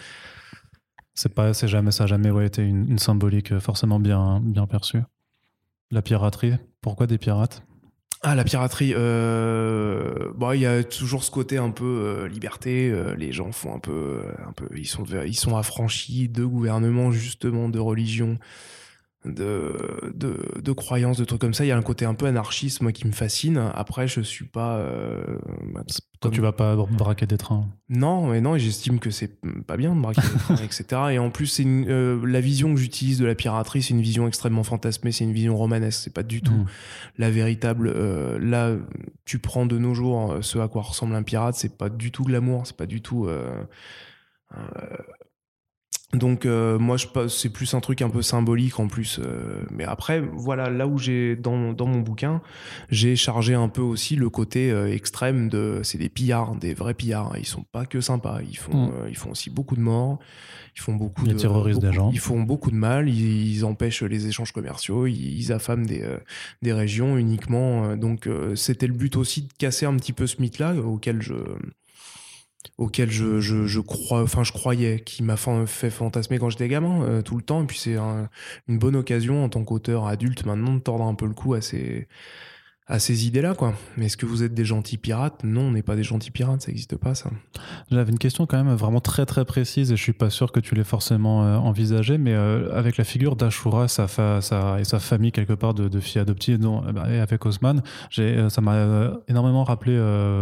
C'est 1.13 1.33
pas, 1.33 1.53
c'est 1.53 1.67
jamais, 1.67 1.91
ça 1.91 2.05
a 2.05 2.07
jamais 2.07 2.31
ouais, 2.31 2.47
été 2.47 2.63
une, 2.63 2.89
une 2.89 2.97
symbolique 2.99 3.51
euh, 3.51 3.59
forcément 3.59 3.99
bien, 3.99 4.39
bien 4.43 4.65
perçue. 4.65 5.01
La 5.91 6.01
piraterie, 6.01 6.53
pourquoi 6.81 7.05
des 7.07 7.17
pirates? 7.19 7.63
Ah, 8.25 8.35
la 8.35 8.43
piraterie, 8.45 8.93
euh, 8.95 10.31
bon, 10.35 10.53
il 10.53 10.61
y 10.61 10.65
a 10.65 10.83
toujours 10.83 11.23
ce 11.23 11.29
côté 11.29 11.57
un 11.57 11.71
peu 11.71 11.83
euh, 11.85 12.27
liberté. 12.27 12.89
euh, 12.89 13.15
les 13.15 13.31
gens 13.31 13.51
font 13.51 13.75
un 13.75 13.79
peu, 13.79 14.21
un 14.47 14.53
peu, 14.53 14.67
ils 14.75 14.87
sont, 14.87 15.03
ils 15.25 15.35
sont 15.35 15.55
affranchis 15.57 16.29
de 16.29 16.45
gouvernements 16.45 17.11
justement, 17.11 17.67
de 17.69 17.79
religion, 17.79 18.37
de, 19.25 20.11
de, 20.15 20.37
de 20.61 20.71
croyances, 20.71 21.17
de 21.17 21.25
trucs 21.25 21.39
comme 21.41 21.53
ça. 21.53 21.63
Il 21.65 21.69
y 21.69 21.71
a 21.71 21.77
un 21.77 21.81
côté 21.81 22.05
un 22.05 22.13
peu 22.13 22.25
anarchiste, 22.25 22.81
moi, 22.81 22.91
qui 22.91 23.07
me 23.07 23.11
fascine. 23.13 23.57
Après, 23.73 24.07
je 24.07 24.21
suis 24.21 24.45
pas. 24.45 24.77
euh, 24.77 25.23
bah, 25.73 25.83
Toi, 26.19 26.31
tu 26.31 26.41
vas 26.41 26.51
pas 26.51 26.75
braquer 26.75 27.25
des 27.25 27.37
trains. 27.37 27.67
Non, 27.89 28.27
mais 28.27 28.41
non, 28.41 28.55
et 28.55 28.59
j'estime 28.59 28.99
que 28.99 29.09
c'est 29.11 29.39
pas 29.67 29.77
bien 29.77 29.95
de 29.95 30.01
braquer 30.01 30.21
des 30.21 30.39
trains, 30.39 30.55
etc. 30.63 30.85
Et 31.11 31.19
en 31.19 31.29
plus, 31.29 31.47
c'est 31.47 31.63
une- 31.63 31.87
euh, 31.89 32.25
la 32.25 32.41
vision 32.41 32.73
que 32.73 32.79
j'utilise 32.79 33.19
de 33.19 33.25
la 33.25 33.35
piraterie, 33.35 33.81
c'est 33.81 33.93
une 33.93 34.01
vision 34.01 34.27
extrêmement 34.27 34.63
fantasmée, 34.63 35.11
c'est 35.11 35.23
une 35.23 35.33
vision 35.33 35.55
romanesque, 35.55 36.01
c'est 36.03 36.13
pas 36.13 36.23
du 36.23 36.41
tout 36.41 36.51
Mm. 36.53 36.65
la 37.17 37.29
véritable. 37.31 37.91
euh, 37.93 38.37
là, 38.39 38.75
tu 39.25 39.39
prends 39.39 39.65
de 39.65 39.77
nos 39.77 39.93
jours 39.93 40.33
euh, 40.33 40.41
ce 40.41 40.57
à 40.59 40.67
quoi 40.67 40.81
ressemble 40.81 41.15
un 41.15 41.23
pirate, 41.23 41.55
c'est 41.55 41.77
pas 41.77 41.89
du 41.89 42.11
tout 42.11 42.23
glamour, 42.23 42.67
c'est 42.67 42.77
pas 42.77 42.85
du 42.87 43.01
tout. 43.01 43.27
Donc 46.13 46.45
euh, 46.45 46.77
moi 46.77 46.95
je 46.97 47.07
c'est 47.27 47.49
plus 47.49 47.73
un 47.73 47.79
truc 47.79 48.03
un 48.03 48.09
peu 48.09 48.21
symbolique 48.21 48.79
en 48.79 48.87
plus 48.87 49.19
euh, 49.19 49.63
mais 49.71 49.83
après 49.83 50.21
voilà 50.21 50.69
là 50.69 50.85
où 50.85 50.99
j'ai 50.99 51.35
dans, 51.35 51.73
dans 51.73 51.87
mon 51.87 52.01
bouquin 52.01 52.39
j'ai 52.89 53.15
chargé 53.15 53.55
un 53.55 53.67
peu 53.67 53.81
aussi 53.81 54.15
le 54.15 54.29
côté 54.29 54.69
euh, 54.71 54.93
extrême 54.93 55.49
de 55.49 55.79
c'est 55.83 55.97
des 55.97 56.09
pillards 56.09 56.55
des 56.55 56.75
vrais 56.75 56.93
pillards 56.93 57.33
ils 57.39 57.47
sont 57.47 57.63
pas 57.71 57.85
que 57.87 57.99
sympas. 57.99 58.41
Ils 58.47 58.57
font 58.57 58.73
Mm. 58.89 58.91
ils 59.09 59.17
font 59.17 59.31
aussi 59.31 59.49
beaucoup 59.49 59.75
de 59.75 59.81
morts. 59.81 60.19
Ils 60.75 60.81
font 60.81 60.95
beaucoup 60.95 61.23
Ils 61.25 61.33
de 61.33 61.39
terrorisent 61.39 61.79
des 61.79 61.87
beaucoup- 61.87 61.95
gens. 61.95 62.11
ils 62.11 62.19
font 62.19 62.41
beaucoup 62.41 62.71
de 62.71 62.75
mal. 62.75 63.07
Ils, 63.09 63.55
ils 63.57 63.65
empêchent 63.65 64.01
les 64.03 64.27
échanges 64.27 64.51
commerciaux. 64.51 65.05
Ils, 65.07 65.15
ils 65.39 65.51
affament 65.51 65.85
des 65.85 66.03
des 66.61 66.73
régions 66.73 67.17
uniquement 67.17 67.95
donc 67.95 68.29
c'était 68.55 68.87
le 68.87 68.93
but 68.93 69.15
aussi 69.17 69.43
de 69.43 69.53
casser 69.57 69.85
un 69.87 69.95
petit 69.97 70.13
peu 70.13 70.27
ce 70.27 70.39
mythe 70.41 70.59
là 70.59 70.75
auquel 70.75 71.21
je 71.23 71.33
auquel 72.77 73.11
je, 73.11 73.79
crois, 73.79 74.21
enfin 74.23 74.43
je 74.43 74.51
croyais, 74.51 74.99
qui 75.01 75.23
m'a 75.23 75.35
fait 75.37 75.89
fantasmer 75.89 76.39
quand 76.39 76.49
j'étais 76.49 76.67
gamin 76.67 77.03
euh, 77.03 77.21
tout 77.21 77.35
le 77.37 77.43
temps. 77.43 77.63
Et 77.63 77.65
puis 77.65 77.77
c'est 77.77 77.95
un- 77.95 78.29
une 78.67 78.77
bonne 78.79 78.95
occasion 78.95 79.43
en 79.43 79.49
tant 79.49 79.63
qu'auteur 79.63 80.07
adulte 80.07 80.45
maintenant 80.45 80.73
de 80.73 80.79
tordre 80.79 81.05
un 81.05 81.15
peu 81.15 81.25
le 81.25 81.33
cou 81.33 81.53
à 81.53 81.61
ces, 81.61 82.07
à 82.87 82.99
ces 82.99 83.25
idées-là, 83.27 83.53
quoi. 83.55 83.73
Mais 83.97 84.07
est-ce 84.07 84.17
que 84.17 84.25
vous 84.25 84.43
êtes 84.43 84.53
des 84.53 84.65
gentils 84.65 84.97
pirates? 84.97 85.41
Non, 85.43 85.61
on 85.61 85.71
n'est 85.71 85.81
pas 85.83 85.95
des 85.95 86.03
gentils 86.03 86.31
pirates, 86.31 86.61
ça 86.61 86.67
n'existe 86.67 86.97
pas, 86.97 87.15
ça. 87.15 87.29
J'avais 87.91 88.11
une 88.11 88.19
question 88.19 88.45
quand 88.45 88.61
même 88.61 88.73
vraiment 88.75 88.99
très 88.99 89.25
très 89.25 89.45
précise 89.45 89.91
et 89.91 89.95
je 89.95 90.01
suis 90.01 90.11
pas 90.13 90.29
sûr 90.29 90.51
que 90.51 90.59
tu 90.59 90.75
l'aies 90.75 90.83
forcément 90.83 91.45
euh, 91.45 91.55
envisagée, 91.55 92.17
mais 92.17 92.33
euh, 92.33 92.77
avec 92.77 92.97
la 92.97 93.03
figure 93.05 93.35
d'Ashura 93.37 93.87
sa 93.87 94.07
sa- 94.07 94.79
et 94.79 94.83
sa 94.83 94.99
famille 94.99 95.31
quelque 95.31 95.53
part 95.53 95.73
de, 95.73 95.87
de 95.87 95.99
filles 96.01 96.21
adoptées, 96.21 96.57
dont, 96.57 96.83
euh, 96.85 96.91
bah, 96.91 97.05
et 97.09 97.19
avec 97.19 97.45
Osman, 97.45 97.81
j'ai, 98.09 98.23
euh, 98.37 98.49
ça 98.49 98.59
m'a 98.61 98.73
euh, 98.75 99.15
énormément 99.29 99.63
rappelé 99.63 99.93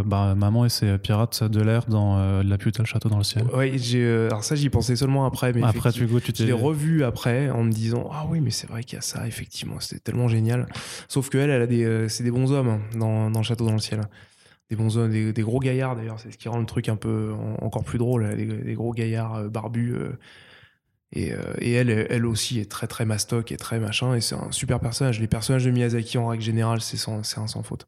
bah, 0.04 0.34
maman 0.36 0.64
et 0.64 0.68
ses 0.68 0.98
pirates 0.98 1.44
de 1.44 1.60
l'air 1.60 1.84
dans 1.86 2.42
La 2.42 2.58
pute 2.58 2.78
le 2.78 2.84
château 2.84 3.08
dans 3.08 3.18
le 3.18 3.24
ciel. 3.24 3.44
Ouais, 3.54 3.72
j'ai, 3.76 4.04
alors 4.26 4.42
ça, 4.42 4.56
j'y 4.56 4.68
pensais 4.68 4.96
seulement 4.96 5.26
après. 5.26 5.52
Mais 5.52 5.62
Après, 5.62 5.92
tu, 5.92 6.06
tu 6.06 6.32
Je 6.36 6.44
l'ai 6.44 6.52
revu 6.52 7.04
après 7.04 7.50
en 7.50 7.62
me 7.64 7.70
disant 7.70 8.08
ah 8.12 8.26
oui 8.28 8.40
mais 8.40 8.50
c'est 8.50 8.68
vrai 8.68 8.82
qu'il 8.82 8.96
y 8.96 8.98
a 8.98 9.02
ça 9.02 9.26
effectivement 9.26 9.76
c'était 9.80 10.00
tellement 10.00 10.28
génial 10.28 10.66
sauf 11.08 11.28
que 11.28 11.38
elle 11.38 11.50
elle 11.50 11.62
a 11.62 11.66
des 11.66 12.08
c'est 12.08 12.24
des 12.24 12.30
bons 12.32 12.52
hommes 12.52 12.68
hein, 12.68 12.80
dans, 12.98 13.28
le 13.28 13.42
château 13.42 13.66
dans 13.66 13.72
le 13.72 13.78
ciel. 13.78 14.00
Des 14.70 14.76
bons 14.76 14.96
hommes 14.96 15.10
des, 15.10 15.42
gros 15.42 15.60
gaillards 15.60 15.96
d'ailleurs 15.96 16.18
c'est 16.18 16.30
ce 16.32 16.38
qui 16.38 16.48
rend 16.48 16.58
le 16.58 16.66
truc 16.66 16.88
un 16.88 16.96
peu 16.96 17.32
en- 17.32 17.64
encore 17.64 17.84
plus 17.84 17.98
drôle 17.98 18.24
là, 18.24 18.34
des, 18.34 18.74
gros 18.74 18.92
gaillards 18.92 19.34
euh, 19.34 19.48
barbus 19.48 19.94
euh, 19.94 20.18
et, 21.12 21.32
euh, 21.32 21.54
et 21.58 21.72
elle 21.72 21.90
elle 21.90 22.24
aussi 22.24 22.58
est 22.58 22.70
très 22.70 22.86
très 22.86 23.04
mastoc 23.04 23.52
et 23.52 23.56
très 23.56 23.78
machin 23.78 24.14
et 24.14 24.20
c'est 24.22 24.34
un 24.34 24.50
super 24.50 24.80
personnage. 24.80 25.20
Les 25.20 25.28
personnages 25.28 25.64
de 25.64 25.70
Miyazaki 25.70 26.16
en 26.16 26.28
règle 26.28 26.42
générale 26.42 26.80
c'est 26.80 26.96
un 27.10 27.22
sans 27.22 27.62
faute 27.62 27.86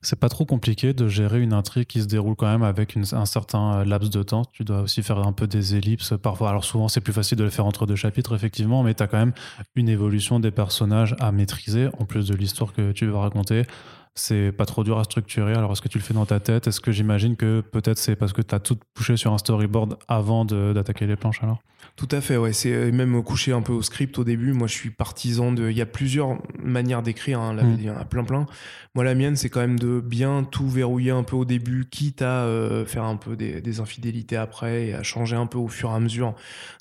C'est 0.00 0.20
pas 0.20 0.28
trop 0.28 0.46
compliqué 0.46 0.94
de 0.94 1.08
gérer 1.08 1.40
une 1.40 1.52
intrigue 1.52 1.86
qui 1.86 2.00
se 2.00 2.06
déroule 2.06 2.36
quand 2.36 2.46
même 2.46 2.62
avec 2.62 2.96
un 2.96 3.26
certain 3.26 3.80
euh, 3.80 3.84
laps 3.84 4.10
de 4.10 4.22
temps. 4.22 4.44
Tu 4.52 4.62
dois 4.62 4.82
aussi 4.82 5.02
faire 5.02 5.18
un 5.18 5.32
peu 5.32 5.48
des 5.48 5.74
ellipses 5.74 6.14
parfois. 6.22 6.50
Alors 6.50 6.64
souvent, 6.64 6.86
c'est 6.86 7.00
plus 7.00 7.12
facile 7.12 7.36
de 7.36 7.42
le 7.42 7.50
faire 7.50 7.66
entre 7.66 7.84
deux 7.84 7.96
chapitres, 7.96 8.34
effectivement, 8.34 8.84
mais 8.84 8.94
tu 8.94 9.02
as 9.02 9.08
quand 9.08 9.18
même 9.18 9.32
une 9.74 9.88
évolution 9.88 10.38
des 10.38 10.52
personnages 10.52 11.16
à 11.18 11.32
maîtriser, 11.32 11.88
en 11.98 12.04
plus 12.04 12.28
de 12.28 12.34
l'histoire 12.36 12.72
que 12.72 12.92
tu 12.92 13.06
veux 13.06 13.16
raconter. 13.16 13.64
C'est 14.14 14.52
pas 14.52 14.66
trop 14.66 14.84
dur 14.84 14.98
à 14.98 15.04
structurer. 15.04 15.54
Alors, 15.54 15.72
est-ce 15.72 15.82
que 15.82 15.88
tu 15.88 15.98
le 15.98 16.04
fais 16.04 16.14
dans 16.14 16.26
ta 16.26 16.40
tête? 16.40 16.66
Est-ce 16.66 16.80
que 16.80 16.92
j'imagine 16.92 17.36
que 17.36 17.60
peut-être 17.60 17.98
c'est 17.98 18.16
parce 18.16 18.32
que 18.32 18.42
tu 18.42 18.54
as 18.54 18.60
tout 18.60 18.78
poussé 18.94 19.16
sur 19.16 19.32
un 19.32 19.38
storyboard 19.38 19.98
avant 20.08 20.44
d'attaquer 20.44 21.06
les 21.06 21.16
planches 21.16 21.42
alors? 21.42 21.62
Tout 21.96 22.08
à 22.12 22.20
fait, 22.20 22.36
ouais. 22.36 22.52
C'est 22.52 22.72
euh, 22.72 22.92
même 22.92 23.22
couché 23.22 23.52
un 23.52 23.62
peu 23.62 23.72
au 23.72 23.82
script 23.82 24.18
au 24.18 24.24
début. 24.24 24.52
Moi, 24.52 24.68
je 24.68 24.74
suis 24.74 24.90
partisan 24.90 25.52
de. 25.52 25.70
Il 25.70 25.76
y 25.76 25.80
a 25.80 25.86
plusieurs 25.86 26.38
manières 26.62 27.02
d'écrire, 27.02 27.40
hein. 27.40 27.54
mm. 27.54 27.76
il 27.78 27.84
y 27.84 27.90
en 27.90 27.96
a 27.96 28.04
plein, 28.04 28.24
plein. 28.24 28.46
Moi, 28.94 29.04
la 29.04 29.14
mienne, 29.14 29.36
c'est 29.36 29.48
quand 29.48 29.60
même 29.60 29.78
de 29.78 30.00
bien 30.00 30.44
tout 30.44 30.68
verrouiller 30.68 31.10
un 31.10 31.22
peu 31.22 31.36
au 31.36 31.44
début, 31.44 31.88
quitte 31.90 32.22
à 32.22 32.44
euh, 32.44 32.84
faire 32.84 33.04
un 33.04 33.16
peu 33.16 33.36
des, 33.36 33.80
infidélités 33.80 34.36
après 34.36 34.86
et 34.86 34.94
à 34.94 35.02
changer 35.02 35.36
un 35.36 35.46
peu 35.46 35.58
au 35.58 35.68
fur 35.68 35.90
et 35.90 35.94
à 35.94 36.00
mesure 36.00 36.34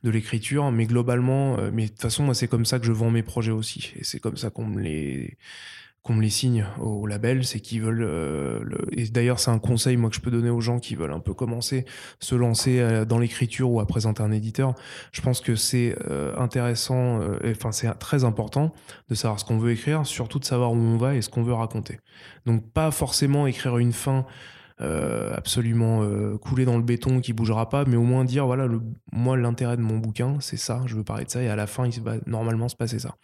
de 0.03 0.09
l'écriture. 0.09 0.71
Mais 0.71 0.85
globalement, 0.85 1.57
euh, 1.57 1.71
mais 1.73 1.85
de 1.85 1.89
toute 1.89 2.01
façon, 2.01 2.23
moi, 2.23 2.33
c'est 2.33 2.47
comme 2.47 2.65
ça 2.65 2.79
que 2.79 2.85
je 2.85 2.91
vends 2.91 3.11
mes 3.11 3.23
projets 3.23 3.51
aussi. 3.51 3.93
Et 3.97 4.03
c'est 4.03 4.19
comme 4.19 4.37
ça 4.37 4.49
qu'on 4.49 4.65
me 4.65 4.81
les 4.81 5.37
qu'on 6.03 6.13
me 6.13 6.21
les 6.21 6.29
signe 6.29 6.65
au 6.79 7.05
label, 7.05 7.45
c'est 7.45 7.59
qu'ils 7.59 7.81
veulent. 7.81 8.03
Euh, 8.03 8.63
et 8.91 9.05
d'ailleurs, 9.09 9.39
c'est 9.39 9.51
un 9.51 9.59
conseil 9.59 9.97
moi 9.97 10.09
que 10.09 10.15
je 10.15 10.21
peux 10.21 10.31
donner 10.31 10.49
aux 10.49 10.61
gens 10.61 10.79
qui 10.79 10.95
veulent 10.95 11.11
un 11.11 11.19
peu 11.19 11.33
commencer, 11.33 11.85
se 12.19 12.33
lancer 12.33 12.79
euh, 12.79 13.03
dans 13.03 13.19
l'écriture 13.19 13.69
ou 13.69 13.81
à 13.81 13.85
présenter 13.85 14.23
un 14.23 14.31
éditeur. 14.31 14.73
Je 15.11 15.21
pense 15.21 15.41
que 15.41 15.55
c'est 15.55 15.95
euh, 16.09 16.33
intéressant, 16.37 17.19
enfin 17.45 17.71
c'est 17.71 17.91
très 17.99 18.23
important 18.23 18.73
de 19.09 19.15
savoir 19.15 19.39
ce 19.39 19.45
qu'on 19.45 19.57
veut 19.57 19.71
écrire, 19.71 20.05
surtout 20.05 20.39
de 20.39 20.45
savoir 20.45 20.71
où 20.71 20.75
on 20.75 20.97
va 20.97 21.15
et 21.15 21.21
ce 21.21 21.29
qu'on 21.29 21.43
veut 21.43 21.53
raconter. 21.53 21.99
Donc 22.45 22.71
pas 22.71 22.91
forcément 22.91 23.47
écrire 23.47 23.77
une 23.77 23.93
fin. 23.93 24.25
absolument 24.79 26.05
coulée 26.37 26.65
dans 26.65 26.77
le 26.77 26.83
béton 26.83 27.19
qui 27.19 27.33
bougera 27.33 27.67
pas, 27.67 27.83
mais 27.85 27.97
au 27.97 28.03
moins 28.03 28.23
dire 28.25 28.45
voilà, 28.45 28.67
le, 28.67 28.79
moi 29.11 29.35
l'intérêt 29.35 29.75
de 29.75 29.81
mon 29.81 29.97
bouquin, 29.97 30.37
c'est 30.39 30.57
ça, 30.57 30.83
je 30.85 30.95
veux 30.95 31.03
parler 31.03 31.25
de 31.25 31.31
ça, 31.31 31.41
et 31.41 31.49
à 31.49 31.55
la 31.55 31.67
fin, 31.67 31.87
il 31.87 32.01
va 32.01 32.15
normalement 32.27 32.69
se 32.69 32.75
passer 32.75 32.99
ça. 32.99 33.15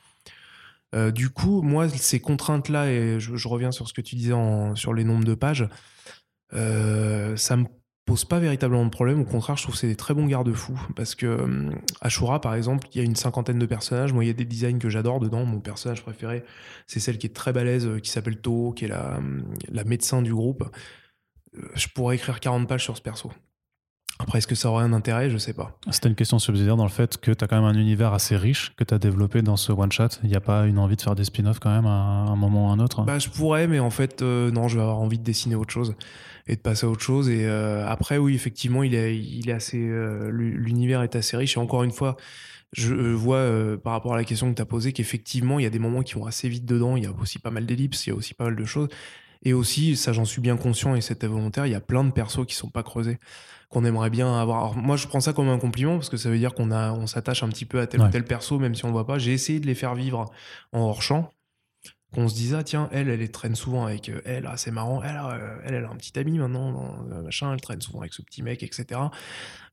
Euh, 0.93 1.11
du 1.11 1.29
coup, 1.29 1.61
moi, 1.61 1.89
ces 1.89 2.19
contraintes-là, 2.19 2.91
et 2.91 3.19
je, 3.19 3.47
reviens 3.47 3.71
sur 3.71 3.87
ce 3.87 3.93
que 3.93 4.01
tu 4.01 4.15
disais 4.15 4.33
sur 4.75 4.93
les 4.93 5.03
nombres 5.03 5.25
de 5.25 5.33
pages, 5.33 5.67
euh, 6.53 7.35
ça 7.35 7.57
me 7.57 7.65
pose 8.05 8.25
pas 8.25 8.39
véritablement 8.39 8.85
de 8.85 8.89
problème. 8.89 9.21
Au 9.21 9.25
contraire, 9.25 9.55
je 9.57 9.63
trouve 9.63 9.75
que 9.75 9.79
c'est 9.79 9.87
des 9.87 9.95
très 9.95 10.13
bons 10.13 10.27
garde-fous. 10.27 10.79
Parce 10.95 11.15
que 11.15 11.25
euh, 11.25 11.71
Ashura, 12.01 12.41
par 12.41 12.53
exemple, 12.53 12.87
il 12.93 12.97
y 12.97 13.01
a 13.01 13.03
une 13.03 13.15
cinquantaine 13.15 13.59
de 13.59 13.65
personnages. 13.65 14.13
Moi, 14.13 14.25
il 14.25 14.27
y 14.27 14.31
a 14.31 14.33
des 14.33 14.45
designs 14.45 14.79
que 14.79 14.89
j'adore 14.89 15.19
dedans. 15.19 15.45
Mon 15.45 15.61
personnage 15.61 16.03
préféré, 16.03 16.43
c'est 16.85 16.99
celle 16.99 17.17
qui 17.17 17.27
est 17.27 17.35
très 17.35 17.53
balèze, 17.53 17.89
qui 18.01 18.09
s'appelle 18.09 18.37
Toho, 18.37 18.73
qui 18.73 18.85
est 18.85 18.89
la, 18.89 19.19
la 19.69 19.83
médecin 19.83 20.21
du 20.21 20.33
groupe. 20.33 20.63
Je 21.75 21.87
pourrais 21.87 22.15
écrire 22.15 22.39
40 22.39 22.67
pages 22.67 22.83
sur 22.83 22.97
ce 22.97 23.01
perso. 23.01 23.31
Après, 24.19 24.37
est-ce 24.37 24.47
que 24.47 24.55
ça 24.55 24.69
aurait 24.69 24.83
un 24.83 24.93
intérêt? 24.93 25.29
Je 25.29 25.37
sais 25.37 25.53
pas. 25.53 25.77
C'était 25.89 26.07
une 26.07 26.15
question 26.15 26.37
subsidiaire 26.37 26.77
dans 26.77 26.83
le 26.83 26.89
fait 26.89 27.17
que 27.17 27.31
tu 27.31 27.43
as 27.43 27.47
quand 27.47 27.55
même 27.55 27.65
un 27.65 27.77
univers 27.77 28.13
assez 28.13 28.37
riche 28.37 28.73
que 28.77 28.83
tu 28.83 28.93
as 28.93 28.99
développé 28.99 29.41
dans 29.41 29.57
ce 29.57 29.71
one-shot. 29.71 30.19
Il 30.23 30.29
n'y 30.29 30.35
a 30.35 30.41
pas 30.41 30.65
une 30.65 30.77
envie 30.77 30.95
de 30.95 31.01
faire 31.01 31.15
des 31.15 31.23
spin-offs 31.23 31.59
quand 31.59 31.71
même 31.71 31.87
à 31.87 31.89
un 32.29 32.35
moment 32.35 32.67
ou 32.67 32.69
à 32.69 32.73
un 32.73 32.79
autre? 32.79 33.03
Bah, 33.03 33.17
Je 33.19 33.29
pourrais, 33.29 33.67
mais 33.67 33.79
en 33.79 33.89
fait, 33.89 34.21
euh, 34.21 34.51
non, 34.51 34.67
je 34.67 34.75
vais 34.77 34.83
avoir 34.83 34.99
envie 34.99 35.17
de 35.17 35.23
dessiner 35.23 35.55
autre 35.55 35.73
chose 35.73 35.95
et 36.45 36.55
de 36.55 36.61
passer 36.61 36.85
à 36.85 36.89
autre 36.89 37.01
chose. 37.01 37.27
Et 37.29 37.45
euh, 37.45 37.87
après, 37.87 38.17
oui, 38.17 38.35
effectivement, 38.35 38.83
il 38.83 38.93
est, 38.93 39.17
il 39.17 39.49
est 39.49 39.53
assez, 39.53 39.79
euh, 39.81 40.29
l'univers 40.31 41.01
est 41.01 41.15
assez 41.15 41.35
riche. 41.35 41.57
Et 41.57 41.59
encore 41.59 41.83
une 41.83 41.91
fois, 41.91 42.15
je 42.71 42.93
vois 42.93 43.47
par 43.83 43.93
rapport 43.93 44.13
à 44.13 44.17
la 44.17 44.23
question 44.23 44.49
que 44.49 44.55
tu 44.55 44.61
as 44.61 44.65
posée 44.65 44.93
qu'effectivement, 44.93 45.59
il 45.59 45.63
y 45.63 45.67
a 45.67 45.69
des 45.69 45.79
moments 45.79 46.01
qui 46.01 46.13
vont 46.15 46.25
assez 46.25 46.49
vite 46.49 46.65
dedans. 46.65 46.97
Il 46.97 47.03
y 47.03 47.07
a 47.07 47.11
aussi 47.11 47.39
pas 47.39 47.51
mal 47.51 47.65
d'ellipses, 47.65 48.07
il 48.07 48.09
y 48.09 48.13
a 48.13 48.15
aussi 48.15 48.33
pas 48.33 48.45
mal 48.45 48.55
de 48.55 48.65
choses. 48.65 48.89
Et 49.43 49.53
aussi, 49.53 49.95
ça 49.95 50.13
j'en 50.13 50.25
suis 50.25 50.41
bien 50.41 50.57
conscient 50.57 50.95
et 50.95 51.01
c'était 51.01 51.27
volontaire, 51.27 51.65
il 51.65 51.71
y 51.71 51.75
a 51.75 51.81
plein 51.81 52.03
de 52.03 52.11
persos 52.11 52.45
qui 52.47 52.55
sont 52.55 52.69
pas 52.69 52.83
creusés 52.83 53.19
qu'on 53.73 53.83
aimerait 53.85 54.11
bien 54.11 54.39
avoir. 54.39 54.75
moi, 54.75 54.95
je 54.95 55.07
prends 55.07 55.19
ça 55.19 55.33
comme 55.33 55.49
un 55.49 55.57
compliment 55.57 55.95
parce 55.95 56.09
que 56.09 56.17
ça 56.17 56.29
veut 56.29 56.37
dire 56.37 56.53
qu'on 56.53 56.69
a, 56.71 56.91
on 56.91 57.07
s'attache 57.07 57.41
un 57.41 57.49
petit 57.49 57.65
peu 57.65 57.79
à 57.79 57.87
tel 57.87 58.01
ou 58.01 58.07
tel 58.07 58.23
perso, 58.23 58.59
même 58.59 58.75
si 58.75 58.85
on 58.85 58.89
ne 58.89 58.93
voit 58.93 59.07
pas. 59.07 59.17
J'ai 59.17 59.33
essayé 59.33 59.59
de 59.59 59.65
les 59.65 59.73
faire 59.73 59.95
vivre 59.95 60.31
en 60.71 60.81
hors 60.81 61.01
champ. 61.01 61.33
Qu'on 62.13 62.29
se 62.29 62.35
dise, 62.35 62.53
ah 62.53 62.63
tiens, 62.63 62.89
elle, 62.91 63.09
elle, 63.09 63.31
traîne 63.31 63.55
souvent 63.55 63.87
avec 63.87 64.07
euh, 64.09 64.21
elle, 64.23 64.45
ah, 64.45 64.55
c'est 64.55 64.69
marrant, 64.69 65.01
elle, 65.01 65.15
euh, 65.15 65.57
elle, 65.65 65.73
elle, 65.73 65.85
a 65.85 65.89
un 65.89 65.95
petit 65.95 66.17
ami 66.19 66.37
maintenant, 66.37 67.03
euh, 67.11 67.23
machin, 67.23 67.51
elle 67.51 67.59
traîne 67.59 67.81
souvent 67.81 68.01
avec 68.01 68.13
ce 68.13 68.21
petit 68.21 68.43
mec, 68.43 68.61
etc. 68.61 69.01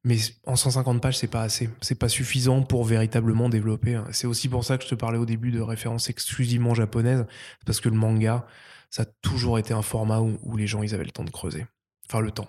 Mais 0.05 0.17
en 0.47 0.57
150 0.57 1.03
pages, 1.03 1.19
c'est 1.19 1.27
pas 1.27 1.43
assez. 1.43 1.69
C'est 1.83 1.99
pas 1.99 2.09
suffisant 2.09 2.63
pour 2.63 2.87
véritablement 2.87 3.51
développer. 3.51 3.97
Hein. 3.97 4.07
C'est 4.13 4.27
aussi 4.27 4.49
pour 4.49 4.65
ça 4.65 4.79
que 4.79 4.85
je 4.85 4.89
te 4.89 4.95
parlais 4.95 5.19
au 5.19 5.27
début 5.27 5.51
de 5.51 5.61
références 5.61 6.09
exclusivement 6.09 6.73
japonaises, 6.73 7.27
parce 7.67 7.79
que 7.79 7.91
le 7.91 7.97
manga, 7.97 8.47
ça 8.90 9.03
a 9.03 9.07
toujours 9.22 9.59
été 9.59 9.72
un 9.72 9.83
format 9.83 10.20
où, 10.20 10.57
les 10.57 10.66
gens, 10.66 10.83
ils 10.83 10.94
avaient 10.94 11.05
le 11.05 11.11
temps 11.11 11.24
de 11.24 11.31
creuser. 11.31 11.66
Enfin, 12.09 12.20
le 12.20 12.31
temps 12.31 12.48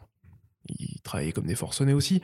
il 0.70 1.02
travaillait 1.02 1.32
comme 1.32 1.46
des 1.46 1.56
forcenés 1.56 1.94
aussi. 1.94 2.22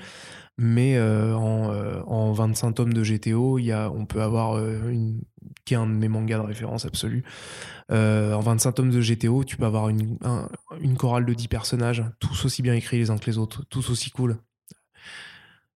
Mais 0.57 0.95
euh, 0.97 1.35
en, 1.35 2.31
25 2.31 2.67
euh, 2.67 2.71
tomes 2.71 2.93
de 2.93 3.03
GTO, 3.03 3.59
y 3.59 3.71
a, 3.71 3.91
on 3.91 4.05
peut 4.05 4.21
avoir 4.21 4.57
euh, 4.57 4.93
qui 5.65 5.73
est 5.73 5.77
un 5.77 5.87
de 5.87 5.93
mes 5.93 6.07
mangas 6.07 6.37
de 6.37 6.43
référence 6.43 6.85
absolue. 6.85 7.23
en 7.89 8.39
25 8.39 8.71
tomes 8.73 8.89
de 8.89 9.01
GTO, 9.01 9.43
tu 9.43 9.57
peux 9.57 9.65
avoir 9.65 9.89
une, 9.89 10.17
une 10.81 10.97
chorale 10.97 11.25
de 11.25 11.33
10 11.33 11.47
personnages, 11.47 12.03
tous 12.19 12.45
aussi 12.45 12.61
bien 12.61 12.73
écrits 12.73 12.97
les 12.97 13.09
uns 13.09 13.17
que 13.17 13.25
les 13.25 13.37
autres, 13.37 13.63
tous 13.69 13.89
aussi 13.89 14.09
cool. 14.09 14.37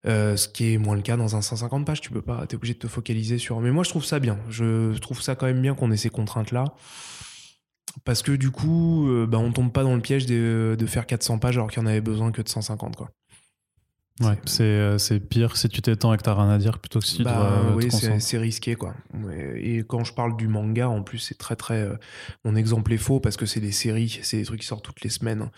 ce 0.06 0.48
qui 0.48 0.74
est 0.74 0.78
moins 0.78 0.96
le 0.96 1.02
cas 1.02 1.18
dans 1.18 1.36
un 1.36 1.42
150 1.42 1.86
pages, 1.86 2.02
tu 2.02 2.10
peux 2.10 2.22
pas, 2.22 2.46
t'es 2.48 2.56
obligé 2.56 2.74
de 2.74 2.80
te 2.80 2.88
focaliser 2.88 3.38
sur. 3.38 3.60
Mais 3.60 3.72
moi, 3.72 3.84
je 3.84 3.90
trouve 3.90 4.06
ça 4.06 4.20
bien. 4.20 4.40
Je 4.50 4.98
trouve 4.98 5.22
ça 5.22 5.36
quand 5.36 5.46
même 5.46 5.62
bien 5.62 5.76
qu'on 5.76 5.92
ait 5.92 5.98
ces 5.98 6.10
contraintes-là 6.10 6.66
parce 8.04 8.24
que 8.24 8.32
du 8.32 8.52
coup, 8.52 9.10
euh, 9.10 9.28
bah, 9.28 9.38
on 9.38 9.52
tombe 9.52 9.72
pas 9.72 9.84
dans 9.84 9.96
le 9.96 10.02
piège 10.02 10.26
de, 10.26 10.78
faire 10.88 11.06
400 11.06 11.40
pages 11.40 11.58
alors 11.58 11.70
qu'il 11.70 11.82
y 11.82 11.86
en 11.86 11.88
avait 11.88 12.02
besoin 12.02 12.32
que 12.32 12.42
de 12.42 12.50
150. 12.50 12.96
Quoi. 12.96 13.12
Ouais, 14.22 14.38
euh, 14.60 14.98
c'est 14.98 15.20
pire 15.20 15.58
si 15.58 15.68
tu 15.70 15.82
t'étends 15.82 16.14
et 16.14 16.18
que 16.18 16.24
t'as 16.24 16.34
rien 16.34 16.50
à 16.50 16.58
dire 16.58 16.80
plutôt 16.80 17.00
que 17.00 17.06
si 17.06 17.18
tu 17.18 17.24
bah, 17.24 17.74
Oui, 17.76 17.90
c'est 17.92 18.38
risqué 18.38 18.76
quoi. 18.76 18.96
Et 19.56 19.80
quand 19.80 20.04
je 20.04 20.14
parle 20.14 20.38
du 20.38 20.48
manga, 20.48 20.90
en 20.90 21.02
plus, 21.02 21.18
c'est 21.18 21.38
très 21.38 21.56
très. 21.56 21.82
Euh, 21.82 21.96
mon 22.46 22.56
exemple 22.56 22.94
est 22.94 22.98
faux 22.98 23.20
parce 23.20 23.38
que 23.38 23.46
c'est 23.46 23.60
des 23.60 23.72
séries, 23.72 24.20
c'est 24.22 24.38
des 24.38 24.46
trucs 24.46 24.62
qui 24.62 24.68
sortent 24.68 24.86
toutes 24.86 25.02
les 25.02 25.10
semaines. 25.10 25.50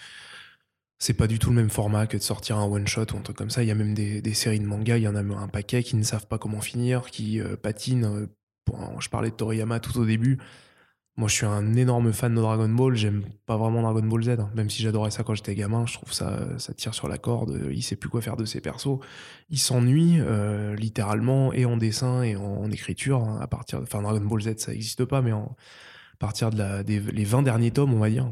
C'est 0.99 1.13
pas 1.13 1.27
du 1.27 1.39
tout 1.39 1.49
le 1.49 1.55
même 1.55 1.69
format 1.69 2.07
que 2.07 2.15
de 2.15 2.21
sortir 2.21 2.57
un 2.57 2.65
one 2.65 2.87
shot 2.87 3.07
ou 3.13 3.17
un 3.17 3.21
truc 3.21 3.35
comme 3.35 3.49
ça. 3.49 3.61
Il 3.63 3.67
y 3.67 3.71
a 3.71 3.75
même 3.75 3.93
des, 3.93 4.33
séries 4.33 4.59
de 4.59 4.65
manga, 4.65 4.97
il 4.97 5.03
y 5.03 5.07
en 5.07 5.15
a 5.15 5.19
un 5.19 5.47
paquet 5.49 5.83
qui 5.83 5.97
ne 5.97 6.03
savent 6.03 6.27
pas 6.27 6.37
comment 6.37 6.61
finir, 6.61 7.07
qui 7.11 7.41
patinent. 7.61 8.29
je 8.99 9.09
parlais 9.09 9.29
de 9.29 9.35
Toriyama 9.35 9.81
tout 9.81 9.99
au 9.99 10.05
début. 10.05 10.39
Moi, 11.15 11.27
je 11.27 11.35
suis 11.35 11.45
un 11.45 11.75
énorme 11.75 12.11
fan 12.11 12.33
de 12.33 12.41
Dragon 12.41 12.67
Ball. 12.69 12.95
J'aime 12.95 13.23
pas 13.45 13.55
vraiment 13.55 13.83
Dragon 13.83 14.01
Ball 14.01 14.23
Z, 14.23 14.29
hein. 14.29 14.49
même 14.55 14.71
si 14.71 14.81
j'adorais 14.81 15.11
ça 15.11 15.23
quand 15.23 15.35
j'étais 15.35 15.53
gamin. 15.53 15.85
Je 15.85 15.93
trouve 15.93 16.11
ça, 16.11 16.57
ça 16.57 16.73
tire 16.73 16.95
sur 16.95 17.07
la 17.07 17.19
corde. 17.19 17.67
Il 17.71 17.83
sait 17.83 17.95
plus 17.95 18.09
quoi 18.09 18.21
faire 18.21 18.35
de 18.35 18.45
ses 18.45 18.61
persos. 18.61 18.97
Il 19.49 19.59
s'ennuie 19.59 20.15
euh, 20.19 20.75
littéralement 20.75 21.53
et 21.53 21.65
en 21.65 21.77
dessin 21.77 22.23
et 22.23 22.35
en, 22.35 22.71
écriture. 22.71 23.19
Hein, 23.23 23.37
à 23.39 23.45
partir, 23.45 23.79
enfin 23.81 24.01
Dragon 24.01 24.25
Ball 24.25 24.41
Z, 24.41 24.57
ça 24.57 24.71
n'existe 24.71 25.05
pas, 25.05 25.21
mais 25.21 25.31
à 25.31 25.45
partir 26.17 26.49
de 26.49 26.81
des 26.81 26.99
les 26.99 27.25
20 27.25 27.43
derniers 27.43 27.71
tomes, 27.71 27.93
on 27.93 27.99
va 27.99 28.09
dire. 28.09 28.31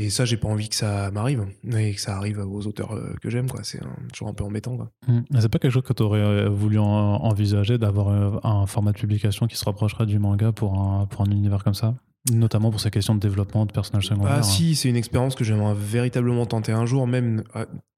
Et 0.00 0.08
ça, 0.08 0.24
j'ai 0.24 0.38
pas 0.38 0.48
envie 0.48 0.70
que 0.70 0.76
ça 0.76 1.10
m'arrive, 1.10 1.44
et 1.76 1.92
que 1.92 2.00
ça 2.00 2.16
arrive 2.16 2.38
aux 2.38 2.66
auteurs 2.66 2.92
euh, 2.92 3.14
que 3.20 3.28
j'aime, 3.28 3.50
quoi. 3.50 3.60
C'est 3.64 3.80
toujours 4.14 4.28
un 4.28 4.32
peu 4.32 4.44
embêtant, 4.44 4.74
quoi. 4.74 4.90
Mmh. 5.06 5.20
C'est 5.38 5.50
pas 5.50 5.58
quelque 5.58 5.72
chose 5.72 5.82
que 5.82 5.92
tu 5.92 6.02
aurais 6.02 6.20
euh, 6.20 6.48
voulu 6.48 6.78
envisager 6.78 7.76
d'avoir 7.76 8.08
euh, 8.08 8.40
un 8.42 8.64
format 8.64 8.92
de 8.92 8.96
publication 8.96 9.46
qui 9.46 9.56
se 9.56 9.64
rapprocherait 9.66 10.06
du 10.06 10.18
manga 10.18 10.52
pour 10.52 10.80
un, 10.80 11.04
pour 11.04 11.20
un 11.20 11.30
univers 11.30 11.62
comme 11.62 11.74
ça? 11.74 11.96
Notamment 12.32 12.70
pour 12.70 12.80
ces 12.80 12.90
questions 12.90 13.14
de 13.14 13.20
développement 13.20 13.66
de 13.66 13.72
personnages 13.72 14.06
secondaires. 14.06 14.36
Ah, 14.38 14.42
si, 14.42 14.74
c'est 14.74 14.88
une 14.88 14.96
expérience 14.96 15.34
que 15.34 15.44
j'aimerais 15.44 15.74
véritablement 15.76 16.46
tenter 16.46 16.72
un 16.72 16.86
jour, 16.86 17.06
même 17.06 17.44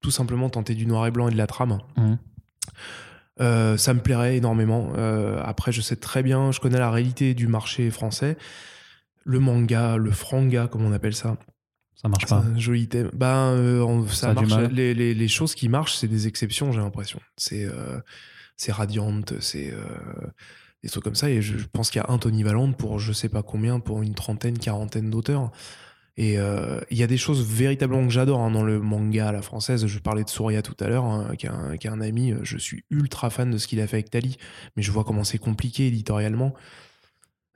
tout 0.00 0.10
simplement 0.10 0.50
tenter 0.50 0.74
du 0.74 0.86
noir 0.86 1.06
et 1.06 1.12
blanc 1.12 1.28
et 1.28 1.32
de 1.32 1.38
la 1.38 1.46
trame. 1.46 1.78
Mmh. 1.96 3.76
ça 3.76 3.94
me 3.94 4.00
plairait 4.00 4.38
énormément. 4.38 4.92
après, 5.44 5.70
je 5.70 5.80
sais 5.80 5.96
très 5.96 6.24
bien, 6.24 6.50
je 6.50 6.58
connais 6.58 6.78
la 6.78 6.90
réalité 6.90 7.34
du 7.34 7.46
marché 7.46 7.92
français. 7.92 8.36
Le 9.24 9.38
manga, 9.38 9.96
le 9.96 10.10
franga, 10.10 10.66
comme 10.66 10.84
on 10.84 10.92
appelle 10.92 11.14
ça, 11.14 11.36
ça 12.02 12.08
marche 12.08 12.26
pas. 12.26 12.36
Un 12.38 12.58
joli 12.58 12.88
thème. 12.88 13.10
Ben, 13.12 13.52
euh, 13.52 14.06
ça, 14.08 14.34
marche. 14.34 14.52
Les, 14.72 14.92
les, 14.92 15.14
les, 15.14 15.28
choses 15.28 15.54
qui 15.54 15.68
marchent, 15.68 15.94
c'est 15.94 16.08
des 16.08 16.26
exceptions, 16.26 16.72
j'ai 16.72 16.80
l'impression. 16.80 17.20
C'est 17.36 17.64
euh, 17.64 18.00
c'est 18.56 18.72
euh, 18.72 19.82
des 20.82 20.88
trucs 20.88 21.04
comme 21.04 21.14
ça. 21.14 21.30
Et 21.30 21.42
je 21.42 21.56
pense 21.72 21.90
qu'il 21.90 22.02
y 22.02 22.04
a 22.04 22.12
un 22.12 22.18
Tony 22.18 22.42
Valente 22.42 22.76
pour 22.76 22.98
je 22.98 23.12
sais 23.12 23.28
pas 23.28 23.42
combien, 23.42 23.78
pour 23.78 24.02
une 24.02 24.14
trentaine, 24.14 24.58
quarantaine 24.58 25.10
d'auteurs. 25.10 25.52
Et 26.18 26.34
il 26.34 26.98
y 26.98 27.03
a 27.03 27.07
des 27.07 27.16
choses 27.16 27.42
véritablement 27.42 28.05
que 28.07 28.12
j'adore 28.12 28.40
hein, 28.40 28.50
dans 28.50 28.64
le 28.64 28.80
manga 28.80 29.28
à 29.28 29.32
la 29.32 29.40
française. 29.40 29.86
Je 29.86 29.98
parlais 29.98 30.24
de 30.24 30.28
Souria 30.28 30.61
tout 30.61 30.76
à 30.80 30.88
l'heure, 30.88 31.05
hein, 31.05 31.30
qui, 31.38 31.48
qui, 31.80 31.86
est 31.86 31.90
un 31.90 32.00
ami. 32.03 32.34
Je 32.42 32.59
suis 32.59 32.84
ultra 32.90 33.30
fan 33.30 33.50
de 33.50 33.57
ce 33.57 33.66
qu'il 33.66 33.80
a 33.80 33.86
fait 33.86 33.96
avec 33.96 34.11
Tali, 34.11 34.36
mais 34.76 34.82
je 34.82 34.92
vois 34.92 35.05
comment 35.05 35.24
c'est 35.24 35.38
compliqué 35.38 35.86
éditorialement. 35.86 36.53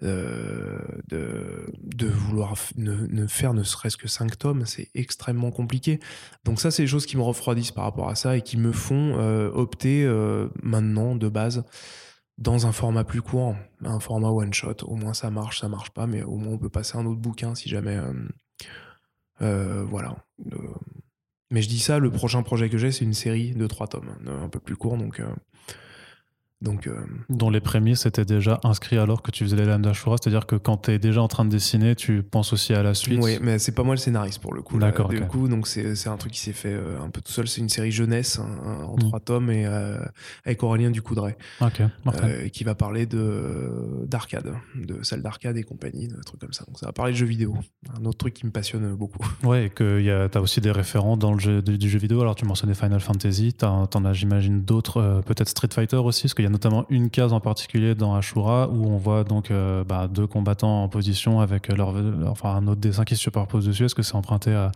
Euh, 0.03 0.79
de, 1.09 2.07
vouloir 2.07 2.55
ne, 2.77 3.27
faire 3.27 3.55
ne 3.55 3.63
serait-ce 3.63 3.97
que 3.97 4.09
5 4.09 4.39
tomes, 4.39 4.67
c'est 4.67 4.91
extrêmement 4.95 5.51
compliqué. 5.51 6.01
Donc 6.45 6.61
ça, 6.61 6.71
c'est 6.71 6.83
des 6.83 6.89
choses 6.89 7.07
qui 7.07 7.17
me 7.17 7.23
refroidissent 7.23 7.73
par 7.73 7.85
rapport 7.85 8.09
à 8.09 8.15
ça 8.15 8.37
et 8.37 8.43
qui 8.43 8.59
me 8.59 8.73
font 8.73 9.15
euh, 9.19 9.51
opter 9.53 10.05
euh, 10.05 10.49
maintenant, 10.63 11.17
de 11.17 11.29
base, 11.29 11.65
dans 12.37 12.67
un 12.67 12.73
format 12.73 13.05
plus 13.05 13.23
court, 13.23 13.57
un 13.83 14.01
format 14.01 14.29
one-shot. 14.29 14.85
Au 14.85 14.97
moins 14.97 15.15
ça 15.15 15.31
marche, 15.31 15.61
ça 15.61 15.69
marche 15.69 15.91
pas, 15.91 16.07
mais 16.07 16.23
au 16.23 16.37
moins 16.37 16.55
on 16.55 16.59
peut 16.59 16.69
passer 16.69 16.99
un 16.99 17.07
autre 17.07 17.21
bouquin 17.21 17.55
si 17.55 17.69
jamais... 17.71 17.99
voilà. 19.41 20.17
mais 21.51 21.63
je 21.63 21.69
dis 21.69 21.81
ça, 21.81 21.99
le 21.99 22.11
prochain 22.11 22.43
projet 22.43 22.69
que 22.69 22.77
j'ai, 22.77 22.93
c'est 22.93 23.05
une 23.07 23.15
série 23.15 23.53
de 23.53 23.67
3 23.67 23.87
tomes, 23.87 24.15
un 24.27 24.51
peu 24.51 24.61
plus 24.61 24.77
court, 24.77 24.99
donc 24.99 25.23
Donc, 26.63 26.87
euh, 26.87 26.97
Dont 27.29 27.51
les 27.51 27.61
prémices 27.61 28.07
étaient 28.07 28.25
déjà 28.25 28.59
inscrits 28.65 28.97
alors 28.97 29.21
que 29.23 29.31
tu 29.31 29.45
faisais 29.45 29.57
les 29.57 29.67
lames 29.67 29.83
d'Ashura, 29.83 30.17
c'est-à-dire 30.21 30.47
que 30.47 30.57
quand 30.57 30.79
tu 30.79 30.91
es 30.93 30.99
déjà 30.99 31.21
en 31.21 31.29
train 31.29 31.45
de 31.45 31.51
dessiner, 31.51 31.95
tu 31.95 32.23
penses 32.23 32.55
aussi 32.55 32.73
à 32.73 32.83
la 32.83 32.95
suite. 32.95 33.21
Oui, 33.23 33.37
mais 33.43 33.59
c'est 33.59 33.73
pas 33.73 33.83
moi 33.83 33.95
le 33.95 33.99
scénariste 34.01 34.41
pour 34.41 34.55
le 34.55 34.63
coup. 34.63 34.79
D'accord, 34.79 35.11
Du 35.11 35.21
coup, 35.21 35.49
donc 35.49 35.67
c'est 35.67 36.09
un 36.09 36.17
truc 36.17 36.33
qui 36.33 36.41
s'est 36.41 36.55
fait 36.55 36.73
euh, 36.73 36.99
un 37.05 37.11
peu 37.11 37.21
tout 37.21 37.31
seul. 37.31 37.47
C'est 37.47 37.61
une 37.61 37.69
série 37.69 37.93
jeunesse 37.93 38.39
hein, 38.39 38.85
en 38.87 38.97
trois 38.97 39.21
tomes 39.21 39.51
et 39.51 39.67
euh, 39.67 39.99
avec 40.47 40.63
Aurélien 40.63 40.91
Ducoudray, 40.91 41.37
Ok, 41.61 41.83
qui 42.53 42.65
va 42.65 42.75
parler 42.75 43.05
de 43.05 44.05
d'arcade, 44.07 44.53
de 44.77 45.03
salle 45.03 45.23
d'arcade 45.23 45.57
et 45.59 45.63
compagnie, 45.63 46.09
de 46.09 46.17
trucs 46.25 46.41
comme 46.41 46.53
ça. 46.53 46.65
Donc 46.67 46.79
ça 46.79 46.87
va 46.87 46.93
parler 46.93 47.13
de 47.13 47.19
jeux 47.19 47.27
vidéo, 47.27 47.55
un 48.01 48.05
autre 48.07 48.19
truc 48.19 48.35
qui 48.35 48.47
me 48.47 48.51
passionne 48.51 48.95
beaucoup. 48.95 49.19
Ouais, 49.45 49.67
et 49.67 49.71
que 49.71 50.01
y 50.01 50.11
a- 50.11 50.29
t'as 50.29 50.41
aussi 50.41 50.61
des 50.61 50.71
référents 50.73 51.17
dans 51.17 51.33
le 51.35 51.39
jeu, 51.39 51.61
du, 51.63 51.77
du 51.79 51.89
jeu 51.89 51.99
vidéo. 51.99 52.21
Alors, 52.23 52.35
tu 52.35 52.45
mentionnais 52.47 52.75
Final 52.75 53.01
Fantasy, 53.01 53.53
t'as- 53.53 53.87
t'en 53.91 54.05
as, 54.05 54.13
j'imagine, 54.15 54.63
d'autres, 54.63 55.23
peut-être 55.27 55.49
Street 55.49 55.69
Fighter 55.73 55.97
aussi, 55.97 56.23
parce 56.23 56.35
qu'il 56.35 56.46
y 56.47 56.49
a 56.49 56.51
notamment 56.51 56.87
une 56.91 57.11
case 57.11 57.33
en 57.33 57.41
particulier 57.41 57.95
dans 57.95 58.15
Ashura 58.15 58.69
où 58.71 58.87
on 58.87 58.97
voit 58.97 59.25
donc 59.25 59.51
euh, 59.51 59.85
bah, 59.85 60.09
deux 60.09 60.27
combattants 60.27 60.83
en 60.85 60.89
position 60.89 61.41
avec 61.41 61.69
leur, 61.69 61.93
leur- 61.93 62.31
enfin, 62.31 62.55
un 62.55 62.67
autre 62.67 62.81
dessin 62.81 63.05
qui 63.05 63.15
se 63.17 63.23
superpose 63.23 63.67
dessus. 63.67 63.85
Est-ce 63.85 63.95
que 63.95 64.03
c'est 64.03 64.15
emprunté 64.15 64.53
à, 64.53 64.73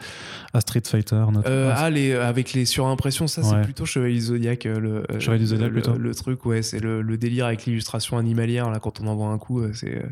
à 0.53 0.61
Street 0.61 0.83
Fighter 0.85 1.25
Euh, 1.47 1.73
ah, 1.77 1.91
les, 1.91 2.13
avec 2.15 2.53
les 2.53 2.65
surimpressions, 2.65 3.27
ça 3.27 3.43
c'est 3.43 3.63
plutôt 3.63 3.85
Chevalier 3.87 4.15
du 4.15 4.21
Zodiac. 4.21 4.67
euh, 4.67 4.79
Le, 4.81 5.05
euh, 5.11 5.21
Chevalier 5.21 5.41
du 5.41 5.47
Zodiac, 5.47 5.69
le, 5.69 5.73
plutôt. 5.73 5.97
le 5.97 6.15
truc, 6.15 6.45
ouais, 6.47 6.63
c'est 6.63 6.81
le, 6.81 7.03
le 7.03 7.17
délire 7.19 7.47
avec 7.47 7.65
l'illustration 7.67 8.19
animalière, 8.19 8.71
là, 8.71 8.79
quand 8.81 9.01
on 9.01 9.07
envoie 9.07 9.29
un 9.29 9.39
coup, 9.39 9.61
euh, 9.61 9.73
c'est, 9.75 9.97
euh, 9.99 10.09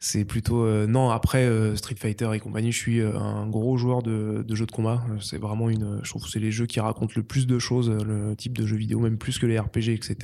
c'est 0.00 0.24
plutôt. 0.24 0.64
euh, 0.64 0.86
non, 0.86 1.10
après 1.10 1.44
euh, 1.44 1.76
Street 1.76 1.96
Fighter 1.98 2.28
et 2.34 2.40
compagnie, 2.40 2.72
je 2.72 2.78
suis 2.78 3.00
euh, 3.00 3.18
un 3.18 3.46
gros 3.46 3.76
joueur 3.76 4.02
de, 4.02 4.44
de 4.46 4.54
jeux 4.54 4.66
de 4.66 4.72
combat. 4.72 5.02
Euh, 5.10 5.16
C'est 5.20 5.38
vraiment 5.38 5.68
une. 5.70 6.00
Je 6.02 6.08
trouve 6.10 6.22
que 6.24 6.30
c'est 6.30 6.38
les 6.40 6.52
jeux 6.52 6.66
qui 6.66 6.80
racontent 6.80 7.12
le 7.16 7.22
plus 7.22 7.46
de 7.46 7.58
choses, 7.58 7.90
euh, 7.90 7.98
le 8.30 8.36
type 8.36 8.56
de 8.56 8.66
jeux 8.66 8.76
vidéo, 8.76 9.00
même 9.00 9.18
plus 9.18 9.38
que 9.38 9.46
les 9.46 9.58
RPG, 9.58 9.88
etc. 9.90 10.16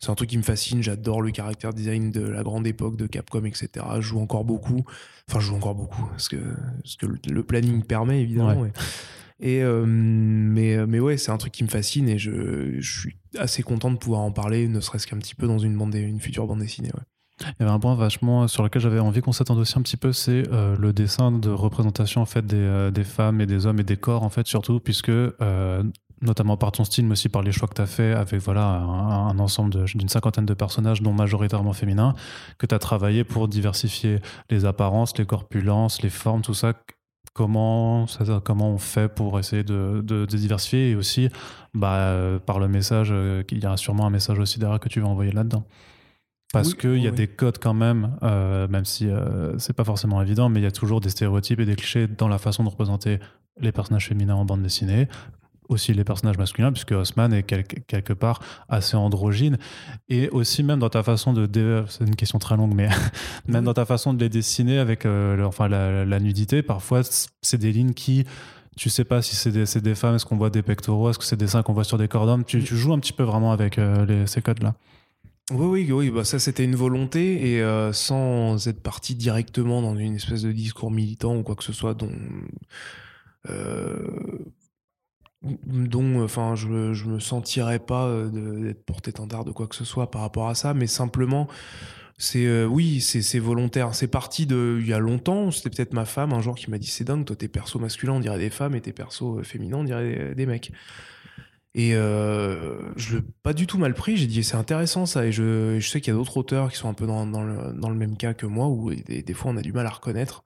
C'est 0.00 0.10
un 0.10 0.14
truc 0.14 0.30
qui 0.30 0.38
me 0.38 0.42
fascine, 0.42 0.82
j'adore 0.82 1.22
le 1.22 1.30
caractère 1.30 1.74
design 1.74 2.10
de 2.10 2.22
la 2.22 2.42
grande 2.42 2.66
époque 2.66 2.96
de 2.96 3.06
Capcom, 3.06 3.44
etc. 3.44 3.68
Je 3.96 4.00
joue 4.00 4.18
encore 4.18 4.44
beaucoup, 4.44 4.82
enfin 5.28 5.40
je 5.40 5.46
joue 5.46 5.56
encore 5.56 5.74
beaucoup, 5.74 6.06
parce 6.06 6.28
que, 6.28 6.38
parce 6.82 6.96
que 6.96 7.06
le, 7.30 7.42
planning 7.42 7.82
permet 7.82 8.22
évidemment. 8.22 8.62
Ouais. 8.62 8.72
Et, 9.40 9.62
euh, 9.62 9.84
mais, 9.86 10.86
mais 10.86 11.00
ouais, 11.00 11.16
c'est 11.16 11.30
un 11.30 11.38
truc 11.38 11.52
qui 11.52 11.64
me 11.64 11.68
fascine 11.68 12.08
et 12.08 12.18
je, 12.18 12.80
je 12.80 13.00
suis 13.00 13.16
assez 13.38 13.62
content 13.62 13.90
de 13.90 13.96
pouvoir 13.96 14.20
en 14.20 14.32
parler, 14.32 14.68
ne 14.68 14.80
serait-ce 14.80 15.06
qu'un 15.06 15.18
petit 15.18 15.34
peu 15.34 15.46
dans 15.46 15.58
une, 15.58 15.76
bande, 15.76 15.94
une 15.94 16.20
future 16.20 16.46
bande 16.46 16.60
dessinée. 16.60 16.90
Ouais. 16.94 17.02
Il 17.42 17.54
y 17.60 17.62
avait 17.62 17.70
un 17.70 17.80
point 17.80 17.94
vachement 17.94 18.48
sur 18.48 18.62
lequel 18.62 18.82
j'avais 18.82 18.98
envie 18.98 19.20
qu'on 19.20 19.32
s'attende 19.32 19.58
aussi 19.58 19.78
un 19.78 19.82
petit 19.82 19.96
peu, 19.96 20.12
c'est 20.12 20.44
euh, 20.52 20.76
le 20.78 20.92
dessin 20.92 21.32
de 21.32 21.50
représentation 21.50 22.20
en 22.20 22.26
fait 22.26 22.46
des, 22.46 22.56
euh, 22.56 22.90
des 22.90 23.04
femmes 23.04 23.40
et 23.40 23.46
des 23.46 23.66
hommes 23.66 23.80
et 23.80 23.84
des 23.84 23.96
corps 23.96 24.22
en 24.22 24.28
fait 24.28 24.46
surtout 24.46 24.80
puisque 24.80 25.08
euh, 25.08 25.82
notamment 26.22 26.56
par 26.56 26.72
ton 26.72 26.84
style 26.84 27.06
mais 27.06 27.12
aussi 27.12 27.28
par 27.28 27.42
les 27.42 27.52
choix 27.52 27.66
que 27.68 27.74
tu 27.74 27.80
as 27.82 27.86
fait 27.86 28.12
avec 28.12 28.40
voilà 28.40 28.64
un, 28.66 29.28
un 29.28 29.38
ensemble 29.38 29.84
d'une 29.86 30.08
cinquantaine 30.08 30.46
de 30.46 30.54
personnages 30.54 31.00
dont 31.02 31.12
majoritairement 31.12 31.72
féminins 31.72 32.14
que 32.58 32.66
tu 32.66 32.74
as 32.74 32.78
travaillé 32.78 33.24
pour 33.24 33.48
diversifier 33.48 34.20
les 34.50 34.64
apparences, 34.66 35.16
les 35.18 35.24
corpulences, 35.26 36.02
les 36.02 36.10
formes, 36.10 36.42
tout 36.42 36.54
ça. 36.54 36.74
Comment, 37.32 38.08
ça, 38.08 38.24
comment 38.44 38.70
on 38.70 38.78
fait 38.78 39.08
pour 39.08 39.38
essayer 39.38 39.62
de, 39.62 40.02
de- 40.04 40.26
de 40.26 40.36
diversifier 40.36 40.90
et 40.90 40.94
aussi 40.96 41.28
bah, 41.74 42.12
par 42.44 42.58
le 42.58 42.66
message, 42.66 43.10
euh, 43.12 43.44
il 43.50 43.62
y 43.62 43.66
a 43.66 43.76
sûrement 43.76 44.04
un 44.06 44.10
message 44.10 44.38
aussi 44.40 44.58
derrière 44.58 44.80
que 44.80 44.88
tu 44.88 45.00
vas 45.00 45.06
envoyer 45.06 45.30
là-dedans. 45.30 45.64
Parce 46.52 46.70
Oui, 46.72 46.76
qu'il 46.78 46.96
y 46.98 47.06
a 47.06 47.10
oui. 47.10 47.16
des 47.16 47.28
codes 47.28 47.58
quand 47.58 47.72
même, 47.74 48.16
euh, 48.24 48.66
même 48.66 48.84
si 48.84 49.06
euh, 49.08 49.56
c'est 49.58 49.72
pas 49.74 49.84
forcément 49.84 50.20
évident, 50.20 50.48
mais 50.48 50.58
il 50.58 50.64
y 50.64 50.66
a 50.66 50.72
toujours 50.72 51.00
des 51.00 51.10
stéréotypes 51.10 51.60
et 51.60 51.64
des 51.66 51.76
clichés 51.76 52.08
dans 52.08 52.26
la 52.26 52.38
façon 52.38 52.64
de 52.64 52.68
représenter 52.68 53.20
les 53.60 53.70
personnages 53.70 54.08
féminins 54.08 54.34
en 54.34 54.44
bande 54.44 54.62
dessinée, 54.62 55.06
aussi 55.70 55.94
les 55.94 56.04
personnages 56.04 56.36
masculins, 56.36 56.72
puisque 56.72 56.92
Haussmann 56.92 57.32
est 57.32 57.42
quelque, 57.44 57.80
quelque 57.86 58.12
part 58.12 58.40
assez 58.68 58.96
androgyne, 58.96 59.56
et 60.10 60.28
aussi 60.28 60.62
même 60.62 60.80
dans 60.80 60.90
ta 60.90 61.02
façon 61.02 61.32
de... 61.32 61.46
dé- 61.46 61.82
C'est 61.88 62.04
une 62.04 62.16
question 62.16 62.38
très 62.38 62.56
longue, 62.56 62.74
mais 62.74 62.88
même 63.48 63.64
dans 63.64 63.72
ta 63.74 63.86
façon 63.86 64.12
de 64.12 64.20
les 64.20 64.28
dessiner 64.28 64.78
avec 64.78 65.06
euh, 65.06 65.36
le- 65.36 65.46
enfin, 65.46 65.68
la, 65.68 66.04
la 66.04 66.20
nudité, 66.20 66.62
parfois 66.62 67.00
c'est 67.40 67.58
des 67.58 67.72
lignes 67.72 67.94
qui... 67.94 68.24
Tu 68.76 68.88
sais 68.88 69.04
pas 69.04 69.20
si 69.20 69.34
c'est 69.36 69.50
des, 69.50 69.64
des 69.80 69.94
femmes, 69.94 70.14
est-ce 70.14 70.24
qu'on 70.24 70.36
voit 70.36 70.48
des 70.50 70.62
pectoraux, 70.62 71.10
est-ce 71.10 71.18
que 71.18 71.24
c'est 71.24 71.36
des 71.36 71.48
seins 71.48 71.62
qu'on 71.62 71.72
voit 71.74 71.84
sur 71.84 71.98
des 71.98 72.08
corps 72.08 72.24
d'hommes 72.26 72.44
tu, 72.44 72.62
tu 72.62 72.76
joues 72.76 72.92
un 72.92 72.98
petit 72.98 73.12
peu 73.12 73.24
vraiment 73.24 73.52
avec 73.52 73.78
euh, 73.78 74.06
les- 74.06 74.26
ces 74.26 74.40
codes-là. 74.42 74.74
Oui, 75.52 75.66
oui, 75.66 75.92
oui, 75.92 76.10
bah 76.10 76.22
ça 76.24 76.38
c'était 76.38 76.62
une 76.64 76.76
volonté 76.76 77.50
et 77.54 77.60
euh, 77.62 77.92
sans 77.92 78.68
être 78.68 78.80
parti 78.80 79.16
directement 79.16 79.82
dans 79.82 79.96
une 79.96 80.14
espèce 80.14 80.42
de 80.42 80.52
discours 80.52 80.92
militant 80.92 81.36
ou 81.36 81.42
quoi 81.42 81.56
que 81.56 81.64
ce 81.64 81.72
soit 81.72 81.94
dont. 81.94 82.12
euh, 83.48 83.98
dont 85.42 86.22
enfin 86.22 86.54
je, 86.54 86.92
je 86.92 87.06
me 87.06 87.18
sentirais 87.18 87.78
pas 87.78 88.06
euh, 88.06 88.62
d'être 88.62 88.84
porte-étendard 88.84 89.44
de 89.44 89.52
quoi 89.52 89.66
que 89.66 89.74
ce 89.74 89.84
soit 89.84 90.10
par 90.10 90.20
rapport 90.20 90.48
à 90.48 90.54
ça 90.54 90.74
mais 90.74 90.86
simplement 90.86 91.48
c'est 92.18 92.44
euh, 92.44 92.66
oui 92.66 93.00
c'est 93.00 93.38
volontaire. 93.38 93.94
C'est 93.94 94.06
parti 94.06 94.44
de 94.44 94.78
il 94.80 94.86
y 94.86 94.92
a 94.92 94.98
longtemps 94.98 95.50
c'était 95.50 95.70
peut-être 95.70 95.94
ma 95.94 96.04
femme 96.04 96.34
un 96.34 96.42
jour 96.42 96.56
qui 96.56 96.70
m'a 96.70 96.76
dit 96.76 96.88
c'est 96.88 97.04
dingue 97.04 97.24
toi 97.24 97.36
tes 97.36 97.48
persos 97.48 97.76
masculins 97.80 98.12
on 98.12 98.20
dirait 98.20 98.38
des 98.38 98.50
femmes 98.50 98.74
et 98.74 98.82
tes 98.82 98.92
persos 98.92 99.38
euh, 99.38 99.42
féminins 99.42 99.78
on 99.78 99.84
dirait 99.84 100.34
des 100.34 100.44
mecs 100.46 100.72
et 101.74 101.94
euh, 101.94 102.92
je 102.96 103.16
l'ai 103.16 103.22
pas 103.44 103.52
du 103.52 103.68
tout 103.68 103.78
mal 103.78 103.94
pris. 103.94 104.16
J'ai 104.16 104.26
dit 104.26 104.42
c'est 104.42 104.56
intéressant 104.56 105.06
ça. 105.06 105.26
Et 105.26 105.32
je, 105.32 105.78
je 105.78 105.88
sais 105.88 106.00
qu'il 106.00 106.12
y 106.12 106.16
a 106.16 106.18
d'autres 106.18 106.36
auteurs 106.36 106.70
qui 106.70 106.76
sont 106.76 106.88
un 106.88 106.94
peu 106.94 107.06
dans, 107.06 107.26
dans 107.26 107.44
le, 107.44 107.72
dans 107.72 107.90
le 107.90 107.94
même 107.94 108.16
cas 108.16 108.34
que 108.34 108.46
moi, 108.46 108.66
où 108.66 108.92
des, 108.92 109.34
fois 109.34 109.52
on 109.52 109.56
a 109.56 109.62
du 109.62 109.72
mal 109.72 109.86
à 109.86 109.90
reconnaître. 109.90 110.42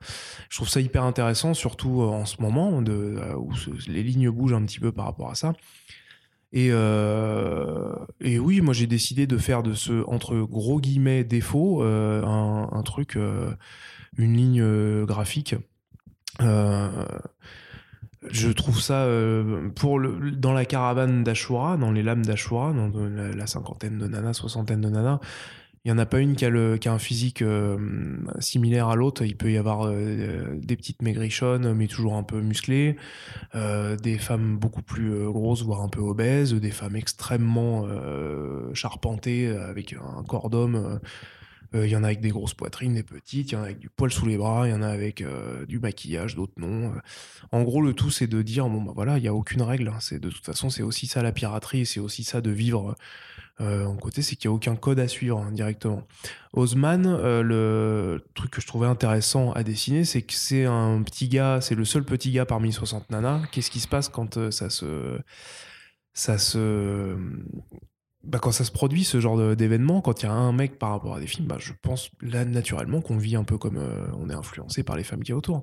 Je 0.51 0.57
trouve 0.57 0.69
ça 0.69 0.81
hyper 0.81 1.05
intéressant, 1.05 1.55
surtout 1.55 2.03
euh, 2.03 2.07
en 2.09 2.27
ce 2.27 2.43
moment, 2.43 2.83
de, 2.83 2.93
euh, 2.93 3.37
où 3.37 3.53
les 3.87 4.03
lignes 4.03 4.31
bougent 4.31 4.53
un 4.53 4.65
petit 4.65 4.81
peu 4.81 4.93
par 4.93 5.07
rapport 5.07 5.31
à 5.31 5.35
ça. 5.35 5.55
Et, 6.53 6.69
euh, 6.71 7.95
et 8.21 8.39
oui, 8.39 8.61
moi 8.61 8.75
j'ai 8.75 8.87
décidé 8.87 9.27
de 9.27 9.39
faire 9.39 9.63
de 9.63 9.73
ce, 9.73 10.05
entre 10.07 10.37
gros 10.37 10.79
guillemets, 10.79 11.25
défaut, 11.25 11.83
un, 11.83 12.83
truc, 12.85 13.19
une 14.19 14.37
ligne 14.37 15.05
graphique. 15.05 15.57
Je 18.31 18.49
trouve 18.49 18.81
ça 18.81 19.03
euh, 19.05 19.69
pour 19.75 19.99
le, 19.99 20.31
dans 20.31 20.53
la 20.53 20.65
caravane 20.65 21.25
d'Ashura, 21.25 21.77
dans 21.77 21.93
les 21.93 22.03
lames 22.03 22.25
d'Ashura, 22.25 22.73
dans 22.73 22.91
la, 23.37 23.47
cinquantaine 23.47 23.99
de 23.99 24.07
nanas, 24.07 24.35
soixantaine 24.35 24.81
de 24.81 24.89
nanas, 24.89 25.21
il 25.85 25.93
n'y 25.93 25.99
en 25.99 25.99
a 25.99 26.07
pas 26.07 26.21
une 26.21 26.35
qui 26.35 26.47
a, 26.47 26.49
le- 26.49 26.79
qui 26.79 26.89
a 26.89 26.93
un 26.95 26.99
physique 26.99 27.43
euh, 27.43 27.77
similaire 28.39 28.89
à 28.89 28.97
l'autre. 28.97 29.23
Il 29.23 29.37
peut 29.37 29.53
y 29.53 29.59
avoir 29.59 29.83
euh, 29.87 30.55
des 30.57 30.77
petites 30.77 31.03
maigrichonnes, 31.03 31.75
mais 31.75 31.87
toujours 31.89 32.15
un 32.17 32.23
peu 32.23 32.41
musclées, 32.41 32.97
des 33.53 34.19
femmes 34.19 34.57
beaucoup 34.57 34.81
plus 34.83 35.27
grosses, 35.27 35.63
voire 35.63 35.83
un 35.83 35.89
peu 35.89 36.01
obèses, 36.01 36.55
des 36.55 36.71
femmes 36.71 36.97
extrêmement 36.97 37.87
charpentées, 38.73 39.49
avec 39.49 39.95
un 39.95 40.23
corps 40.23 40.49
d'homme. 40.49 41.01
Euh, 41.75 41.87
Il 41.87 41.91
y 41.91 41.97
en 41.97 42.03
a 42.05 42.07
avec 42.07 42.21
des 42.21 42.31
grosses 42.31 42.55
poitrines, 42.55 42.95
des 42.95 43.03
petites, 43.03 43.51
il 43.51 43.55
y 43.55 43.57
en 43.57 43.61
a 43.63 43.65
avec 43.65 43.79
du 43.79 43.89
poil 43.89 44.11
sous 44.13 44.27
les 44.27 44.37
bras, 44.37 44.67
il 44.67 44.71
y 44.71 44.75
en 44.75 44.83
a 44.83 44.89
avec 44.89 45.21
euh, 45.21 45.67
du 45.67 45.79
maquillage, 45.79 46.35
d'autres 46.35 46.55
non. 46.59 46.93
Euh, 46.93 46.99
En 47.53 47.63
gros, 47.63 47.83
le 47.83 47.93
tout, 47.95 48.11
c'est 48.11 48.27
de 48.27 48.43
dire, 48.43 48.69
bon, 48.69 48.83
bah 48.83 48.93
voilà, 48.95 49.19
il 49.19 49.23
n'y 49.23 49.29
a 49.29 49.35
aucune 49.35 49.63
règle. 49.63 49.89
hein. 49.89 49.99
C'est 50.01 50.19
De 50.19 50.31
toute 50.31 50.45
façon, 50.45 50.71
c'est 50.71 50.83
aussi 50.83 51.07
ça 51.07 51.23
la 51.23 51.33
piraterie, 51.33 51.87
c'est 51.87 52.01
aussi 52.01 52.25
ça 52.25 52.41
de 52.41 52.51
vivre 52.51 52.95
en 53.61 53.95
côté, 53.97 54.21
c'est 54.21 54.35
qu'il 54.35 54.51
n'y 54.51 54.53
a 54.53 54.57
aucun 54.57 54.75
code 54.75 54.99
à 54.99 55.07
suivre 55.07 55.39
hein, 55.39 55.53
directement. 55.53 56.03
Osman, 56.55 57.17
le 57.43 58.25
truc 58.35 58.51
que 58.51 58.61
je 58.61 58.67
trouvais 58.67 58.89
intéressant 58.89 59.53
à 59.53 59.63
dessiner, 59.63 60.05
c'est 60.05 60.23
que 60.23 60.33
c'est 60.35 60.65
un 60.65 61.01
petit 61.05 61.29
gars, 61.29 61.61
c'est 61.61 61.77
le 61.77 61.85
seul 61.85 62.03
petit 62.05 62.33
gars 62.33 62.47
parmi 62.47 62.73
60 62.73 63.11
nanas. 63.11 63.43
Qu'est-ce 63.53 63.71
qui 63.71 63.79
se 63.79 63.87
passe 63.87 64.09
quand 64.09 64.51
ça 64.51 64.71
se... 64.71 65.19
Ça 66.17 66.39
se 66.39 67.17
bah, 68.27 68.39
quand 68.41 68.53
ça 68.53 68.65
se 68.65 68.71
produit 68.73 69.05
ce 69.05 69.21
genre 69.21 69.55
d'événement, 69.57 70.01
quand 70.01 70.23
il 70.23 70.27
y 70.27 70.29
a 70.29 70.33
un 70.33 70.53
mec 70.53 70.79
par 70.79 70.91
rapport 70.91 71.15
à 71.15 71.21
des 71.21 71.27
films, 71.27 71.47
bah, 71.47 71.57
je 71.59 71.73
pense 71.83 72.11
là 72.21 72.45
naturellement 72.45 73.01
qu'on 73.01 73.17
vit 73.17 73.37
un 73.37 73.45
peu 73.45 73.59
comme 73.59 73.77
euh, 73.77 74.07
on 74.19 74.31
est 74.31 74.35
influencé 74.35 74.83
par 74.83 74.97
les 74.97 75.05
femmes 75.05 75.23
qui 75.23 75.31
y 75.33 75.35
autour. 75.35 75.63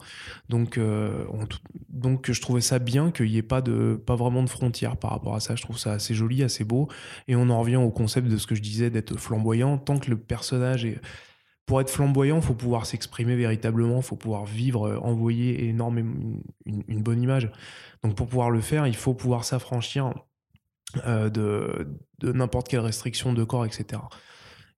Donc, 0.49 0.78
euh, 0.78 1.26
on- 1.32 1.47
donc 1.89 2.32
je 2.32 2.41
trouvais 2.41 2.62
ça 2.62 2.80
bien 2.80 3.12
qu'il 3.12 3.28
n'y 3.28 3.38
ait 3.38 3.41
pas 3.43 3.62
de 3.62 3.95
pas 4.05 4.16
vraiment 4.16 4.43
de 4.43 4.49
frontières 4.49 4.97
par 4.97 5.12
rapport 5.12 5.36
à 5.36 5.39
ça. 5.39 5.55
Je 5.55 5.62
trouve 5.62 5.78
ça 5.78 5.93
assez 5.93 6.14
joli, 6.14 6.43
assez 6.43 6.64
beau, 6.64 6.88
et 7.28 7.36
on 7.36 7.49
en 7.49 7.59
revient 7.59 7.78
au 7.78 7.91
concept 7.91 8.28
de 8.28 8.38
ce 8.38 8.47
que 8.47 8.55
je 8.55 8.62
disais 8.62 8.89
d'être 8.89 9.18
flamboyant. 9.18 9.78
Tant 9.78 9.97
que 9.99 10.09
le 10.09 10.18
personnage 10.18 10.86
est 10.86 10.99
pour 11.66 11.80
être 11.82 11.89
flamboyant, 11.89 12.38
il 12.38 12.41
faut 12.41 12.53
pouvoir 12.55 12.86
s'exprimer 12.86 13.36
véritablement, 13.36 13.97
il 13.97 14.03
faut 14.03 14.16
pouvoir 14.18 14.45
vivre, 14.45 14.88
euh, 14.88 14.97
envoyer 14.99 15.66
énormément 15.66 16.39
une 16.66 17.01
bonne 17.01 17.22
image. 17.22 17.49
Donc 18.03 18.16
pour 18.16 18.28
pouvoir 18.28 18.49
le 18.49 18.62
faire, 18.62 18.88
il 18.88 18.95
faut 18.95 19.14
pouvoir 19.14 19.43
s'affranchir 19.45 20.14
euh, 21.05 21.29
de, 21.29 22.31
n'importe 22.31 22.67
quelle 22.67 22.81
restriction 22.81 23.33
de 23.33 23.43
corps, 23.43 23.65
etc. 23.65 24.01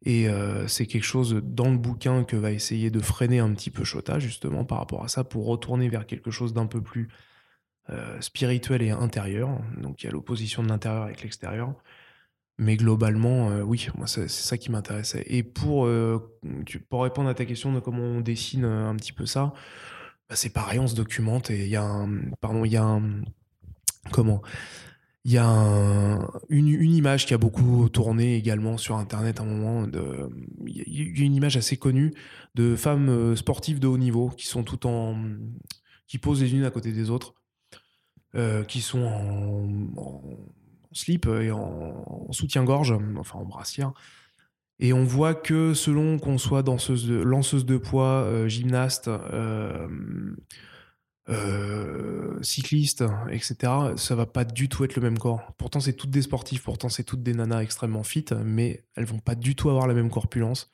Et 0.05 0.28
euh, 0.28 0.68
c'est 0.68 0.86
quelque 0.86 1.05
chose 1.05 1.41
dans 1.43 1.70
le 1.70 1.78
bouquin 1.78 2.24
que 2.24 2.36
va 2.36 2.51
essayer 2.51 2.89
de 2.91 2.99
freiner 2.99 3.39
un 3.39 3.53
petit 3.53 3.72
peu 3.72 3.84
Shota, 3.84 4.20
justement, 4.20 4.66
par 4.66 4.80
rapport 4.80 5.03
à 5.03 5.07
ça, 5.07 5.24
pour 5.24 5.45
retourner 5.45 5.89
vers 5.89 6.05
quelque 6.05 6.32
chose 6.32 6.53
d'un 6.53 6.66
peu 6.66 6.82
plus 6.82 7.09
euh, 7.89 8.20
spirituel 8.22 8.82
et 8.82 8.91
intérieur. 8.91 9.49
Donc 9.78 10.03
il 10.03 10.07
y 10.07 10.09
a 10.09 10.11
l'opposition 10.11 10.64
de 10.64 10.70
l'intérieur 10.70 11.03
avec 11.03 11.22
l'extérieur. 11.24 11.74
Mais 12.59 12.78
globalement, 12.78 13.47
oui, 13.61 13.88
moi 13.97 14.05
c'est 14.05 14.30
ça 14.30 14.59
qui 14.59 14.70
m'intéressait. 14.70 15.24
Et 15.26 15.41
pour, 15.41 15.89
pour 16.88 17.03
répondre 17.03 17.28
à 17.28 17.34
ta 17.34 17.45
question 17.45 17.74
de 17.74 17.80
comment 17.80 18.03
on 18.03 18.22
dessine 18.22 18.64
un 18.64 18.95
petit 18.95 19.11
peu 19.11 19.26
ça, 19.26 19.53
bah, 20.30 20.36
c'est 20.36 20.51
pareil, 20.51 20.80
on 20.80 20.88
se 20.88 20.95
documente 20.95 21.49
et 21.49 21.64
il 21.64 21.70
y 21.70 21.76
a 21.76 21.84
un, 21.84 22.32
pardon, 22.41 22.64
il 22.64 22.72
y 22.72 22.78
a 22.78 22.84
un, 22.84 23.24
comment? 24.11 24.41
Il 25.26 25.32
y 25.32 25.38
a 25.38 26.20
une, 26.50 26.68
image 26.68 27.26
qui 27.26 27.34
a 27.34 27.38
beaucoup 27.38 27.88
tourné 27.88 28.36
également 28.36 28.78
sur 28.78 28.98
Internet 28.98 29.40
à 29.40 29.44
un 29.44 29.46
moment. 29.46 29.88
De, 29.88 30.30
il 30.66 31.18
y 31.18 31.22
a 31.22 31.26
une 31.26 31.36
image 31.36 31.56
assez 31.56 31.78
connue 31.78 32.14
de 32.56 32.76
femmes 32.76 33.10
euh, 33.10 33.36
sportives 33.36 33.80
de 33.80 33.88
haut 33.88 33.98
niveau 33.98 34.30
qui 34.30 34.48
sont 34.48 34.64
tout 34.64 34.86
en. 34.86 35.18
qui 36.08 36.18
posent 36.18 36.42
les 36.42 36.54
unes 36.54 36.66
à 36.66 36.72
côté 36.72 36.92
des 36.92 37.10
autres, 37.10 37.36
euh, 38.36 38.66
qui 38.66 38.82
sont 38.82 39.04
en, 39.06 39.70
slip 40.92 41.26
et 41.28 41.52
en, 41.52 42.32
soutien-gorge, 42.32 42.94
enfin 43.18 43.40
en 43.40 43.46
brassière. 43.46 43.94
Et 44.80 44.92
on 44.92 45.04
voit 45.04 45.36
que 45.36 45.74
selon 45.74 46.20
qu'on 46.20 46.38
soit 46.38 46.64
danseuse 46.64 47.10
lanceuse 47.10 47.66
de 47.66 47.78
poids, 47.78 48.24
euh, 48.24 48.48
gymnaste, 48.48 49.08
euh, 49.08 49.88
cyclistes, 52.42 53.04
etc., 53.30 53.72
ça 53.96 54.16
va 54.16 54.26
pas 54.26 54.44
du 54.44 54.70
tout 54.70 54.84
être 54.84 54.96
le 54.96 55.02
même 55.02 55.18
corps. 55.18 55.54
Pourtant, 55.58 55.80
c'est 55.80 55.94
toutes 55.94 56.10
des 56.10 56.22
sportifs, 56.22 56.64
pourtant, 56.64 56.90
c'est 56.90 57.04
toutes 57.04 57.24
des 57.24 57.34
nanas 57.34 57.62
extrêmement 57.62 58.04
fit, 58.04 58.26
mais 58.44 58.84
elles 58.96 59.06
vont 59.06 59.20
pas 59.20 59.36
du 59.36 59.56
tout 59.56 59.70
avoir 59.70 59.88
la 59.88 59.94
même 59.94 60.10
corpulence. 60.10 60.70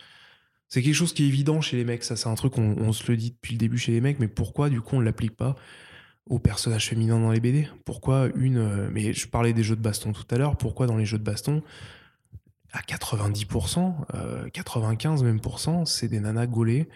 C'est 0.67 0.83
quelque 0.83 0.95
chose 0.95 1.13
qui 1.13 1.23
est 1.23 1.27
évident 1.27 1.61
chez 1.61 1.77
les 1.77 1.83
mecs, 1.83 2.03
ça, 2.03 2.15
c'est 2.15 2.29
un 2.29 2.35
truc, 2.35 2.57
on, 2.57 2.93
se 2.93 3.11
le 3.11 3.17
dit 3.17 3.31
depuis 3.31 3.53
le 3.53 3.57
début 3.57 3.77
chez 3.77 3.91
les 3.91 4.01
mecs, 4.01 4.19
mais 4.19 4.27
pourquoi, 4.27 4.69
du 4.69 4.81
coup, 4.81 4.95
on 4.97 5.01
l'applique 5.01 5.35
pas 5.35 5.55
aux 6.27 6.39
personnages 6.39 6.87
féminins 6.87 7.19
dans 7.19 7.31
les 7.31 7.39
BD 7.39 7.67
Pourquoi 7.85 8.29
une. 8.35 8.57
Euh, 8.57 8.89
mais 8.91 9.13
je 9.13 9.27
parlais 9.27 9.51
des 9.51 9.63
jeux 9.63 9.75
de 9.75 9.81
baston 9.81 10.13
tout 10.13 10.27
à 10.29 10.37
l'heure, 10.37 10.57
pourquoi 10.57 10.85
dans 10.85 10.95
les 10.95 11.05
jeux 11.05 11.17
de 11.17 11.23
baston, 11.23 11.63
à 12.71 12.81
90%, 12.81 14.51
95 14.51 15.23
euh, 15.23 15.25
même 15.25 15.39
c'est 15.85 16.07
des 16.07 16.19
nanas 16.19 16.45
gaulées 16.45 16.87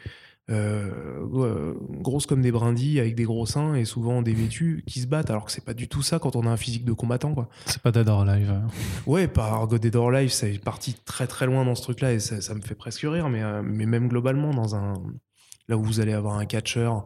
euh, 0.50 1.74
grosses 2.02 2.26
comme 2.26 2.42
des 2.42 2.52
brindilles 2.52 3.00
avec 3.00 3.16
des 3.16 3.24
gros 3.24 3.46
seins 3.46 3.76
et 3.76 3.86
souvent 3.86 4.22
des 4.22 4.34
vêtus 4.34 4.84
qui 4.86 5.00
se 5.00 5.08
battent 5.08 5.30
alors 5.30 5.46
que 5.46 5.52
c'est 5.54 5.64
pas 5.64 5.74
du 5.74 5.88
tout 5.88 6.02
ça 6.02 6.20
quand 6.20 6.36
on 6.36 6.46
a 6.46 6.50
un 6.50 6.58
physique 6.58 6.84
de 6.84 6.92
combattant 6.92 7.34
quoi. 7.34 7.48
C'est 7.66 7.82
pas 7.82 7.94
Dead 7.94 8.10
or 8.10 8.28
Alive. 8.28 8.52
Hein. 8.52 8.68
Ouais, 9.06 9.30
par 9.30 9.66
God 9.68 9.80
Dead 9.80 9.96
or 9.96 10.10
Alive, 10.10 10.32
ça 10.32 10.50
est 10.50 10.62
parti 10.62 10.96
très 11.06 11.28
très 11.28 11.46
loin 11.46 11.64
dans 11.64 11.76
ce 11.76 11.82
truc 11.82 12.02
là 12.02 12.12
et 12.12 12.20
ça, 12.20 12.54
me 12.54 12.62
fait 12.62 12.76
presque 12.76 13.02
rire 13.02 13.30
mais, 13.30 13.42
euh, 13.42 13.62
mais 13.64 13.86
même 13.86 14.10
globalement 14.10 14.54
dans 14.54 14.76
un 14.76 14.96
là 15.70 15.78
où 15.78 15.84
vous 15.84 16.02
allez 16.02 16.14
avoir 16.14 16.38
un 16.38 16.46
catcheur 16.46 17.06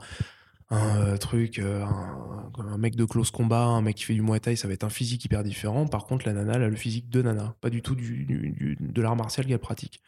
un 0.70 0.98
euh, 0.98 1.18
truc, 1.18 1.60
un, 1.60 2.78
mec 2.78 2.96
de 2.96 3.06
close 3.06 3.32
combat, 3.32 3.64
un 3.64 3.82
mec 3.82 3.96
qui 3.96 4.04
fait 4.04 4.14
du 4.14 4.22
Muay 4.22 4.40
Thai, 4.40 4.56
ça 4.58 4.68
va 4.68 4.74
être 4.74 4.84
un 4.84 4.90
physique 4.90 5.24
hyper 5.24 5.42
différent. 5.44 5.88
Par 5.88 6.06
contre, 6.06 6.28
la 6.28 6.34
nana, 6.34 6.56
elle 6.56 6.64
a 6.64 6.68
le 6.68 6.76
physique 6.76 7.10
de 7.10 7.22
nana, 7.22 7.56
pas 7.62 7.70
du 7.70 7.82
tout 7.82 7.96
du, 7.96 8.78
de 8.78 9.02
l'art 9.02 9.16
martial 9.16 9.46
qu'elle 9.46 9.60
pratique 9.60 10.02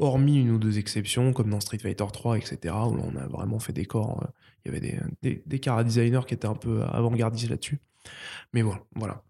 hormis 0.00 0.40
une 0.40 0.50
ou 0.50 0.58
deux 0.58 0.78
exceptions, 0.78 1.32
comme 1.32 1.50
dans 1.50 1.60
Street 1.60 1.78
Fighter 1.78 2.06
3, 2.12 2.38
etc., 2.38 2.74
où 2.86 2.96
on 2.98 3.16
a 3.16 3.26
vraiment 3.28 3.58
fait 3.58 3.72
des 3.72 3.84
corps. 3.84 4.22
Euh, 4.22 4.26
il 4.64 4.72
y 4.72 4.76
avait 4.76 4.80
des, 4.80 4.98
des, 5.22 5.42
des 5.46 5.58
cara 5.58 5.84
designers 5.84 6.26
qui 6.26 6.34
étaient 6.34 6.48
un 6.48 6.54
peu 6.54 6.82
avant-gardistes 6.82 7.48
là-dessus. 7.48 7.80
Mais 8.52 8.62
voilà. 8.62 8.82
voilà. 8.94 9.22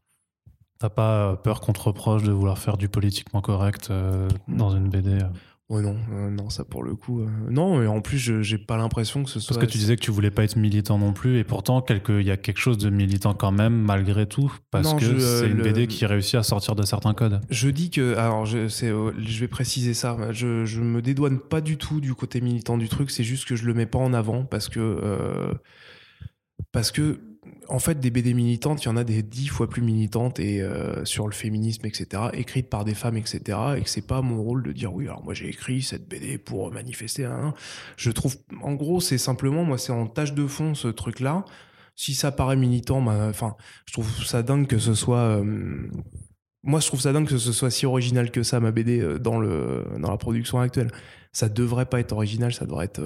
T'as 0.79 0.89
pas 0.89 1.37
peur 1.37 1.61
qu'on 1.61 1.75
te 1.75 1.81
reproche 1.81 2.23
de 2.23 2.33
vouloir 2.33 2.59
faire 2.59 2.79
du 2.79 2.89
politiquement 2.89 3.43
correct 3.43 3.89
euh, 3.91 4.29
dans 4.49 4.71
une 4.71 4.89
BD 4.89 5.18
Ouais, 5.71 5.83
non, 5.83 5.97
euh, 6.12 6.31
non, 6.31 6.51
ça 6.51 6.64
pour 6.64 6.83
le 6.83 6.97
coup. 6.97 7.21
Euh, 7.21 7.29
non, 7.49 7.81
et 7.81 7.87
en 7.87 8.01
plus, 8.01 8.43
j'ai 8.43 8.59
pas 8.59 8.77
l'impression 8.77 9.23
que 9.23 9.31
ce 9.31 9.39
soit. 9.39 9.55
Parce 9.55 9.66
que 9.66 9.71
tu 9.71 9.79
disais 9.79 9.95
que 9.95 10.03
tu 10.03 10.11
voulais 10.11 10.33
pas 10.33 10.43
être 10.43 10.57
militant 10.57 10.99
non 10.99 11.12
plus, 11.12 11.39
et 11.39 11.45
pourtant, 11.45 11.85
il 12.09 12.23
y 12.27 12.33
a 12.33 12.37
quelque 12.37 12.59
chose 12.59 12.77
de 12.77 12.91
militant 12.91 13.35
quand 13.35 13.53
même, 13.53 13.81
malgré 13.81 14.27
tout, 14.27 14.53
parce 14.73 14.95
que 14.95 15.21
c'est 15.21 15.49
une 15.49 15.62
BD 15.62 15.87
qui 15.87 16.05
réussit 16.07 16.35
à 16.35 16.43
sortir 16.43 16.75
de 16.75 16.85
certains 16.85 17.14
codes. 17.14 17.41
Je 17.51 17.71
dis 17.71 17.91
que. 17.91 18.16
Alors, 18.16 18.47
je, 18.47 18.66
je 18.66 19.41
vais 19.41 19.49
préciser 19.49 19.95
ça. 19.95 20.16
Je, 20.33 20.64
je 20.64 20.81
me 20.81 21.01
dédouane 21.01 21.39
pas 21.39 21.61
du 21.61 21.77
tout 21.77 22.01
du 22.01 22.14
côté 22.14 22.41
militant 22.41 22.77
du 22.77 22.89
truc, 22.89 23.12
c'est 23.12 23.25
juste 23.25 23.47
que 23.47 23.55
je 23.55 23.64
le 23.64 23.73
mets 23.73 23.87
pas 23.87 23.99
en 24.01 24.12
avant, 24.12 24.45
parce 24.45 24.68
que. 24.68 24.81
Euh, 24.81 25.55
parce 26.73 26.91
que 26.91 27.21
en 27.71 27.79
fait, 27.79 28.01
des 28.01 28.11
BD 28.11 28.35
militantes, 28.35 28.85
il 28.85 28.87
y 28.87 28.91
en 28.91 28.97
a 28.97 29.05
des 29.05 29.23
dix 29.23 29.47
fois 29.47 29.68
plus 29.68 29.81
militantes 29.81 30.41
et 30.41 30.61
euh, 30.61 31.05
sur 31.05 31.27
le 31.27 31.33
féminisme, 31.33 31.87
etc., 31.87 32.25
écrites 32.33 32.68
par 32.68 32.85
des 32.85 32.95
femmes, 32.95 33.16
etc., 33.16 33.59
et 33.77 33.83
que 33.83 33.89
c'est 33.89 34.07
pas 34.07 34.23
mon 34.23 34.43
rôle 34.43 34.64
de 34.64 34.73
dire 34.73 34.93
oui, 34.93 35.07
alors 35.07 35.23
moi 35.23 35.35
j'ai 35.35 35.49
écrit 35.49 35.81
cette 35.81 36.09
BD 36.09 36.37
pour 36.37 36.73
manifester. 36.73 37.25
Hein. 37.25 37.55
Je 37.97 38.11
trouve, 38.11 38.37
en 38.61 38.75
gros, 38.75 39.01
c'est 39.01 39.18
simplement, 39.18 39.64
moi, 39.64 39.79
c'est 39.79 39.93
en 39.93 40.07
tâche 40.07 40.35
de 40.35 40.47
fond 40.47 40.75
ce 40.75 40.89
truc-là. 40.89 41.45
Si 41.95 42.14
ça 42.14 42.33
paraît 42.33 42.57
militant, 42.57 43.01
bah, 43.03 43.29
enfin, 43.29 43.57
je 43.87 43.93
trouve 43.93 44.25
ça 44.25 44.43
dingue 44.43 44.66
que 44.66 44.79
ce 44.79 44.95
soit. 44.95 45.18
Euh, 45.18 45.89
moi, 46.64 46.81
je 46.81 46.89
trouve 46.89 47.01
ça 47.01 47.12
dingue 47.12 47.29
que 47.29 47.39
ce 47.39 47.53
soit 47.53 47.71
si 47.71 47.87
original 47.87 48.33
que 48.33 48.43
ça, 48.43 48.59
ma 48.59 48.73
BD, 48.73 49.01
euh, 49.01 49.18
dans, 49.18 49.39
le, 49.39 49.85
dans 49.99 50.11
la 50.11 50.16
production 50.16 50.59
actuelle. 50.59 50.91
Ça 51.33 51.49
devrait 51.49 51.87
pas 51.87 52.01
être 52.01 52.11
original, 52.11 52.53
ça 52.53 52.66
devrait 52.66 52.87
être 52.87 53.01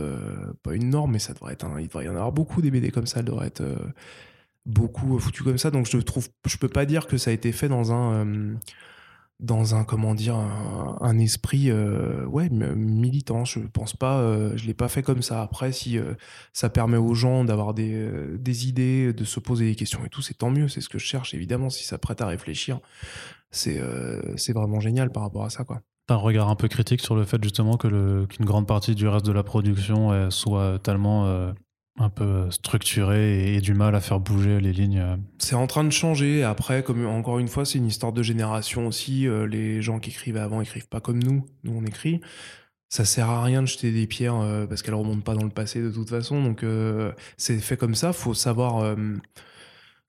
pas 0.62 0.74
une 0.74 0.88
norme, 0.88 1.12
mais 1.12 1.18
ça 1.18 1.34
devrait 1.34 1.52
être. 1.52 1.66
il 1.78 1.88
devrait 1.88 2.06
y 2.06 2.08
en 2.08 2.12
avoir 2.12 2.32
beaucoup 2.32 2.62
des 2.62 2.70
BD 2.70 2.90
comme 2.90 3.06
ça, 3.06 3.20
elles 3.20 3.26
devraient 3.26 3.48
être 3.48 3.62
beaucoup 4.66 5.18
foutu 5.18 5.42
comme 5.42 5.58
ça. 5.58 5.70
Donc 5.70 5.86
je 5.86 5.98
trouve, 5.98 6.28
je 6.46 6.56
peux 6.56 6.68
pas 6.68 6.86
dire 6.86 7.06
que 7.06 7.18
ça 7.18 7.30
a 7.30 7.34
été 7.34 7.52
fait 7.52 7.68
dans 7.68 7.92
un, 7.92 8.26
euh, 8.26 8.54
dans 9.40 9.74
un 9.74 9.84
comment 9.84 10.14
dire, 10.14 10.36
un, 10.36 11.18
esprit 11.18 11.70
euh, 11.70 12.24
ouais 12.26 12.48
militant. 12.50 13.44
Je 13.44 13.60
pense 13.60 13.94
pas, 13.94 14.18
euh, 14.18 14.56
je 14.56 14.66
l'ai 14.66 14.74
pas 14.74 14.88
fait 14.88 15.02
comme 15.02 15.22
ça. 15.22 15.42
Après, 15.42 15.72
si 15.72 15.98
ça 16.52 16.70
permet 16.70 16.96
aux 16.96 17.14
gens 17.14 17.44
d'avoir 17.44 17.74
des, 17.74 18.08
des 18.38 18.68
idées, 18.68 19.12
de 19.12 19.24
se 19.24 19.40
poser 19.40 19.66
des 19.66 19.74
questions 19.74 20.04
et 20.04 20.08
tout, 20.08 20.22
c'est 20.22 20.38
tant 20.38 20.50
mieux. 20.50 20.68
C'est 20.68 20.80
ce 20.80 20.88
que 20.88 20.98
je 20.98 21.06
cherche 21.06 21.34
évidemment. 21.34 21.70
Si 21.70 21.84
ça 21.84 21.98
prête 21.98 22.20
à 22.20 22.26
réfléchir, 22.26 22.80
c'est 23.50 23.80
c'est 24.36 24.52
vraiment 24.52 24.80
génial 24.80 25.10
par 25.10 25.22
rapport 25.22 25.44
à 25.44 25.50
ça 25.50 25.64
quoi. 25.64 25.82
un 26.08 26.16
regard 26.16 26.48
un 26.48 26.56
peu 26.56 26.68
critique 26.68 27.00
sur 27.00 27.14
le 27.14 27.24
fait 27.24 27.42
justement 27.42 27.76
que 27.76 28.24
qu'une 28.26 28.44
grande 28.44 28.66
partie 28.66 28.94
du 28.94 29.06
reste 29.06 29.26
de 29.26 29.32
la 29.32 29.42
production 29.42 30.30
soit 30.30 30.78
tellement 30.80 31.52
un 31.98 32.10
peu 32.10 32.50
structuré 32.50 33.54
et, 33.54 33.60
du 33.60 33.74
mal 33.74 33.94
à 33.94 34.00
faire 34.00 34.20
bouger 34.20 34.60
les 34.60 34.72
lignes. 34.72 34.98
Euh. 34.98 35.16
C'est 35.38 35.54
en 35.54 35.66
train 35.66 35.84
de 35.84 35.90
changer. 35.90 36.42
Après, 36.42 36.82
comme 36.82 37.06
encore 37.06 37.38
une 37.38 37.48
fois, 37.48 37.64
c'est 37.64 37.78
une 37.78 37.86
histoire 37.86 38.12
de 38.12 38.22
génération 38.22 38.86
aussi. 38.86 39.28
Euh, 39.28 39.46
les 39.46 39.80
gens 39.80 40.00
qui 40.00 40.10
écrivaient 40.10 40.40
avant 40.40 40.60
écrivent 40.60 40.88
pas 40.88 41.00
comme 41.00 41.22
nous. 41.22 41.46
Nous, 41.62 41.72
on 41.76 41.84
écrit. 41.84 42.20
Ça 42.88 43.04
sert 43.04 43.30
à 43.30 43.42
rien 43.42 43.62
de 43.62 43.66
jeter 43.66 43.92
des 43.92 44.06
pierres 44.06 44.36
euh, 44.36 44.66
parce 44.66 44.82
qu'elles 44.82 44.94
remontent 44.94 45.22
pas 45.22 45.34
dans 45.34 45.44
le 45.44 45.50
passé 45.50 45.82
de 45.82 45.90
toute 45.90 46.10
façon. 46.10 46.42
Donc, 46.42 46.64
c'est 47.36 47.58
fait 47.58 47.76
comme 47.76 47.94
ça. 47.94 48.12
Faut 48.12 48.34
savoir 48.34 48.96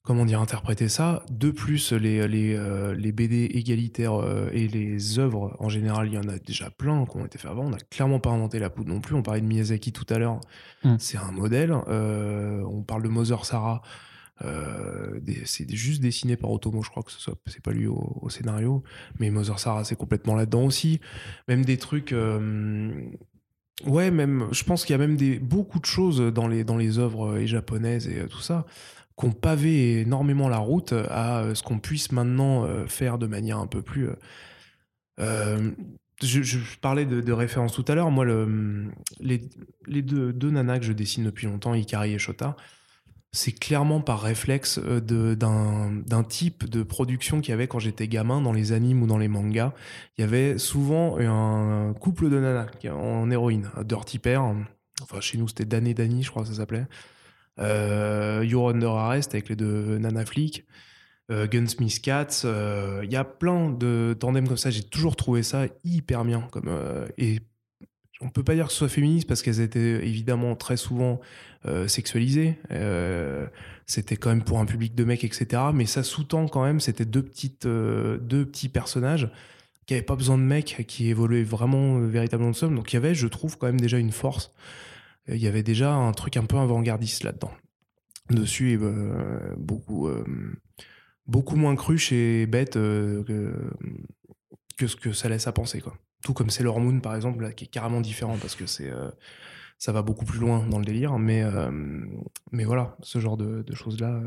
comment 0.06 0.26
dire, 0.26 0.40
interpréter 0.40 0.88
ça. 0.88 1.24
De 1.30 1.50
plus, 1.50 1.92
les, 1.92 2.28
les, 2.28 2.56
euh, 2.56 2.94
les 2.94 3.12
BD 3.12 3.46
égalitaires 3.46 4.14
euh, 4.14 4.50
et 4.54 4.68
les 4.68 5.20
œuvres, 5.20 5.56
en 5.60 5.68
général, 5.68 6.08
il 6.08 6.14
y 6.14 6.18
en 6.18 6.30
a 6.30 6.38
déjà 6.38 6.70
plein 6.70 7.06
qui 7.06 7.18
ont 7.18 7.26
été 7.26 7.38
faits 7.40 7.52
avant. 7.52 7.66
On 7.66 7.72
n'a 7.72 7.80
clairement 7.90 8.20
pas 8.20 8.30
inventé 8.30 8.60
la 8.60 8.70
poudre 8.70 8.90
non 8.90 9.02
plus. 9.02 9.16
On 9.16 9.24
parlait 9.24 9.42
de 9.42 9.48
Miyazaki 9.48 9.92
tout 9.92 10.06
à 10.10 10.20
l'heure. 10.20 10.40
Mm. 10.84 10.96
C'est 11.00 11.18
un 11.18 11.32
modèle. 11.32 11.76
Euh, 11.88 12.62
on 12.70 12.84
parle 12.84 13.02
de 13.02 13.10
Mother 13.10 13.46
Sarah. 13.46 13.82
c'est 15.46 15.70
juste 15.72 16.02
dessiné 16.02 16.38
par 16.38 16.52
Otomo, 16.52 16.84
je 16.84 16.90
crois 16.90 17.02
que 17.02 17.12
ce 17.12 17.32
c'est 17.48 17.64
pas 17.64 17.72
lui 17.72 17.88
au, 17.88 18.30
scénario, 18.30 18.84
mais 19.20 19.32
Mother 19.32 19.58
Sarah 19.60 19.84
c'est 19.86 19.96
complètement 19.96 20.36
là-dedans 20.36 20.66
aussi. 20.66 21.00
Même 21.48 21.66
des 21.66 21.78
trucs, 21.78 22.14
ouais, 23.86 24.12
même, 24.12 24.48
je 24.52 24.64
pense 24.66 24.84
qu'il 24.84 24.94
y 24.94 24.96
a 24.96 25.00
même 25.00 25.16
des 25.16 25.40
beaucoup 25.40 25.80
de 25.80 25.86
choses 25.86 26.20
dans 26.20 26.48
les 26.48 26.64
dans 26.64 26.78
les 26.78 27.00
œuvres 27.00 27.40
japonaises 27.46 28.08
et 28.08 28.28
tout 28.28 28.42
ça 28.42 28.66
qu'on 29.16 29.32
pavé 29.32 30.02
énormément 30.02 30.50
la 30.50 30.58
route 30.58 30.94
à 30.94 31.40
euh, 31.40 31.56
ce 31.56 31.64
qu'on 31.64 31.80
puisse 31.80 32.12
maintenant 32.12 32.66
euh, 32.66 32.86
faire 32.88 33.18
de 33.18 33.28
manière 33.28 33.60
un 33.60 33.68
peu 33.68 33.82
plus. 33.82 34.10
Euh, 35.20 35.72
je, 36.22 36.58
parlais 36.82 37.06
de, 37.06 37.32
référence 37.32 37.74
tout 37.74 37.86
à 37.88 37.96
l'heure. 37.96 38.12
Moi, 38.12 38.26
le, 38.26 38.86
les, 39.20 40.02
deux, 40.02 40.50
nanas 40.50 40.80
que 40.80 40.86
je 40.86 40.94
dessine 40.94 41.26
depuis 41.26 41.48
longtemps, 41.48 41.74
Ikari 41.74 42.14
et 42.14 42.20
Shota, 42.20 42.56
c'est 43.34 43.52
clairement 43.52 44.00
par 44.00 44.22
réflexe 44.22 44.80
d'un 44.80 46.24
type 46.28 46.70
de 46.70 46.84
production 46.84 47.42
qu'il 47.42 47.52
y 47.52 47.54
avait 47.54 47.68
quand 47.68 47.80
j'étais 47.80 48.08
gamin 48.08 48.42
dans 48.42 48.54
les 48.54 48.72
animes 48.72 49.04
ou 49.04 49.08
dans 49.08 49.18
les 49.18 49.28
mangas. 49.28 49.74
Il 50.18 50.22
y 50.22 50.24
avait 50.24 50.58
souvent 50.58 51.18
un 51.20 51.94
couple 51.94 52.30
de 52.30 52.40
nanas 52.40 52.68
en 52.90 53.30
héroïne, 53.30 53.70
Dirty 53.84 54.20
Pair. 54.20 54.56
Enfin, 55.02 55.20
chez 55.20 55.38
nous, 55.38 55.50
c'était 55.50 55.66
Danny 55.66 55.94
Danny, 55.94 56.24
je 56.24 56.30
crois 56.30 56.44
que 56.44 56.50
ça 56.50 56.56
s'appelait 56.56 56.88
euh, 57.60 58.44
You're 58.46 58.70
Under 58.70 58.92
Arrest 58.92 59.34
avec 59.34 59.50
les 59.50 59.56
deux 59.56 59.98
Nana 59.98 60.26
Flick, 60.26 60.66
euh, 61.32 61.48
Gunsmith 61.48 62.02
Cats. 62.02 62.42
Euh, 62.46 63.02
il 63.04 63.12
y 63.12 63.16
a 63.16 63.24
plein 63.24 63.72
de 63.72 64.16
tandems 64.20 64.48
comme 64.48 64.58
ça. 64.58 64.70
J'ai 64.70 64.84
toujours 64.84 65.16
trouvé 65.16 65.44
ça 65.44 65.66
hyper 65.84 66.24
bien. 66.24 66.48
Comme, 66.52 66.68
euh, 66.68 67.08
et 67.18 67.40
on 68.22 68.30
peut 68.30 68.44
pas 68.44 68.54
dire 68.54 68.68
que 68.68 68.72
ce 68.72 68.80
soit 68.80 68.90
féministe 68.90 69.28
parce 69.28 69.42
qu'elles 69.42 69.60
étaient 69.60 70.06
évidemment 70.08 70.56
très 70.56 70.78
souvent 70.78 71.20
sexualisées. 71.88 72.60
c'était 73.88 74.18
quand 74.18 74.30
même 74.30 74.44
pour 74.44 74.60
un 74.60 74.66
public 74.66 74.94
de 74.94 75.04
mecs, 75.04 75.24
etc. 75.24 75.64
Mais 75.74 75.88
ça 75.88 76.04
sous-tend 76.04 76.48
quand 76.48 76.64
même, 76.64 76.80
c'était 76.80 77.06
deux, 77.06 77.24
petites, 77.24 77.66
deux 77.66 78.46
petits 78.46 78.70
personnages 78.70 79.32
qui 79.88 79.94
n'avaient 79.94 80.06
pas 80.06 80.16
besoin 80.16 80.38
de 80.38 80.44
mecs, 80.44 80.86
qui 80.88 81.10
évoluaient 81.10 81.44
vraiment 81.44 81.98
véritablement 81.98 82.52
de 82.52 82.56
somme. 82.56 82.76
Donc 82.76 82.94
il 82.94 82.96
y 82.96 82.98
avait, 82.98 83.16
je 83.16 83.26
trouve, 83.26 83.58
quand 83.58 83.66
même 83.66 83.82
déjà 83.82 83.98
une 83.98 84.12
force 84.12 84.54
il 85.28 85.38
y 85.38 85.48
avait 85.48 85.64
déjà 85.64 85.94
un 85.94 86.12
truc 86.12 86.38
un 86.38 86.46
peu 86.46 86.58
avant-gardiste 86.58 87.24
là-dedans. 87.24 87.52
Dessus, 88.30 88.80
euh, 88.82 89.54
beaucoup, 89.58 90.08
euh, 90.08 90.26
beaucoup 91.28 91.56
moins 91.56 91.76
cruche 91.76 92.12
et 92.12 92.48
bête 92.48 92.76
euh, 92.76 93.24
que, 94.78 94.88
ce 94.88 94.96
que 94.96 95.14
ça 95.14 95.30
laisse 95.30 95.48
à 95.48 95.52
penser. 95.52 95.80
Quoi. 95.80 95.96
Tout 96.24 96.34
comme 96.34 96.50
Sailor 96.50 96.80
Moon, 96.80 97.00
par 97.00 97.16
exemple, 97.16 97.44
là, 97.44 97.52
qui 97.52 97.66
est 97.66 97.68
carrément 97.68 98.02
différent 98.02 98.38
parce 98.40 98.56
que 98.56 98.66
c'est 98.66 98.92
ça 99.78 99.92
va 99.92 100.02
beaucoup 100.02 100.26
plus 100.26 100.40
loin 100.40 100.66
dans 100.66 100.80
le 100.80 100.86
délire. 100.86 101.20
Mais, 101.20 101.44
mais 102.52 102.64
voilà, 102.64 102.98
ce 103.02 103.20
genre 103.20 103.38
de, 103.38 103.64
choses-là. 103.74 104.22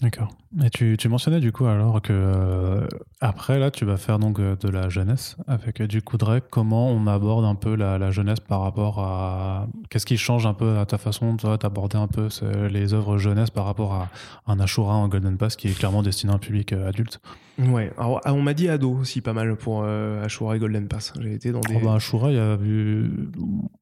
D'accord. 0.00 0.28
Et 0.64 0.70
tu, 0.70 0.96
tu, 0.96 1.08
mentionnais 1.08 1.40
du 1.40 1.50
coup 1.50 1.66
alors 1.66 2.00
que 2.00 2.12
euh, 2.12 2.86
après 3.20 3.58
là 3.58 3.70
tu 3.70 3.84
vas 3.84 3.96
faire 3.96 4.20
donc 4.20 4.38
euh, 4.38 4.54
de 4.56 4.68
la 4.68 4.88
jeunesse 4.88 5.36
avec 5.48 5.80
euh, 5.80 5.88
du 5.88 6.02
coup 6.02 6.16
Drake. 6.16 6.44
Comment 6.50 6.88
on 6.88 7.06
aborde 7.08 7.44
un 7.44 7.56
peu 7.56 7.74
la, 7.74 7.98
la 7.98 8.12
jeunesse 8.12 8.38
par 8.38 8.60
rapport 8.60 9.00
à 9.00 9.66
qu'est-ce 9.90 10.06
qui 10.06 10.16
change 10.16 10.46
un 10.46 10.54
peu 10.54 10.78
à 10.78 10.86
ta 10.86 10.98
façon 10.98 11.34
d'aborder 11.60 11.98
un 11.98 12.06
peu 12.06 12.28
les 12.70 12.94
œuvres 12.94 13.18
jeunesse 13.18 13.50
par 13.50 13.64
rapport 13.64 13.92
à 13.92 14.08
un 14.46 14.60
Ashura 14.60 14.94
en 14.94 15.08
Golden 15.08 15.36
Pass 15.36 15.56
qui 15.56 15.68
est 15.68 15.76
clairement 15.76 16.02
destiné 16.02 16.32
à 16.32 16.36
un 16.36 16.38
public 16.38 16.72
adulte? 16.72 17.20
Ouais. 17.58 17.92
Alors, 17.98 18.20
ah, 18.24 18.34
on 18.34 18.40
m'a 18.40 18.54
dit 18.54 18.68
ado 18.68 18.92
aussi 18.92 19.20
pas 19.20 19.32
mal 19.32 19.56
pour 19.56 19.84
Ashura 19.84 20.54
et 20.54 20.60
Golden 20.60 20.86
Pass. 20.86 21.12
J'ai 21.20 21.34
été 21.34 21.50
dans 21.50 21.60
des. 21.60 21.74
Oh 21.76 21.84
bah, 21.84 21.94
Ashura 21.94 22.30
il 22.30 22.36
y 22.36 22.40
a 22.40 22.54
vu 22.54 23.10
bah, 23.36 23.77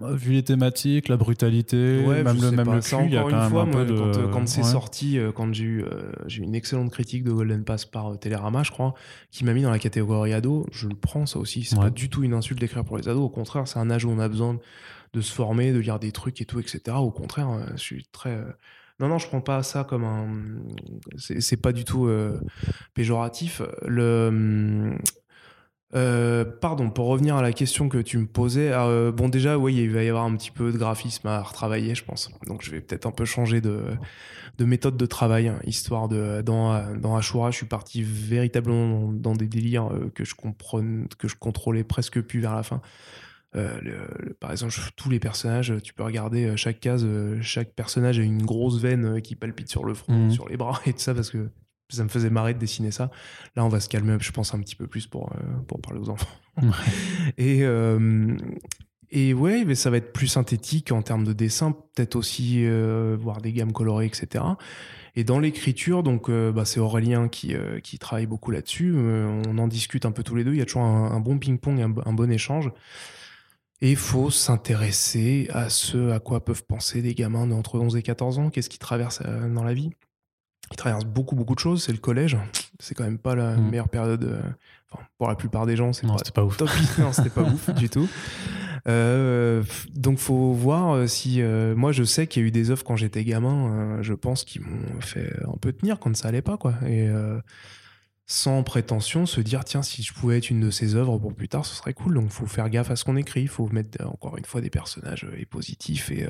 vu 0.00 0.32
les 0.32 0.42
thématiques, 0.42 1.08
la 1.08 1.16
brutalité, 1.16 2.04
même 2.06 2.40
le 2.40 2.50
même 2.50 2.72
le 2.72 2.80
cul, 2.80 2.96
il 3.06 3.12
y 3.12 3.16
a 3.16 3.22
quand 3.22 3.30
même 3.30 3.56
un 3.56 3.66
peu 3.66 3.84
de... 3.84 4.26
quand, 4.26 4.42
euh, 4.42 4.46
c'est 4.46 4.62
sorti, 4.62 5.18
euh, 5.18 5.32
quand 5.32 5.52
j'ai 5.52 5.64
eu 5.64 5.82
euh, 5.82 6.12
j'ai 6.26 6.42
une 6.42 6.54
excellente 6.54 6.90
critique 6.90 7.24
de 7.24 7.30
Golden 7.30 7.64
Pass 7.64 7.84
par 7.84 8.18
Télérama, 8.18 8.62
je 8.62 8.70
crois, 8.70 8.94
qui 9.30 9.44
m'a 9.44 9.52
mis 9.52 9.62
dans 9.62 9.70
la 9.70 9.78
catégorie 9.78 10.32
ado, 10.32 10.66
je 10.72 10.88
le 10.88 10.94
prends 10.94 11.26
ça 11.26 11.38
aussi. 11.38 11.64
C'est 11.64 11.76
pas 11.76 11.90
du 11.90 12.08
tout 12.08 12.22
une 12.22 12.34
insulte 12.34 12.60
d'écrire 12.60 12.84
pour 12.84 12.96
les 12.96 13.08
ados. 13.08 13.22
Au 13.22 13.28
contraire, 13.28 13.68
c'est 13.68 13.78
un 13.78 13.90
âge 13.90 14.04
où 14.04 14.10
on 14.10 14.18
a 14.18 14.28
besoin 14.28 14.58
de 15.12 15.20
se 15.20 15.32
former, 15.32 15.72
de 15.72 15.78
lire 15.78 15.98
des 15.98 16.10
trucs 16.10 16.40
et 16.40 16.46
tout, 16.46 16.58
etc. 16.58 16.96
Au 16.96 17.10
contraire, 17.10 17.48
je 17.72 17.80
suis 17.80 18.06
très 18.12 18.38
non, 19.00 19.08
non, 19.08 19.18
je 19.18 19.26
prends 19.26 19.40
pas 19.40 19.62
ça 19.62 19.84
comme 19.84 20.04
un. 20.04 20.28
C'est 21.16 21.56
pas 21.56 21.72
du 21.72 21.84
tout 21.84 22.08
péjoratif. 22.94 23.60
Le, 23.86 24.96
euh, 25.94 26.44
pardon, 26.44 26.88
pour 26.88 27.06
revenir 27.06 27.36
à 27.36 27.42
la 27.42 27.52
question 27.52 27.88
que 27.88 27.98
tu 27.98 28.16
me 28.16 28.26
posais, 28.26 28.72
euh, 28.72 29.12
bon 29.12 29.28
déjà, 29.28 29.58
oui, 29.58 29.76
il 29.76 29.90
va 29.90 30.02
y 30.02 30.08
avoir 30.08 30.24
un 30.24 30.34
petit 30.36 30.50
peu 30.50 30.72
de 30.72 30.78
graphisme 30.78 31.26
à 31.26 31.42
retravailler, 31.42 31.94
je 31.94 32.04
pense. 32.04 32.30
Donc 32.46 32.62
je 32.62 32.70
vais 32.70 32.80
peut-être 32.80 33.04
un 33.04 33.10
peu 33.10 33.26
changer 33.26 33.60
de, 33.60 33.82
de 34.56 34.64
méthode 34.64 34.96
de 34.96 35.06
travail, 35.06 35.48
hein, 35.48 35.58
histoire 35.64 36.08
de 36.08 36.40
dans 36.40 36.96
dans 36.96 37.14
Ashura, 37.16 37.50
je 37.50 37.56
suis 37.56 37.66
parti 37.66 38.02
véritablement 38.02 39.12
dans, 39.12 39.34
des 39.34 39.46
délires 39.46 39.92
euh, 39.92 40.10
que 40.14 40.24
je 40.24 40.34
comprenais, 40.34 41.06
que 41.18 41.28
je 41.28 41.36
contrôlais 41.36 41.84
presque 41.84 42.22
plus 42.22 42.40
vers 42.40 42.54
la 42.54 42.62
fin. 42.62 42.80
par 44.40 44.50
exemple, 44.50 44.72
tous 44.96 45.10
les 45.10 45.20
personnages, 45.20 45.74
tu 45.84 45.92
peux 45.92 46.04
regarder 46.04 46.56
chaque 46.56 46.80
case, 46.80 47.06
chaque 47.42 47.74
personnage 47.74 48.18
a 48.18 48.22
une 48.22 48.46
grosse 48.46 48.80
veine 48.80 49.20
qui 49.20 49.36
palpite 49.36 49.68
sur 49.68 49.84
le 49.84 49.92
front, 49.92 50.28
mmh. 50.28 50.30
sur 50.30 50.48
les 50.48 50.56
bras 50.56 50.80
et 50.86 50.94
tout 50.94 51.00
ça 51.00 51.14
parce 51.14 51.30
que 51.30 51.50
ça 51.96 52.04
me 52.04 52.08
faisait 52.08 52.30
marrer 52.30 52.54
de 52.54 52.58
dessiner 52.58 52.90
ça. 52.90 53.10
Là, 53.56 53.64
on 53.64 53.68
va 53.68 53.80
se 53.80 53.88
calmer, 53.88 54.16
je 54.20 54.32
pense, 54.32 54.54
un 54.54 54.60
petit 54.60 54.76
peu 54.76 54.86
plus 54.86 55.06
pour, 55.06 55.32
euh, 55.32 55.60
pour 55.66 55.80
parler 55.80 56.00
aux 56.00 56.08
enfants. 56.08 56.28
et, 57.38 57.60
euh, 57.62 58.36
et 59.10 59.34
ouais, 59.34 59.64
mais 59.64 59.74
ça 59.74 59.90
va 59.90 59.98
être 59.98 60.12
plus 60.12 60.26
synthétique 60.26 60.92
en 60.92 61.02
termes 61.02 61.24
de 61.24 61.32
dessin, 61.32 61.72
peut-être 61.72 62.16
aussi 62.16 62.64
euh, 62.64 63.16
voir 63.18 63.40
des 63.40 63.52
gammes 63.52 63.72
colorées, 63.72 64.06
etc. 64.06 64.44
Et 65.14 65.24
dans 65.24 65.38
l'écriture, 65.38 66.02
donc 66.02 66.30
bah, 66.30 66.64
c'est 66.64 66.80
Aurélien 66.80 67.28
qui, 67.28 67.54
qui 67.82 67.98
travaille 67.98 68.24
beaucoup 68.24 68.50
là-dessus. 68.50 68.94
on 68.96 69.58
en 69.58 69.68
discute 69.68 70.06
un 70.06 70.10
peu 70.10 70.22
tous 70.22 70.34
les 70.34 70.42
deux. 70.42 70.52
Il 70.52 70.58
y 70.58 70.62
a 70.62 70.64
toujours 70.64 70.84
un, 70.84 71.20
bon 71.20 71.38
ping-pong, 71.38 71.82
un, 71.82 71.92
un, 72.06 72.12
bon 72.14 72.32
échange. 72.32 72.70
Et 73.82 73.90
il 73.90 73.96
faut 73.96 74.30
s'intéresser 74.30 75.48
à 75.52 75.68
ce 75.68 76.12
à 76.12 76.18
quoi 76.18 76.42
peuvent 76.42 76.64
penser 76.64 77.02
des 77.02 77.14
gamins 77.14 77.46
d'entre 77.46 77.78
11 77.78 77.94
et 77.96 78.02
14 78.02 78.38
ans. 78.38 78.48
Qu'est-ce 78.48 78.70
qu'ils 78.70 78.78
traversent 78.78 79.20
dans 79.20 79.64
la 79.64 79.74
vie? 79.74 79.90
Il 80.72 80.76
traverse 80.76 81.04
beaucoup 81.04 81.36
beaucoup 81.36 81.54
de 81.54 81.60
choses. 81.60 81.84
C'est 81.84 81.92
le 81.92 81.98
collège. 81.98 82.36
C'est 82.78 82.94
quand 82.94 83.04
même 83.04 83.18
pas 83.18 83.34
la 83.34 83.56
mm. 83.56 83.70
meilleure 83.70 83.88
période. 83.88 84.24
Euh, 84.24 84.40
pour 85.16 85.28
la 85.28 85.36
plupart 85.36 85.64
des 85.64 85.74
gens, 85.74 85.94
c'est 85.94 86.06
pas, 86.06 86.16
pas 86.34 86.44
ouf. 86.44 86.58
non, 86.98 87.12
c'était 87.12 87.30
pas 87.30 87.42
ouf 87.42 87.70
du 87.70 87.88
tout. 87.88 88.08
Euh, 88.88 89.62
donc 89.94 90.18
faut 90.18 90.52
voir 90.52 90.90
euh, 90.90 91.06
si 91.06 91.40
moi 91.76 91.92
je 91.92 92.02
sais 92.02 92.26
qu'il 92.26 92.42
y 92.42 92.44
a 92.44 92.48
eu 92.48 92.50
des 92.50 92.70
offres 92.70 92.84
quand 92.84 92.96
j'étais 92.96 93.24
gamin. 93.24 94.02
je 94.02 94.12
pense 94.12 94.44
qu'ils 94.44 94.62
m'ont 94.62 95.00
fait 95.00 95.32
un 95.46 95.56
peu 95.56 95.72
tenir 95.72 95.98
quand 95.98 96.14
ça 96.16 96.28
allait 96.28 96.42
pas 96.42 96.56
quoi. 96.56 96.74
Et 96.86 97.08
sans 98.26 98.62
prétention, 98.62 99.24
se 99.24 99.40
dire 99.40 99.64
tiens 99.64 99.82
si 99.82 100.02
je 100.02 100.12
pouvais 100.12 100.38
être 100.38 100.50
une 100.50 100.60
de 100.60 100.70
ces 100.70 100.94
œuvres 100.94 101.18
pour 101.18 101.34
plus 101.34 101.48
tard, 101.48 101.64
ce 101.64 101.74
serait 101.74 101.94
cool. 101.94 102.14
Donc 102.14 102.28
faut 102.30 102.46
faire 102.46 102.68
gaffe 102.68 102.90
à 102.90 102.96
ce 102.96 103.04
qu'on 103.04 103.16
écrit. 103.16 103.42
Il 103.42 103.48
faut 103.48 103.68
mettre 103.68 104.06
encore 104.06 104.36
une 104.36 104.44
fois 104.44 104.60
des 104.60 104.70
personnages 104.70 105.26
et 105.38 105.46
positifs 105.46 106.10
et 106.10 106.26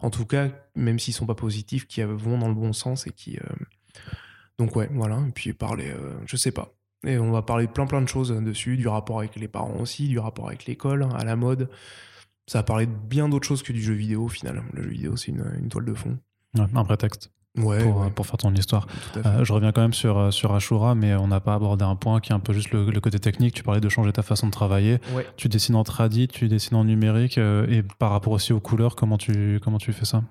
en 0.00 0.08
tout 0.08 0.24
cas 0.24 0.48
même 0.74 0.98
s'ils 0.98 1.12
sont 1.12 1.26
pas 1.26 1.34
positifs, 1.34 1.86
qui 1.86 2.02
vont 2.02 2.38
dans 2.38 2.48
le 2.48 2.54
bon 2.54 2.72
sens 2.72 3.06
et 3.06 3.10
qui 3.10 3.38
donc 4.58 4.74
ouais, 4.76 4.88
voilà. 4.92 5.18
Et 5.28 5.32
puis 5.32 5.52
parler, 5.52 5.90
euh, 5.90 6.14
je 6.26 6.36
sais 6.36 6.52
pas. 6.52 6.72
Et 7.06 7.18
on 7.18 7.30
va 7.30 7.42
parler 7.42 7.66
plein 7.66 7.86
plein 7.86 8.00
de 8.00 8.08
choses 8.08 8.30
dessus, 8.30 8.76
du 8.76 8.88
rapport 8.88 9.18
avec 9.18 9.36
les 9.36 9.48
parents 9.48 9.76
aussi, 9.80 10.08
du 10.08 10.18
rapport 10.18 10.48
avec 10.48 10.66
l'école, 10.66 11.08
à 11.14 11.24
la 11.24 11.36
mode. 11.36 11.68
Ça 12.46 12.60
va 12.60 12.62
parler 12.62 12.86
de 12.86 12.92
bien 12.92 13.28
d'autres 13.28 13.46
choses 13.46 13.62
que 13.62 13.72
du 13.72 13.82
jeu 13.82 13.94
vidéo 13.94 14.24
au 14.24 14.28
final. 14.28 14.62
Le 14.72 14.84
jeu 14.84 14.90
vidéo, 14.90 15.16
c'est 15.16 15.32
une, 15.32 15.68
toile 15.68 15.84
de 15.84 15.94
fond. 15.94 16.18
un 16.56 16.84
prétexte. 16.84 17.30
Ouais, 17.56 17.82
pour, 18.14 18.26
faire 18.26 18.36
ton 18.36 18.52
histoire. 18.54 18.86
Euh, 19.16 19.42
je 19.42 19.52
reviens 19.52 19.72
quand 19.72 19.80
même 19.80 19.94
sur, 19.94 20.18
euh, 20.18 20.30
sur 20.30 20.52
Ashura, 20.52 20.94
mais 20.94 21.14
on 21.14 21.28
n'a 21.28 21.40
pas 21.40 21.54
abordé 21.54 21.86
un 21.86 21.96
point 21.96 22.20
qui 22.20 22.32
est 22.32 22.34
un 22.34 22.40
peu 22.40 22.52
juste 22.52 22.70
le, 22.70 23.00
côté 23.00 23.18
technique. 23.18 23.54
Tu 23.54 23.62
parlais 23.62 23.80
de 23.80 23.88
changer 23.88 24.12
ta 24.12 24.22
façon 24.22 24.46
de 24.46 24.52
travailler. 24.52 24.98
Tu 25.38 25.48
dessines 25.48 25.74
en 25.74 25.82
tradi, 25.82 26.28
tu 26.28 26.48
dessines 26.48 26.76
en 26.76 26.84
numérique, 26.84 27.38
et 27.38 27.82
par 27.98 28.10
rapport 28.10 28.34
aussi 28.34 28.52
aux 28.52 28.60
couleurs, 28.60 28.94
comment 28.94 29.16
tu, 29.16 29.58
comment 29.62 29.78
tu 29.78 29.92
fais 29.94 30.04
ça? 30.04 30.22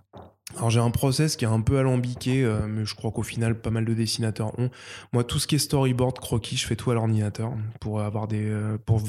Alors 0.58 0.70
j'ai 0.70 0.80
un 0.80 0.91
process 0.91 1.36
qui 1.36 1.45
est 1.45 1.49
un 1.49 1.62
peu 1.62 1.78
alambiqué, 1.78 2.43
euh, 2.43 2.68
mais 2.68 2.86
je 2.86 2.95
crois 2.95 3.12
qu'au 3.12 3.24
final 3.24 3.60
pas 3.60 3.72
mal 3.72 3.86
de 3.86 3.93
dessinateurs 3.93 4.58
ont. 4.60 4.70
Moi 5.12 5.24
tout 5.24 5.39
ce 5.39 5.47
qui 5.47 5.56
est 5.56 5.60
storyboard, 5.60 6.20
croquis, 6.20 6.58
je 6.58 6.66
fais 6.66 6.76
tout 6.76 6.91
à 6.91 6.93
l'ordinateur 6.93 7.53
pour 7.80 8.01
avoir 8.01 8.28
des. 8.28 8.49
Euh, 8.49 8.78
pour 8.86 9.01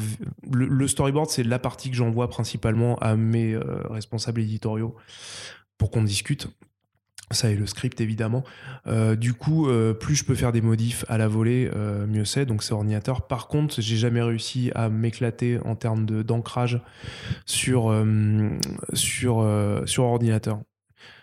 le, 0.50 0.88
storyboard 0.88 1.30
c'est 1.30 1.44
la 1.44 1.58
partie 1.58 1.90
que 1.90 1.96
j'envoie 1.96 2.28
principalement 2.28 2.96
à 2.96 3.16
mes 3.16 3.54
euh, 3.54 3.82
responsables 3.88 4.40
éditoriaux 4.40 4.96
pour 5.78 5.90
qu'on 5.90 6.02
discute. 6.02 6.48
Ça 7.32 7.50
et 7.50 7.56
le 7.56 7.66
script 7.66 8.00
évidemment. 8.00 8.44
du 9.16 9.34
coup, 9.34 9.68
plus 9.98 10.14
je 10.14 10.24
peux 10.24 10.36
faire 10.36 10.52
des 10.52 10.60
modifs 10.60 11.04
à 11.08 11.18
la 11.18 11.26
volée, 11.26 11.68
mieux 12.06 12.24
c'est. 12.24 12.46
Donc 12.46 12.62
c'est 12.62 12.72
ordinateur. 12.72 13.26
Par 13.26 13.48
contre, 13.48 13.80
j'ai 13.80 13.96
jamais 13.96 14.22
réussi 14.22 14.70
à 14.76 14.88
m'éclater 14.88 15.58
en 15.64 15.74
termes 15.74 16.06
d'ancrage 16.06 16.80
sur 17.44 17.92
sur 18.92 19.44
sur 19.86 20.04
ordinateur 20.04 20.60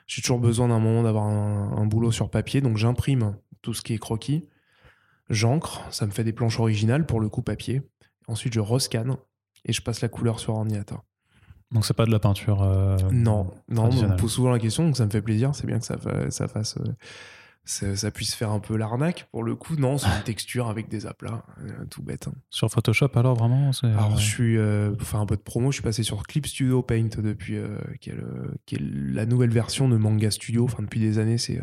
j'ai 0.08 0.22
toujours 0.22 0.40
besoin 0.40 0.68
d'un 0.68 0.80
moment 0.80 1.04
d'avoir 1.04 1.26
un, 1.26 1.86
boulot 1.86 2.12
sur 2.12 2.30
papier, 2.30 2.62
donc 2.62 2.78
j'imprime 2.78 3.36
tout 3.62 3.74
ce 3.74 3.82
qui 3.82 3.94
est 3.94 3.98
croquis, 3.98 4.50
j'encre, 5.30 5.82
ça 5.92 6.06
me 6.06 6.12
fait 6.12 6.24
des 6.24 6.34
planches 6.34 6.60
originales 6.60 7.06
pour 7.06 7.20
le 7.20 7.30
coup 7.30 7.42
papier. 7.42 7.82
Ensuite, 8.28 8.54
je 8.54 8.60
rescanne 8.60 9.18
et 9.66 9.74
je 9.74 9.82
passe 9.82 10.02
la 10.02 10.10
couleur 10.10 10.40
sur 10.40 10.56
ordinateur. 10.56 11.04
Donc 11.72 11.86
c'est 11.86 11.94
pas 11.94 12.06
de 12.06 12.12
la 12.12 12.20
peinture 12.20 12.62
euh, 12.62 12.98
Non, 13.12 13.52
non, 13.68 13.90
on 13.90 14.10
me 14.10 14.16
pose 14.16 14.32
souvent 14.32 14.52
la 14.52 14.60
question, 14.60 14.86
donc 14.86 14.98
ça 14.98 15.06
me 15.06 15.10
fait 15.10 15.22
plaisir. 15.22 15.56
C'est 15.56 15.66
bien 15.66 15.80
que 15.80 15.86
ça, 15.86 15.98
ça 16.30 16.48
fasse 16.48 16.78
euh, 16.78 16.94
ça, 17.66 18.12
puisse 18.12 18.36
faire 18.36 18.52
un 18.52 18.60
peu 18.60 18.76
l'arnaque. 18.76 19.28
Pour 19.32 19.44
le 19.44 19.56
coup, 19.56 19.76
non, 19.76 19.98
c'est 19.98 20.08
une 20.08 20.24
texture 20.26 20.68
avec 20.68 20.90
des 20.90 21.06
aplats, 21.06 21.46
euh, 21.62 21.86
tout 21.90 22.04
bête. 22.04 22.28
Hein. 22.28 22.34
Sur 22.50 22.70
Photoshop, 22.70 23.10
alors 23.16 23.36
vraiment 23.36 23.72
Alors, 23.84 24.18
je 24.18 24.26
suis, 24.26 24.58
euh, 24.58 24.92
pour 24.92 25.08
faire 25.08 25.20
un 25.20 25.26
peu 25.26 25.38
de 25.38 25.42
promo, 25.42 25.72
je 25.72 25.76
suis 25.76 25.84
passé 25.84 26.04
sur 26.04 26.24
Clip 26.24 26.46
Studio 26.46 26.82
Paint 26.82 27.10
depuis, 27.18 27.56
euh, 27.56 27.78
qui, 28.02 28.10
est 28.10 28.16
qui, 28.66 28.76
est 28.76 28.82
la 28.82 29.26
nouvelle 29.26 29.52
version 29.52 29.88
de 29.88 29.98
Manga 29.98 30.30
Studio. 30.30 30.66
Enfin, 30.66 30.84
depuis 30.84 31.00
des 31.00 31.20
années, 31.20 31.38
c'est 31.38 31.60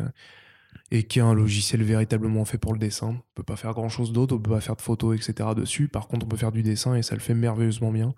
et 0.89 1.03
qui 1.03 1.19
est 1.19 1.21
un 1.21 1.33
logiciel 1.33 1.83
véritablement 1.83 2.43
fait 2.45 2.57
pour 2.57 2.73
le 2.73 2.79
dessin. 2.79 3.07
On 3.07 3.21
peut 3.35 3.43
pas 3.43 3.55
faire 3.55 3.73
grand 3.73 3.89
chose 3.89 4.11
d'autre, 4.11 4.35
on 4.35 4.39
peut 4.39 4.51
pas 4.51 4.61
faire 4.61 4.75
de 4.75 4.81
photos, 4.81 5.15
etc. 5.15 5.49
dessus. 5.55 5.87
Par 5.87 6.07
contre, 6.07 6.25
on 6.25 6.29
peut 6.29 6.37
faire 6.37 6.51
du 6.51 6.63
dessin 6.63 6.95
et 6.95 7.01
ça 7.01 7.15
le 7.15 7.21
fait 7.21 7.33
merveilleusement 7.33 7.91
bien. 7.91 8.13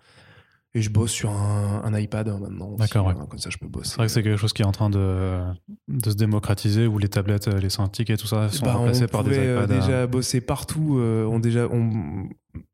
Et 0.75 0.81
je 0.81 0.89
bosse 0.89 1.11
sur 1.11 1.29
un, 1.29 1.99
iPad 1.99 2.27
hein, 2.27 2.39
maintenant. 2.41 2.75
D'accord, 2.77 3.05
ouais. 3.05 3.13
Hein, 3.15 3.27
comme 3.29 3.37
ça, 3.37 3.51
je 3.51 3.59
peux 3.59 3.67
bosser. 3.67 3.91
C'est 3.91 3.95
vrai 3.97 4.07
que 4.07 4.11
c'est 4.11 4.23
quelque 4.23 4.39
chose 4.39 4.53
qui 4.53 4.63
est 4.63 4.65
en 4.65 4.71
train 4.71 4.89
de, 4.89 5.39
de 5.87 6.09
se 6.09 6.15
démocratiser, 6.15 6.87
où 6.87 6.97
les 6.97 7.09
tablettes, 7.09 7.47
les 7.47 7.69
cintiques 7.69 8.09
et 8.09 8.17
tout 8.17 8.25
ça 8.25 8.49
sont 8.49 8.65
bah, 8.65 8.73
remplacés 8.73 9.05
par 9.05 9.23
des 9.23 9.35
iPads. 9.35 9.59
On 9.59 9.65
pouvait 9.65 9.79
déjà 9.79 10.07
bosser 10.07 10.41
partout. 10.41 10.97
Euh, 10.97 11.25
on, 11.25 11.37
déjà, 11.39 11.67
on, 11.71 12.27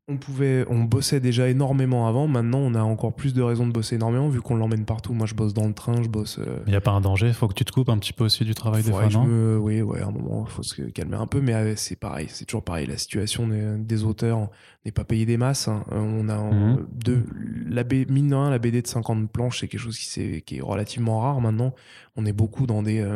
on 0.08 0.16
pouvait, 0.16 0.64
on 0.68 0.80
bossait 0.80 1.20
déjà 1.20 1.48
énormément 1.48 2.08
avant. 2.08 2.26
Maintenant, 2.26 2.58
on 2.58 2.74
a 2.74 2.82
encore 2.82 3.14
plus 3.14 3.32
de 3.32 3.42
raisons 3.42 3.66
de 3.66 3.72
bosser 3.72 3.94
énormément 3.94 4.28
vu 4.28 4.40
qu'on 4.40 4.56
l'emmène 4.56 4.84
partout. 4.84 5.12
Moi, 5.12 5.26
je 5.26 5.34
bosse 5.34 5.54
dans 5.54 5.66
le 5.66 5.72
train, 5.72 6.02
je 6.02 6.08
bosse. 6.08 6.38
Euh, 6.40 6.58
Il 6.66 6.70
n'y 6.70 6.76
a 6.76 6.80
pas 6.80 6.90
un 6.90 7.00
danger. 7.00 7.28
Il 7.28 7.34
faut 7.34 7.46
que 7.46 7.54
tu 7.54 7.64
te 7.64 7.70
coupes 7.70 7.88
un 7.88 7.98
petit 7.98 8.12
peu 8.12 8.24
aussi 8.24 8.44
du 8.44 8.54
travail 8.54 8.82
des 8.82 8.90
fois, 8.90 9.08
non? 9.08 9.58
Oui, 9.58 9.80
ouais, 9.82 10.00
à 10.00 10.08
un 10.08 10.10
moment, 10.10 10.44
il 10.48 10.50
faut 10.50 10.64
se 10.64 10.82
calmer 10.82 11.16
un 11.16 11.26
peu. 11.26 11.40
Mais 11.40 11.54
euh, 11.54 11.74
c'est 11.76 11.96
pareil, 11.96 12.26
c'est 12.28 12.44
toujours 12.44 12.64
pareil. 12.64 12.86
La 12.86 12.98
situation 12.98 13.48
des, 13.48 14.02
auteurs 14.02 14.48
n'est 14.84 14.92
pas 14.92 15.04
payée 15.04 15.26
des 15.26 15.36
masses. 15.36 15.68
Hein. 15.68 15.84
Euh, 15.92 15.98
on 15.98 16.28
a 16.28 16.38
mhm. 16.38 16.86
deux, 16.92 17.24
la 17.68 17.84
B, 17.84 18.08
mine 18.08 18.30
la 18.30 18.58
BD 18.58 18.82
de 18.82 18.86
50 18.86 19.30
planches, 19.30 19.60
c'est 19.60 19.68
quelque 19.68 19.80
chose 19.80 19.98
qui, 19.98 20.20
est, 20.20 20.40
qui 20.40 20.56
est 20.58 20.62
relativement 20.62 21.20
rare 21.20 21.40
maintenant. 21.40 21.74
On 22.16 22.26
est 22.26 22.32
beaucoup 22.32 22.66
dans 22.66 22.82
des, 22.82 23.06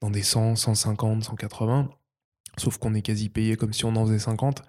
dans 0.00 0.10
des 0.10 0.22
100, 0.22 0.56
150, 0.56 1.24
180. 1.24 1.88
Sauf 2.58 2.78
qu'on 2.78 2.94
est 2.94 3.02
quasi 3.02 3.28
payé 3.28 3.56
comme 3.56 3.72
si 3.72 3.84
on 3.84 3.94
en 3.96 4.06
faisait 4.06 4.18
50. 4.18 4.62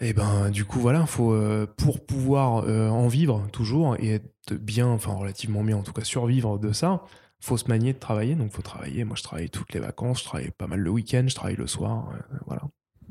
Et 0.00 0.12
ben 0.12 0.50
du 0.50 0.64
coup 0.64 0.78
voilà, 0.78 1.06
faut 1.06 1.32
euh, 1.32 1.66
pour 1.76 2.04
pouvoir 2.04 2.64
euh, 2.64 2.88
en 2.88 3.08
vivre 3.08 3.46
toujours 3.52 3.96
et 3.98 4.14
être 4.14 4.54
bien, 4.54 4.86
enfin 4.86 5.12
relativement 5.12 5.64
bien 5.64 5.76
en 5.76 5.82
tout 5.82 5.92
cas 5.92 6.04
survivre 6.04 6.58
de 6.58 6.72
ça, 6.72 7.02
faut 7.40 7.56
se 7.56 7.66
manier 7.68 7.92
de 7.92 7.98
travailler. 7.98 8.36
Donc 8.36 8.52
faut 8.52 8.62
travailler. 8.62 9.04
Moi 9.04 9.16
je 9.16 9.24
travaille 9.24 9.50
toutes 9.50 9.72
les 9.74 9.80
vacances, 9.80 10.20
je 10.20 10.24
travaille 10.24 10.50
pas 10.56 10.68
mal 10.68 10.80
le 10.80 10.90
week-end, 10.90 11.24
je 11.26 11.34
travaille 11.34 11.56
le 11.56 11.66
soir, 11.66 12.10
euh, 12.12 12.36
voilà. 12.46 12.62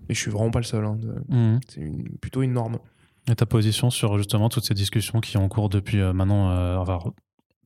Et 0.09 0.13
je 0.13 0.19
suis 0.19 0.31
vraiment 0.31 0.51
pas 0.51 0.59
le 0.59 0.65
seul. 0.65 0.85
Hein, 0.85 0.97
mmh. 1.27 1.59
C'est 1.67 2.19
plutôt 2.21 2.41
une 2.41 2.53
norme. 2.53 2.79
Et 3.29 3.35
ta 3.35 3.45
position 3.45 3.89
sur 3.89 4.17
justement 4.17 4.47
toutes 4.47 4.65
ces 4.65 4.73
discussions 4.73 5.19
qui 5.19 5.35
ont 5.35 5.49
cours 5.49 5.67
depuis 5.67 5.97
maintenant, 5.97 6.49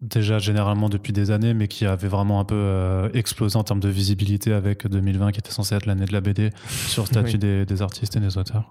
déjà 0.01 0.39
généralement 0.39 0.89
depuis 0.89 1.13
des 1.13 1.31
années, 1.31 1.53
mais 1.53 1.67
qui 1.67 1.85
avait 1.85 2.07
vraiment 2.07 2.39
un 2.39 2.45
peu 2.45 2.55
euh, 2.55 3.09
explosé 3.13 3.57
en 3.57 3.63
termes 3.63 3.79
de 3.79 3.89
visibilité 3.89 4.51
avec 4.51 4.87
2020, 4.87 5.31
qui 5.31 5.39
était 5.39 5.51
censé 5.51 5.75
être 5.75 5.85
l'année 5.85 6.05
de 6.05 6.13
la 6.13 6.21
BD, 6.21 6.49
sur 6.67 7.03
le 7.03 7.07
statut 7.11 7.37
des, 7.37 7.65
des, 7.65 7.81
artistes 7.81 8.15
et 8.15 8.19
des 8.19 8.37
auteurs? 8.37 8.69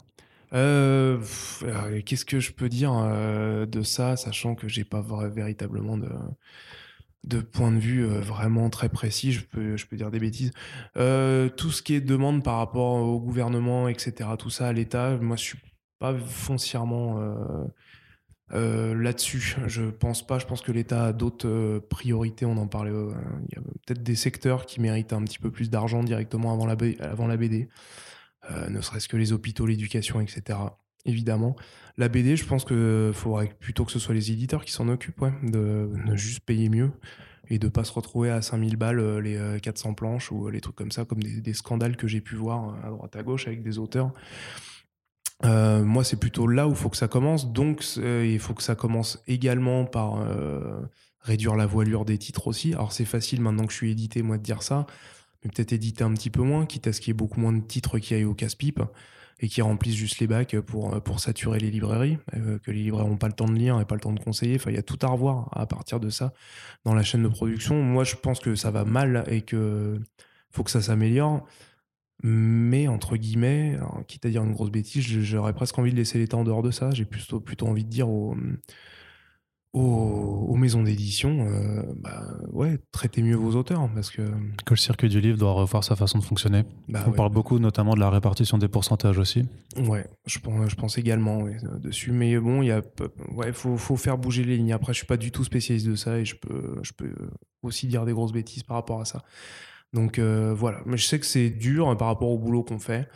Euh, 0.52 1.18
Qu'est-ce 2.04 2.24
que 2.24 2.40
je 2.40 2.52
peux 2.52 2.68
dire 2.68 2.92
euh, 2.94 3.66
de 3.66 3.82
ça, 3.82 4.16
sachant 4.16 4.54
que 4.54 4.68
j'ai 4.68 4.84
pas 4.84 5.02
véritablement 5.28 5.96
de, 5.96 7.40
point 7.40 7.72
de 7.72 7.78
vue 7.78 8.04
euh, 8.04 8.20
vraiment 8.20 8.70
très 8.70 8.88
précis, 8.88 9.32
je 9.32 9.44
peux, 9.44 9.76
je 9.76 9.86
peux 9.86 9.96
dire 9.96 10.10
des 10.10 10.20
bêtises. 10.20 10.52
tout 10.94 11.70
ce 11.70 11.82
qui 11.82 11.94
est 11.94 12.00
demande 12.00 12.42
par 12.42 12.56
rapport 12.56 12.94
au 12.96 13.20
gouvernement, 13.20 13.88
etc., 13.88 14.30
tout 14.38 14.50
ça, 14.50 14.68
à 14.68 14.72
l'État, 14.72 15.16
moi 15.18 15.36
je 15.36 15.44
suis 15.44 15.58
pas 15.98 16.14
foncièrement 16.14 17.18
euh, 18.52 19.00
là-dessus, 19.00 19.56
je 19.66 19.82
pense 19.82 20.26
pas. 20.26 20.38
Je 20.38 20.46
pense 20.46 20.60
que 20.60 20.72
l'État 20.72 21.06
a 21.06 21.12
d'autres 21.12 21.48
euh, 21.48 21.80
priorités. 21.88 22.46
On 22.46 22.56
en 22.56 22.66
parlait. 22.66 22.90
Euh, 22.90 23.12
il 23.48 23.54
y 23.54 23.58
a 23.58 23.62
peut-être 23.62 24.02
des 24.02 24.16
secteurs 24.16 24.66
qui 24.66 24.80
méritent 24.80 25.12
un 25.12 25.22
petit 25.22 25.38
peu 25.38 25.50
plus 25.50 25.70
d'argent 25.70 26.02
directement 26.02 26.52
avant 26.52 26.66
la 27.26 27.36
BD. 27.36 27.68
Ne 28.68 28.80
serait-ce 28.80 29.08
que 29.08 29.16
les 29.16 29.32
hôpitaux, 29.32 29.66
l'éducation, 29.66 30.20
etc. 30.20 30.58
Évidemment. 31.04 31.56
La 31.96 32.08
BD, 32.08 32.36
je 32.36 32.44
pense 32.44 32.64
qu'il 32.64 33.12
faudrait 33.14 33.54
plutôt 33.58 33.84
que 33.84 33.92
ce 33.92 33.98
soit 33.98 34.14
les 34.14 34.32
éditeurs 34.32 34.64
qui 34.64 34.72
s'en 34.72 34.88
occupent, 34.88 35.24
de, 35.42 35.90
juste 36.14 36.40
payer 36.40 36.68
mieux 36.68 36.90
et 37.48 37.58
de 37.58 37.68
pas 37.68 37.84
se 37.84 37.92
retrouver 37.92 38.30
à 38.30 38.42
5000 38.42 38.76
balles 38.76 39.18
les 39.18 39.58
400 39.62 39.94
planches 39.94 40.32
ou 40.32 40.48
les 40.48 40.60
trucs 40.60 40.76
comme 40.76 40.92
ça, 40.92 41.04
comme 41.04 41.22
des, 41.22 41.54
scandales 41.54 41.96
que 41.96 42.06
j'ai 42.06 42.20
pu 42.20 42.36
voir 42.36 42.76
à 42.84 42.90
droite 42.90 43.16
à 43.16 43.22
gauche 43.22 43.46
avec 43.46 43.62
des 43.62 43.78
auteurs 43.78 44.12
euh, 45.44 45.82
moi, 45.82 46.04
c'est 46.04 46.18
plutôt 46.18 46.46
là 46.46 46.68
où 46.68 46.70
il 46.70 46.76
faut 46.76 46.88
que 46.88 46.96
ça 46.96 47.08
commence. 47.08 47.52
Donc, 47.52 47.84
il 47.96 48.38
faut 48.38 48.54
que 48.54 48.62
ça 48.62 48.74
commence 48.74 49.22
également 49.26 49.84
par 49.84 50.20
euh, 50.20 50.80
réduire 51.20 51.56
la 51.56 51.66
voilure 51.66 52.04
des 52.04 52.18
titres 52.18 52.46
aussi. 52.46 52.74
Alors, 52.74 52.92
c'est 52.92 53.04
facile 53.04 53.40
maintenant 53.40 53.64
que 53.64 53.72
je 53.72 53.76
suis 53.76 53.90
édité, 53.90 54.22
moi, 54.22 54.38
de 54.38 54.42
dire 54.42 54.62
ça, 54.62 54.86
mais 55.42 55.50
peut-être 55.50 55.72
éditer 55.72 56.04
un 56.04 56.12
petit 56.12 56.30
peu 56.30 56.42
moins, 56.42 56.66
quitte 56.66 56.86
à 56.86 56.92
ce 56.92 57.00
qu'il 57.00 57.08
y 57.08 57.10
ait 57.12 57.14
beaucoup 57.14 57.40
moins 57.40 57.52
de 57.52 57.60
titres 57.60 57.98
qui 57.98 58.14
aillent 58.14 58.24
au 58.24 58.34
casse-pipe 58.34 58.80
et 59.40 59.48
qui 59.48 59.62
remplissent 59.62 59.96
juste 59.96 60.18
les 60.18 60.26
bacs 60.26 60.58
pour, 60.60 61.02
pour 61.02 61.18
saturer 61.18 61.58
les 61.58 61.70
librairies, 61.70 62.18
euh, 62.34 62.58
que 62.58 62.70
les 62.70 62.82
libraires 62.82 63.06
n'ont 63.06 63.16
pas 63.16 63.28
le 63.28 63.32
temps 63.32 63.48
de 63.48 63.54
lire 63.54 63.80
et 63.80 63.86
pas 63.86 63.94
le 63.94 64.00
temps 64.00 64.12
de 64.12 64.20
conseiller. 64.20 64.56
Enfin, 64.56 64.70
il 64.70 64.76
y 64.76 64.78
a 64.78 64.82
tout 64.82 64.98
à 65.00 65.06
revoir 65.06 65.48
à 65.52 65.66
partir 65.66 65.98
de 65.98 66.10
ça 66.10 66.34
dans 66.84 66.94
la 66.94 67.02
chaîne 67.02 67.22
de 67.22 67.28
production. 67.28 67.82
Moi, 67.82 68.04
je 68.04 68.16
pense 68.16 68.38
que 68.38 68.54
ça 68.54 68.70
va 68.70 68.84
mal 68.84 69.24
et 69.28 69.40
que 69.40 69.98
faut 70.50 70.62
que 70.62 70.70
ça 70.70 70.82
s'améliore. 70.82 71.46
Mais, 72.22 72.86
entre 72.86 73.16
guillemets, 73.16 73.78
quitte 74.06 74.26
à 74.26 74.28
dire 74.28 74.44
une 74.44 74.52
grosse 74.52 74.70
bêtise, 74.70 75.02
j'aurais 75.02 75.54
presque 75.54 75.78
envie 75.78 75.90
de 75.90 75.96
laisser 75.96 76.18
l'État 76.18 76.36
en 76.36 76.44
dehors 76.44 76.62
de 76.62 76.70
ça. 76.70 76.90
J'ai 76.90 77.06
plutôt, 77.06 77.40
plutôt 77.40 77.66
envie 77.66 77.84
de 77.84 77.88
dire 77.88 78.10
aux, 78.10 78.36
aux, 79.72 80.56
maisons 80.56 80.82
d'édition, 80.82 81.46
euh, 81.46 81.82
bah, 81.96 82.22
ouais, 82.52 82.78
traitez 82.92 83.22
mieux 83.22 83.36
vos 83.36 83.56
auteurs. 83.56 83.88
Parce 83.94 84.10
que... 84.10 84.22
que 84.22 84.70
le 84.70 84.76
circuit 84.76 85.08
du 85.08 85.20
livre 85.20 85.38
doit 85.38 85.52
revoir 85.52 85.84
sa 85.84 85.96
façon 85.96 86.18
de 86.18 86.24
fonctionner. 86.24 86.64
Bah 86.88 87.04
On 87.06 87.12
parle 87.12 87.32
beaucoup 87.32 87.58
notamment 87.58 87.94
de 87.94 88.00
la 88.00 88.10
répartition 88.10 88.58
des 88.58 88.68
pourcentages 88.68 89.18
aussi. 89.18 89.46
Ouais, 89.76 90.06
je 90.26 90.38
pense, 90.38 90.68
je 90.68 90.74
pense 90.74 90.98
également 90.98 91.44
dessus. 91.78 92.12
Mais 92.12 92.38
bon, 92.38 92.62
il 92.62 92.66
y 92.66 92.72
a, 92.72 92.82
ouais, 93.32 93.52
faut, 93.52 93.76
faut 93.76 93.96
faire 93.96 94.18
bouger 94.18 94.44
les 94.44 94.56
lignes. 94.56 94.72
Après, 94.72 94.92
je 94.92 94.98
suis 94.98 95.06
pas 95.06 95.16
du 95.16 95.30
tout 95.30 95.44
spécialiste 95.44 95.86
de 95.86 95.96
ça 95.96 96.18
et 96.18 96.24
je 96.24 96.36
peux, 96.36 96.80
je 96.82 96.92
peux 96.92 97.14
aussi 97.62 97.86
dire 97.86 98.04
des 98.04 98.12
grosses 98.12 98.32
bêtises 98.32 98.62
par 98.64 98.76
rapport 98.76 99.00
à 99.00 99.04
ça. 99.04 99.22
Donc 99.92 100.18
euh, 100.18 100.54
voilà, 100.54 100.80
mais 100.86 100.96
je 100.96 101.04
sais 101.04 101.18
que 101.18 101.26
c'est 101.26 101.50
dur 101.50 101.88
hein, 101.88 101.96
par 101.96 102.08
rapport 102.08 102.30
au 102.30 102.38
boulot 102.38 102.62
qu'on 102.62 102.78
fait. 102.78 103.08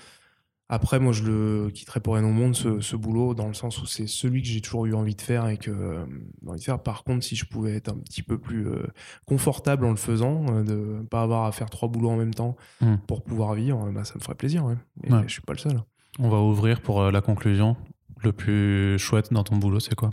Après, 0.69 0.99
moi, 0.99 1.13
je 1.13 1.25
le 1.25 1.71
quitterai 1.71 2.01
pour 2.01 2.15
rien 2.15 2.25
au 2.25 2.33
monde, 2.33 2.55
ce, 2.55 2.97
boulot, 2.97 3.35
dans 3.35 3.47
le 3.47 3.55
sens 3.55 3.83
où 3.83 3.87
c'est 3.87 4.07
celui 4.07 4.41
que 4.41 4.49
j'ai 4.49 4.63
toujours 4.63 4.87
eu 4.87 4.95
envie 4.95 5.15
de 5.15 5.21
faire 5.21 5.47
et 5.49 5.59
que 5.59 5.71
euh, 5.71 6.07
envie 6.47 6.59
de 6.59 6.65
faire. 6.65 6.83
Par 6.83 7.05
contre, 7.05 7.23
si 7.23 7.37
je 7.37 7.45
pouvais 7.45 7.75
être 7.75 7.91
un 7.91 7.99
petit 7.99 8.23
peu 8.23 8.39
plus 8.39 8.67
euh, 8.67 8.87
confortable 9.27 9.85
en 9.85 9.91
le 9.91 9.97
faisant, 9.97 10.63
de 10.63 10.75
ne 10.75 11.03
pas 11.03 11.23
avoir 11.23 11.45
à 11.45 11.53
faire 11.53 11.69
trois 11.69 11.89
boulots 11.89 12.11
en 12.11 12.17
même 12.17 12.35
temps 12.35 12.57
hmm. 12.81 12.97
pour 13.07 13.23
pouvoir 13.23 13.55
vivre, 13.55 13.91
bah, 13.93 14.05
ça 14.05 14.15
me 14.15 14.21
ferait 14.21 14.35
plaisir. 14.35 14.65
Ouais. 14.65 14.77
Et 15.05 15.11
je 15.27 15.33
suis 15.33 15.43
pas 15.43 15.53
le 15.53 15.59
seul. 15.59 15.83
On 16.19 16.31
va 16.31 16.39
ouvrir 16.39 16.81
pour 16.81 17.11
la 17.11 17.21
conclusion. 17.21 17.77
Le 18.23 18.33
plus 18.33 18.99
chouette 18.99 19.33
dans 19.33 19.45
ton 19.45 19.57
boulot, 19.57 19.81
c'est 19.81 19.95
quoi? 19.95 20.11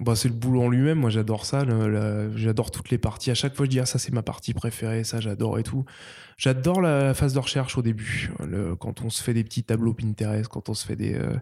Bah, 0.00 0.14
c'est 0.14 0.28
le 0.28 0.34
boulot 0.34 0.62
en 0.62 0.68
lui-même. 0.68 0.98
Moi, 0.98 1.10
j'adore 1.10 1.46
ça. 1.46 1.64
j'adore 2.34 2.70
toutes 2.70 2.90
les 2.90 2.98
parties. 2.98 3.30
À 3.30 3.34
chaque 3.34 3.54
fois, 3.54 3.64
je 3.64 3.70
dis, 3.70 3.80
ah, 3.80 3.86
ça, 3.86 3.98
c'est 3.98 4.12
ma 4.12 4.22
partie 4.22 4.52
préférée. 4.52 5.04
Ça, 5.04 5.20
j'adore 5.20 5.58
et 5.58 5.62
tout. 5.62 5.84
J'adore 6.36 6.82
la 6.82 7.14
phase 7.14 7.32
de 7.32 7.38
recherche 7.38 7.78
au 7.78 7.82
début. 7.82 8.30
quand 8.78 9.00
on 9.00 9.08
se 9.08 9.22
fait 9.22 9.32
des 9.32 9.42
petits 9.42 9.64
tableaux 9.64 9.94
Pinterest, 9.94 10.48
quand 10.48 10.68
on 10.68 10.74
se 10.74 10.84
fait 10.86 10.96
des, 10.96 11.14
euh, 11.14 11.36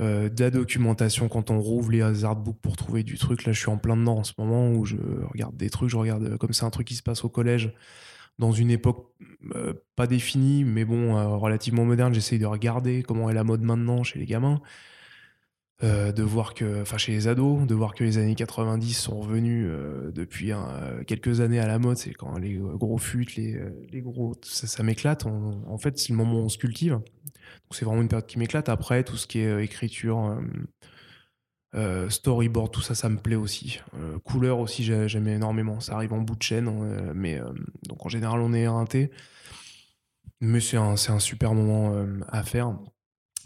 euh, 0.00 0.28
de 0.30 0.42
la 0.42 0.50
documentation, 0.50 1.28
quand 1.28 1.50
on 1.50 1.60
rouvre 1.60 1.90
les 1.90 2.24
artbooks 2.24 2.58
pour 2.60 2.76
trouver 2.76 3.02
du 3.02 3.18
truc. 3.18 3.44
Là, 3.44 3.52
je 3.52 3.58
suis 3.58 3.68
en 3.68 3.76
plein 3.76 3.96
dedans 3.96 4.18
en 4.18 4.24
ce 4.24 4.32
moment 4.38 4.70
où 4.70 4.86
je 4.86 4.96
regarde 5.30 5.56
des 5.56 5.68
trucs. 5.68 5.90
Je 5.90 5.98
regarde 5.98 6.24
euh, 6.24 6.36
comme 6.38 6.54
c'est 6.54 6.64
un 6.64 6.70
truc 6.70 6.86
qui 6.86 6.94
se 6.94 7.02
passe 7.02 7.24
au 7.24 7.28
collège 7.28 7.74
dans 8.38 8.52
une 8.52 8.70
époque 8.70 9.08
pas 9.94 10.06
définie, 10.06 10.64
mais 10.64 10.86
bon, 10.86 11.38
relativement 11.38 11.84
moderne. 11.84 12.14
J'essaye 12.14 12.38
de 12.38 12.46
regarder 12.46 13.02
comment 13.02 13.28
est 13.28 13.34
la 13.34 13.44
mode 13.44 13.60
maintenant 13.60 14.02
chez 14.02 14.18
les 14.18 14.24
gamins. 14.24 14.62
Euh, 15.84 16.12
de 16.12 16.22
voir 16.22 16.54
que, 16.54 16.82
enfin 16.82 16.96
chez 16.96 17.10
les 17.10 17.26
ados, 17.26 17.66
de 17.66 17.74
voir 17.74 17.94
que 17.94 18.04
les 18.04 18.16
années 18.16 18.36
90 18.36 18.94
sont 18.94 19.18
revenus 19.18 19.66
euh, 19.68 20.12
depuis 20.12 20.52
quelques 21.08 21.40
années 21.40 21.58
à 21.58 21.66
la 21.66 21.80
mode, 21.80 21.96
c'est 21.96 22.14
quand 22.14 22.38
les 22.38 22.54
gros 22.54 22.98
fut, 22.98 23.26
les, 23.36 23.60
les 23.90 24.00
gros, 24.00 24.36
ça, 24.42 24.82
m'éclate. 24.84 25.26
En 25.26 25.78
fait, 25.78 25.98
c'est 25.98 26.10
le 26.10 26.16
moment 26.16 26.34
où 26.34 26.44
on 26.44 26.48
se 26.48 26.58
cultive. 26.58 26.92
Donc 26.92 27.72
c'est 27.72 27.84
vraiment 27.84 28.02
une 28.02 28.08
période 28.08 28.26
qui 28.26 28.38
m'éclate. 28.38 28.68
Après, 28.68 29.02
tout 29.02 29.16
ce 29.16 29.26
qui 29.26 29.40
est 29.40 29.48
euh, 29.48 29.62
écriture, 29.62 30.40
storyboard, 32.08 32.70
tout 32.70 32.82
ça, 32.82 32.94
ça 32.94 33.08
me 33.08 33.16
plaît 33.16 33.34
aussi. 33.34 33.80
couleur 34.22 34.60
aussi, 34.60 34.84
j'aime 34.84 35.26
énormément. 35.26 35.80
Ça 35.80 35.94
arrive 35.94 36.12
en 36.12 36.20
bout 36.20 36.36
de 36.36 36.42
chaîne, 36.42 36.70
mais 37.14 37.40
donc 37.88 38.06
en 38.06 38.08
général, 38.08 38.40
on 38.40 38.54
est 38.54 38.60
éreinté. 38.60 39.10
Mais 40.40 40.60
c'est 40.60 40.76
un, 40.76 40.94
un, 40.94 41.18
super 41.18 41.54
moment 41.54 41.96
à 42.28 42.42
faire. 42.44 42.76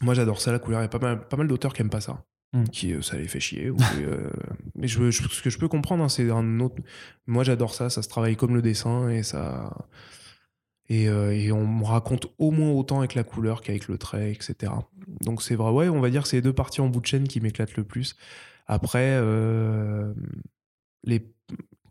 Moi, 0.03 0.14
j'adore 0.14 0.40
ça, 0.40 0.53
la 0.53 0.59
couleur. 0.59 0.80
Il 0.80 0.84
y 0.84 0.86
a 0.86 0.88
pas 0.88 0.99
mal, 0.99 1.26
pas 1.26 1.36
mal 1.36 1.49
d'auteurs 1.49 1.72
qui 1.72 1.82
aiment 1.82 1.90
pas 1.90 2.01
ça. 2.01 2.24
Hmm. 2.53 2.64
Qui, 2.64 2.92
euh, 2.92 3.03
ça 3.03 3.16
les 3.16 3.28
fait 3.28 3.40
chier. 3.40 3.66
Euh, 3.66 4.30
mais 4.74 4.88
je, 4.88 5.11
ce 5.11 5.42
que 5.42 5.51
je 5.51 5.59
peux 5.59 5.68
comprendre, 5.68 6.05
hein, 6.05 6.09
c'est 6.09 6.30
un 6.30 6.61
autre. 6.61 6.76
Moi, 7.26 7.44
j'adore 7.44 7.74
ça. 7.74 7.90
Ça 7.90 8.03
se 8.03 8.09
travaille 8.09 8.36
comme 8.36 8.55
le 8.55 8.62
dessin 8.62 9.09
et 9.09 9.22
ça. 9.22 9.88
Et, 10.88 11.09
euh, 11.09 11.34
et, 11.34 11.51
on 11.51 11.66
me 11.66 11.84
raconte 11.84 12.28
au 12.38 12.53
moins 12.53 12.70
autant 12.70 12.99
avec 12.99 13.14
la 13.14 13.24
couleur 13.24 13.61
qu'avec 13.61 13.88
le 13.88 13.99
trait, 13.99 14.30
etc. 14.30 14.72
Donc 15.20 15.42
c'est 15.42 15.57
vrai, 15.57 15.72
ouais, 15.72 15.88
on 15.88 16.01
va 16.01 16.11
dire 16.11 16.22
que 16.22 16.28
c'est 16.28 16.36
les 16.36 16.42
deux 16.42 16.53
parties 16.53 16.80
en 16.80 16.88
bout 16.88 17.01
de 17.01 17.07
chaîne 17.07 17.26
qui 17.26 17.40
m'éclatent 17.40 17.76
le 17.76 17.82
plus. 17.82 18.14
Après, 18.68 19.20
les 21.03 21.28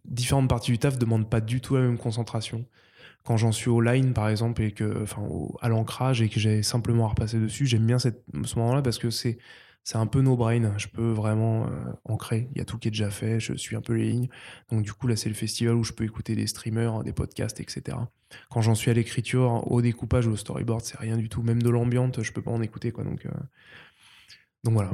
différentes 0.06 0.48
parties 0.48 0.72
du 0.72 0.80
taf 0.80 0.98
demandent 0.98 1.30
pas 1.30 1.42
du 1.42 1.60
tout 1.60 1.76
la 1.76 1.82
même 1.82 1.98
concentration 1.98 2.66
quand 3.26 3.38
j'en 3.38 3.52
suis 3.52 3.70
au 3.70 3.82
line 3.82 4.14
par 4.14 4.30
exemple 4.30 4.62
et 4.62 4.72
que 4.72 5.04
enfin 5.04 5.28
à 5.62 5.68
l'ancrage 5.68 6.22
et 6.22 6.30
que 6.30 6.40
j'ai 6.40 6.64
simplement 6.64 7.06
à 7.06 7.10
repasser 7.10 7.40
dessus 7.40 7.66
j'aime 7.66 7.86
bien 7.86 8.00
ce 8.00 8.10
moment 8.56 8.76
là 8.76 8.82
parce 8.82 9.00
que 9.00 9.10
c'est 9.10 9.38
c'est 9.84 9.98
un 9.98 10.08
peu 10.08 10.22
no 10.22 10.36
brain 10.36 10.78
je 10.78 10.88
peux 10.88 11.12
vraiment 11.12 11.68
euh, 11.68 11.70
ancrer. 12.06 12.50
Il 12.54 12.58
y 12.58 12.62
a 12.62 12.66
tout 12.66 12.80
qui 12.80 12.88
est 12.88 12.92
déjà 12.92 13.12
fait. 13.12 13.40
Je 13.40 13.54
suis 13.54 13.76
un 13.76 13.82
peu 13.82 13.94
les 13.94 14.10
lignes. 14.10 14.30
Donc 14.72 14.82
du 14.82 14.92
coup 14.94 15.08
là 15.08 15.16
c'est 15.16 15.30
le 15.30 15.36
festival 15.36 15.76
où 15.76 15.84
je 15.84 15.94
peux 15.94 16.04
écouter 16.04 16.36
des 16.36 16.48
streamers 16.48 17.04
des 17.04 17.14
podcasts 17.14 17.60
etc 17.60 17.98
quand 18.50 18.62
j'en 18.62 18.76
suis 18.76 18.92
à 18.92 18.94
l'écriture 18.94 19.72
au 19.72 19.82
découpage 19.82 20.26
ou 20.28 20.32
au 20.32 20.36
storyboard 20.36 20.82
c'est 20.84 20.98
rien 20.98 21.18
du 21.18 21.30
tout. 21.30 21.44
Même 21.44 21.62
de 21.62 21.70
l'ambiance 21.70 22.22
je 22.22 22.32
peux 22.32 22.42
pas 22.42 22.52
en 22.52 22.62
écouter 22.62 22.92
quoi. 22.92 23.04
Donc 23.04 23.26
euh, 23.26 23.32
donc 24.64 24.74
voilà. 24.74 24.92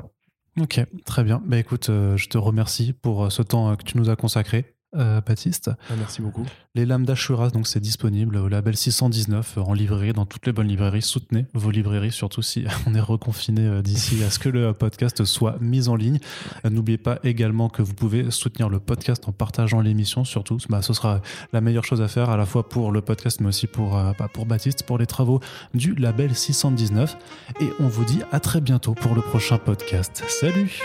Ok, 0.60 0.82
très 1.06 1.24
bien. 1.24 1.42
Bah 1.46 1.58
écoute, 1.58 1.90
euh, 1.90 2.18
je 2.18 2.28
te 2.28 2.38
remercie 2.38 2.92
pour 2.92 3.32
ce 3.32 3.42
temps 3.42 3.74
que 3.78 3.84
tu 3.84 3.98
nous 3.98 4.10
as 4.10 4.18
consacré. 4.18 4.76
Euh, 4.94 5.22
Baptiste. 5.22 5.72
Ah, 5.90 5.94
merci 5.98 6.22
beaucoup. 6.22 6.46
Les 6.76 6.86
lames 6.86 7.06
d'Ashura, 7.06 7.50
donc 7.50 7.66
c'est 7.66 7.80
disponible 7.80 8.36
au 8.36 8.50
label 8.50 8.76
619 8.76 9.58
euh, 9.58 9.62
en 9.62 9.74
librairie, 9.74 10.12
dans 10.12 10.26
toutes 10.26 10.46
les 10.46 10.52
bonnes 10.52 10.68
librairies. 10.68 11.02
Soutenez 11.02 11.46
vos 11.54 11.72
librairies, 11.72 12.12
surtout 12.12 12.42
si 12.42 12.66
on 12.86 12.94
est 12.94 13.00
reconfiné 13.00 13.66
euh, 13.66 13.82
d'ici 13.82 14.22
à 14.24 14.30
ce 14.30 14.38
que 14.38 14.50
le 14.50 14.74
podcast 14.74 15.24
soit 15.24 15.56
mis 15.62 15.88
en 15.88 15.96
ligne. 15.96 16.20
N'oubliez 16.70 16.98
pas 16.98 17.20
également 17.24 17.70
que 17.70 17.82
vous 17.82 17.94
pouvez 17.94 18.32
soutenir 18.32 18.68
le 18.68 18.80
podcast 18.80 19.30
en 19.30 19.32
partageant 19.32 19.80
l'émission, 19.80 20.26
surtout. 20.26 20.58
Bah, 20.68 20.82
ce 20.82 20.92
sera 20.92 21.22
la 21.54 21.62
meilleure 21.62 21.86
chose 21.86 22.02
à 22.02 22.10
faire, 22.10 22.30
à 22.30 22.36
la 22.36 22.46
fois 22.46 22.68
pour 22.68 22.92
le 22.92 23.02
podcast, 23.02 23.40
mais 23.40 23.48
aussi 23.48 23.68
pour, 23.68 23.92
bah, 23.92 24.30
pour 24.34 24.46
Baptiste, 24.46 24.84
pour 24.84 24.98
les 24.98 25.06
travaux 25.06 25.40
du 25.74 25.96
label 25.96 26.36
619. 26.36 27.18
Et 27.62 27.70
on 27.80 27.88
vous 27.88 28.04
dit 28.04 28.22
à 28.34 28.42
très 28.42 28.60
bientôt 28.60 28.94
pour 28.94 29.16
le 29.16 29.22
prochain 29.22 29.58
podcast. 29.58 30.24
Salut! 30.28 30.82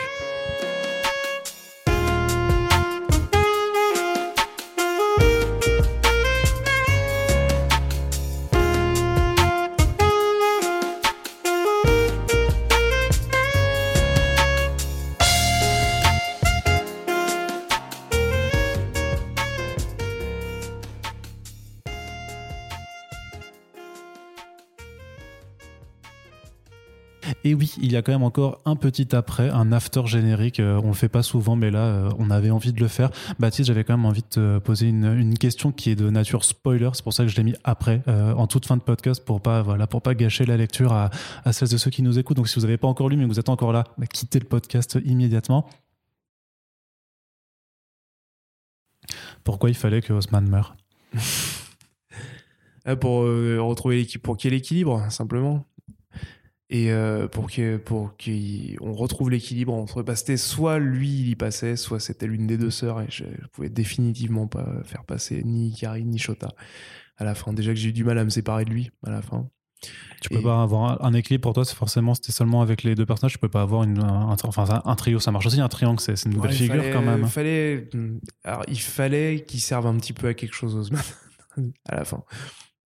Et 27.47 27.55
oui, 27.55 27.76
il 27.80 27.92
y 27.92 27.97
a 27.97 28.03
quand 28.03 28.11
même 28.11 28.24
encore 28.24 28.61
un 28.64 28.74
petit 28.74 29.14
après, 29.14 29.51
un 29.51 29.70
after 29.70 30.05
générique. 30.07 30.59
Euh, 30.59 30.80
on 30.82 30.88
le 30.88 30.94
fait 30.94 31.09
pas 31.09 31.22
souvent, 31.22 31.55
mais 31.55 31.70
là, 31.70 31.78
euh, 31.78 32.11
on 32.18 32.28
avait 32.30 32.51
envie 32.51 32.72
de 32.72 32.80
le 32.80 32.88
faire. 32.88 33.09
Baptiste, 33.38 33.68
j'avais 33.68 33.84
quand 33.84 33.97
même 33.97 34.05
envie 34.05 34.22
de 34.22 34.26
te 34.26 34.59
poser 34.59 34.88
une, 34.88 35.38
question 35.38 35.70
qui 35.70 35.90
est 35.90 35.94
de 35.94 36.11
nature 36.11 36.42
spoiler. 36.42 36.90
C'est 36.94 37.05
pour 37.05 37.12
ça 37.12 37.22
que 37.22 37.28
je 37.28 37.36
l'ai 37.36 37.44
mis 37.44 37.55
après, 37.62 38.03
euh, 38.09 38.34
en 38.34 38.49
toute 38.49 38.66
fin 38.66 38.76
de 38.76 38.82
podcast, 38.82 39.24
pour 39.24 39.40
pas, 39.40 39.62
pas 39.62 40.14
gâcher 40.16 40.44
la 40.44 40.57
lecture 40.57 40.92
à, 40.92 41.11
à 41.44 41.53
celles 41.53 41.68
de 41.68 41.76
ceux 41.76 41.88
qui 41.88 42.03
nous 42.03 42.18
écoutent. 42.18 42.36
Donc, 42.36 42.49
si 42.49 42.57
vous 42.57 42.62
n'avez 42.62 42.78
pas 42.78 42.88
encore 42.88 43.09
lu, 43.09 43.16
mais 43.16 43.22
que 43.22 43.28
vous 43.28 43.38
êtes 43.38 43.49
encore 43.49 43.72
là, 43.72 43.84
bah, 43.97 44.07
quittez 44.09 44.40
le 44.40 44.47
podcast 44.47 44.99
immédiatement. 45.05 45.68
Pourquoi 49.44 49.70
il 49.70 49.76
fallait 49.76 50.03
que 50.03 50.12
Haussmann 50.12 50.49
meure? 50.49 50.74
Ah, 52.88 52.94
pour 52.94 53.22
retrouver 53.22 54.07
l'équilibre, 54.44 55.11
simplement. 55.11 55.66
Et 56.69 56.91
euh, 56.91 57.29
pour 57.29 57.47
qu'on 57.49 57.79
pour 57.85 58.17
qu'on 58.17 58.93
retrouve 58.93 59.31
l'équilibre 59.31 59.73
entre. 59.73 60.03
Bah, 60.03 60.17
c'était 60.17 60.37
soit 60.37 60.79
lui, 60.81 61.09
il 61.09 61.29
y 61.29 61.37
passait, 61.37 61.77
soit 61.77 62.01
c'était 62.01 62.27
l'une 62.27 62.47
des 62.49 62.59
deux 62.59 62.71
sœurs, 62.73 63.01
et 63.03 63.07
je, 63.09 63.23
je 63.25 63.47
pouvais 63.53 63.69
définitivement 63.69 64.49
pas 64.49 64.67
faire 64.85 65.05
passer 65.05 65.43
ni 65.45 65.69
Ikari 65.69 66.05
ni 66.05 66.19
Shota 66.19 66.49
à 67.19 67.25
la 67.25 67.35
fin. 67.37 67.53
Déjà 67.53 67.73
que 67.73 67.79
j'ai 67.79 67.91
eu 67.91 67.93
du 67.93 68.03
mal 68.05 68.19
à 68.19 68.25
me 68.25 68.31
séparer 68.31 68.64
de 68.64 68.71
lui 68.71 68.91
à 69.05 69.11
la 69.11 69.23
fin. 69.23 69.49
Tu 70.21 70.29
peux 70.31 70.39
Et- 70.39 70.43
pas 70.43 70.61
avoir 70.62 71.01
un, 71.05 71.07
un 71.09 71.12
équilibre 71.12 71.43
pour 71.43 71.53
toi, 71.53 71.64
c'est 71.64 71.77
forcément 71.77 72.14
c'était 72.14 72.33
seulement 72.33 72.62
avec 72.62 72.83
les 72.83 72.95
deux 72.97 73.07
personnages. 73.07 73.33
Tu 73.35 73.39
peux 73.39 73.49
pas 73.49 73.62
avoir 73.62 73.85
une, 73.85 73.99
un, 74.03 74.31
un- 74.31 74.37
enfin, 74.43 74.64
un- 74.69 74.83
un 74.91 74.95
trio, 74.97 75.21
ça 75.21 75.31
marche 75.31 75.47
aussi. 75.47 75.61
Un 75.61 75.69
triangle, 75.69 76.01
c'est 76.01 76.21
une 76.25 76.35
Ouais, 76.37 76.49
belle 76.49 76.53
figure 76.57 76.77
fallait- 76.83 76.93
quand 76.93 77.03
même. 77.03 77.27
Fallait, 77.27 77.89
alors, 78.43 78.64
il 78.67 78.81
fallait 78.81 79.45
qu'il 79.47 79.61
serve 79.61 79.87
un 79.87 79.95
petit 79.99 80.12
peu 80.14 80.27
à 80.27 80.35
quelque 80.35 80.55
chose, 80.55 80.75
Osman, 80.75 81.01
à 81.89 81.95
la 81.95 82.05
fin. 82.05 82.25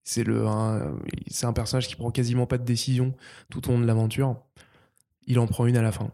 C'est 0.03 0.23
le, 0.23 0.47
un, 0.47 0.97
c'est 1.27 1.45
un 1.45 1.53
personnage 1.53 1.87
qui 1.87 1.95
prend 1.95 2.11
quasiment 2.11 2.47
pas 2.47 2.57
de 2.57 2.65
décision 2.65 3.13
tout 3.49 3.67
au 3.69 3.73
long 3.73 3.79
de 3.79 3.85
l'aventure. 3.85 4.35
Il 5.27 5.39
en 5.39 5.47
prend 5.47 5.65
une 5.67 5.77
à 5.77 5.81
la 5.81 5.91
fin. 5.91 6.11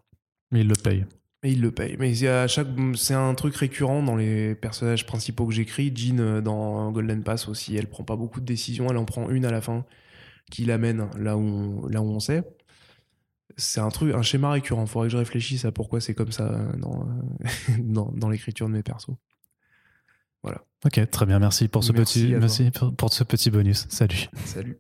Mais 0.52 0.62
il 0.62 0.68
le 0.68 0.76
paye. 0.76 1.06
Et 1.44 1.52
il 1.52 1.62
le 1.62 1.72
paye. 1.72 1.96
Mais 2.00 2.14
c'est 2.14 2.28
à 2.28 2.48
chaque, 2.48 2.68
c'est 2.96 3.14
un 3.14 3.34
truc 3.36 3.56
récurrent 3.56 4.04
dans 4.04 4.16
les 4.16 4.56
personnages 4.56 5.06
principaux 5.06 5.46
que 5.46 5.54
j'écris. 5.54 5.94
Jean 5.96 6.20
euh, 6.20 6.42
dans 6.42 6.92
Golden 6.92 7.24
Pass 7.24 7.48
aussi, 7.48 7.76
elle 7.76 7.88
prend 7.88 8.04
pas 8.04 8.16
beaucoup 8.16 8.42
de 8.42 8.46
décisions, 8.46 8.90
elle 8.90 8.98
en 8.98 9.06
prend 9.06 9.30
une 9.30 9.46
à 9.46 9.52
la 9.52 9.62
fin 9.62 9.86
qui 10.52 10.66
l'amène 10.66 11.10
là 11.18 11.38
où, 11.38 11.88
là 11.90 12.02
où 12.02 12.10
on 12.10 12.20
sait. 12.20 12.44
C'est 13.56 13.80
un 13.80 13.90
truc, 13.90 14.14
un 14.14 14.22
schéma 14.22 14.52
récurrent. 14.52 14.86
Faudrait 14.86 15.08
que 15.08 15.14
je 15.14 15.18
réfléchisse 15.18 15.66
à 15.66 15.72
pourquoi 15.72 16.02
c'est 16.02 16.14
comme 16.14 16.32
ça 16.32 16.50
dans, 16.78 17.08
dans, 17.80 18.12
dans 18.16 18.30
l'écriture 18.30 18.68
de 18.68 18.74
mes 18.74 18.84
persos. 18.84 19.16
Ok, 20.86 21.10
très 21.10 21.26
bien. 21.26 21.40
Merci 21.40 21.68
pour 21.68 21.84
ce 21.84 21.92
Merci 21.92 22.20
petit, 22.20 22.28
à 22.28 22.30
toi. 22.38 22.40
merci 22.40 22.72
pour, 22.72 22.96
pour 22.96 23.14
ce 23.14 23.24
petit 23.24 23.50
bonus. 23.50 23.88
Salut. 23.90 24.30
Salut. 24.46 24.80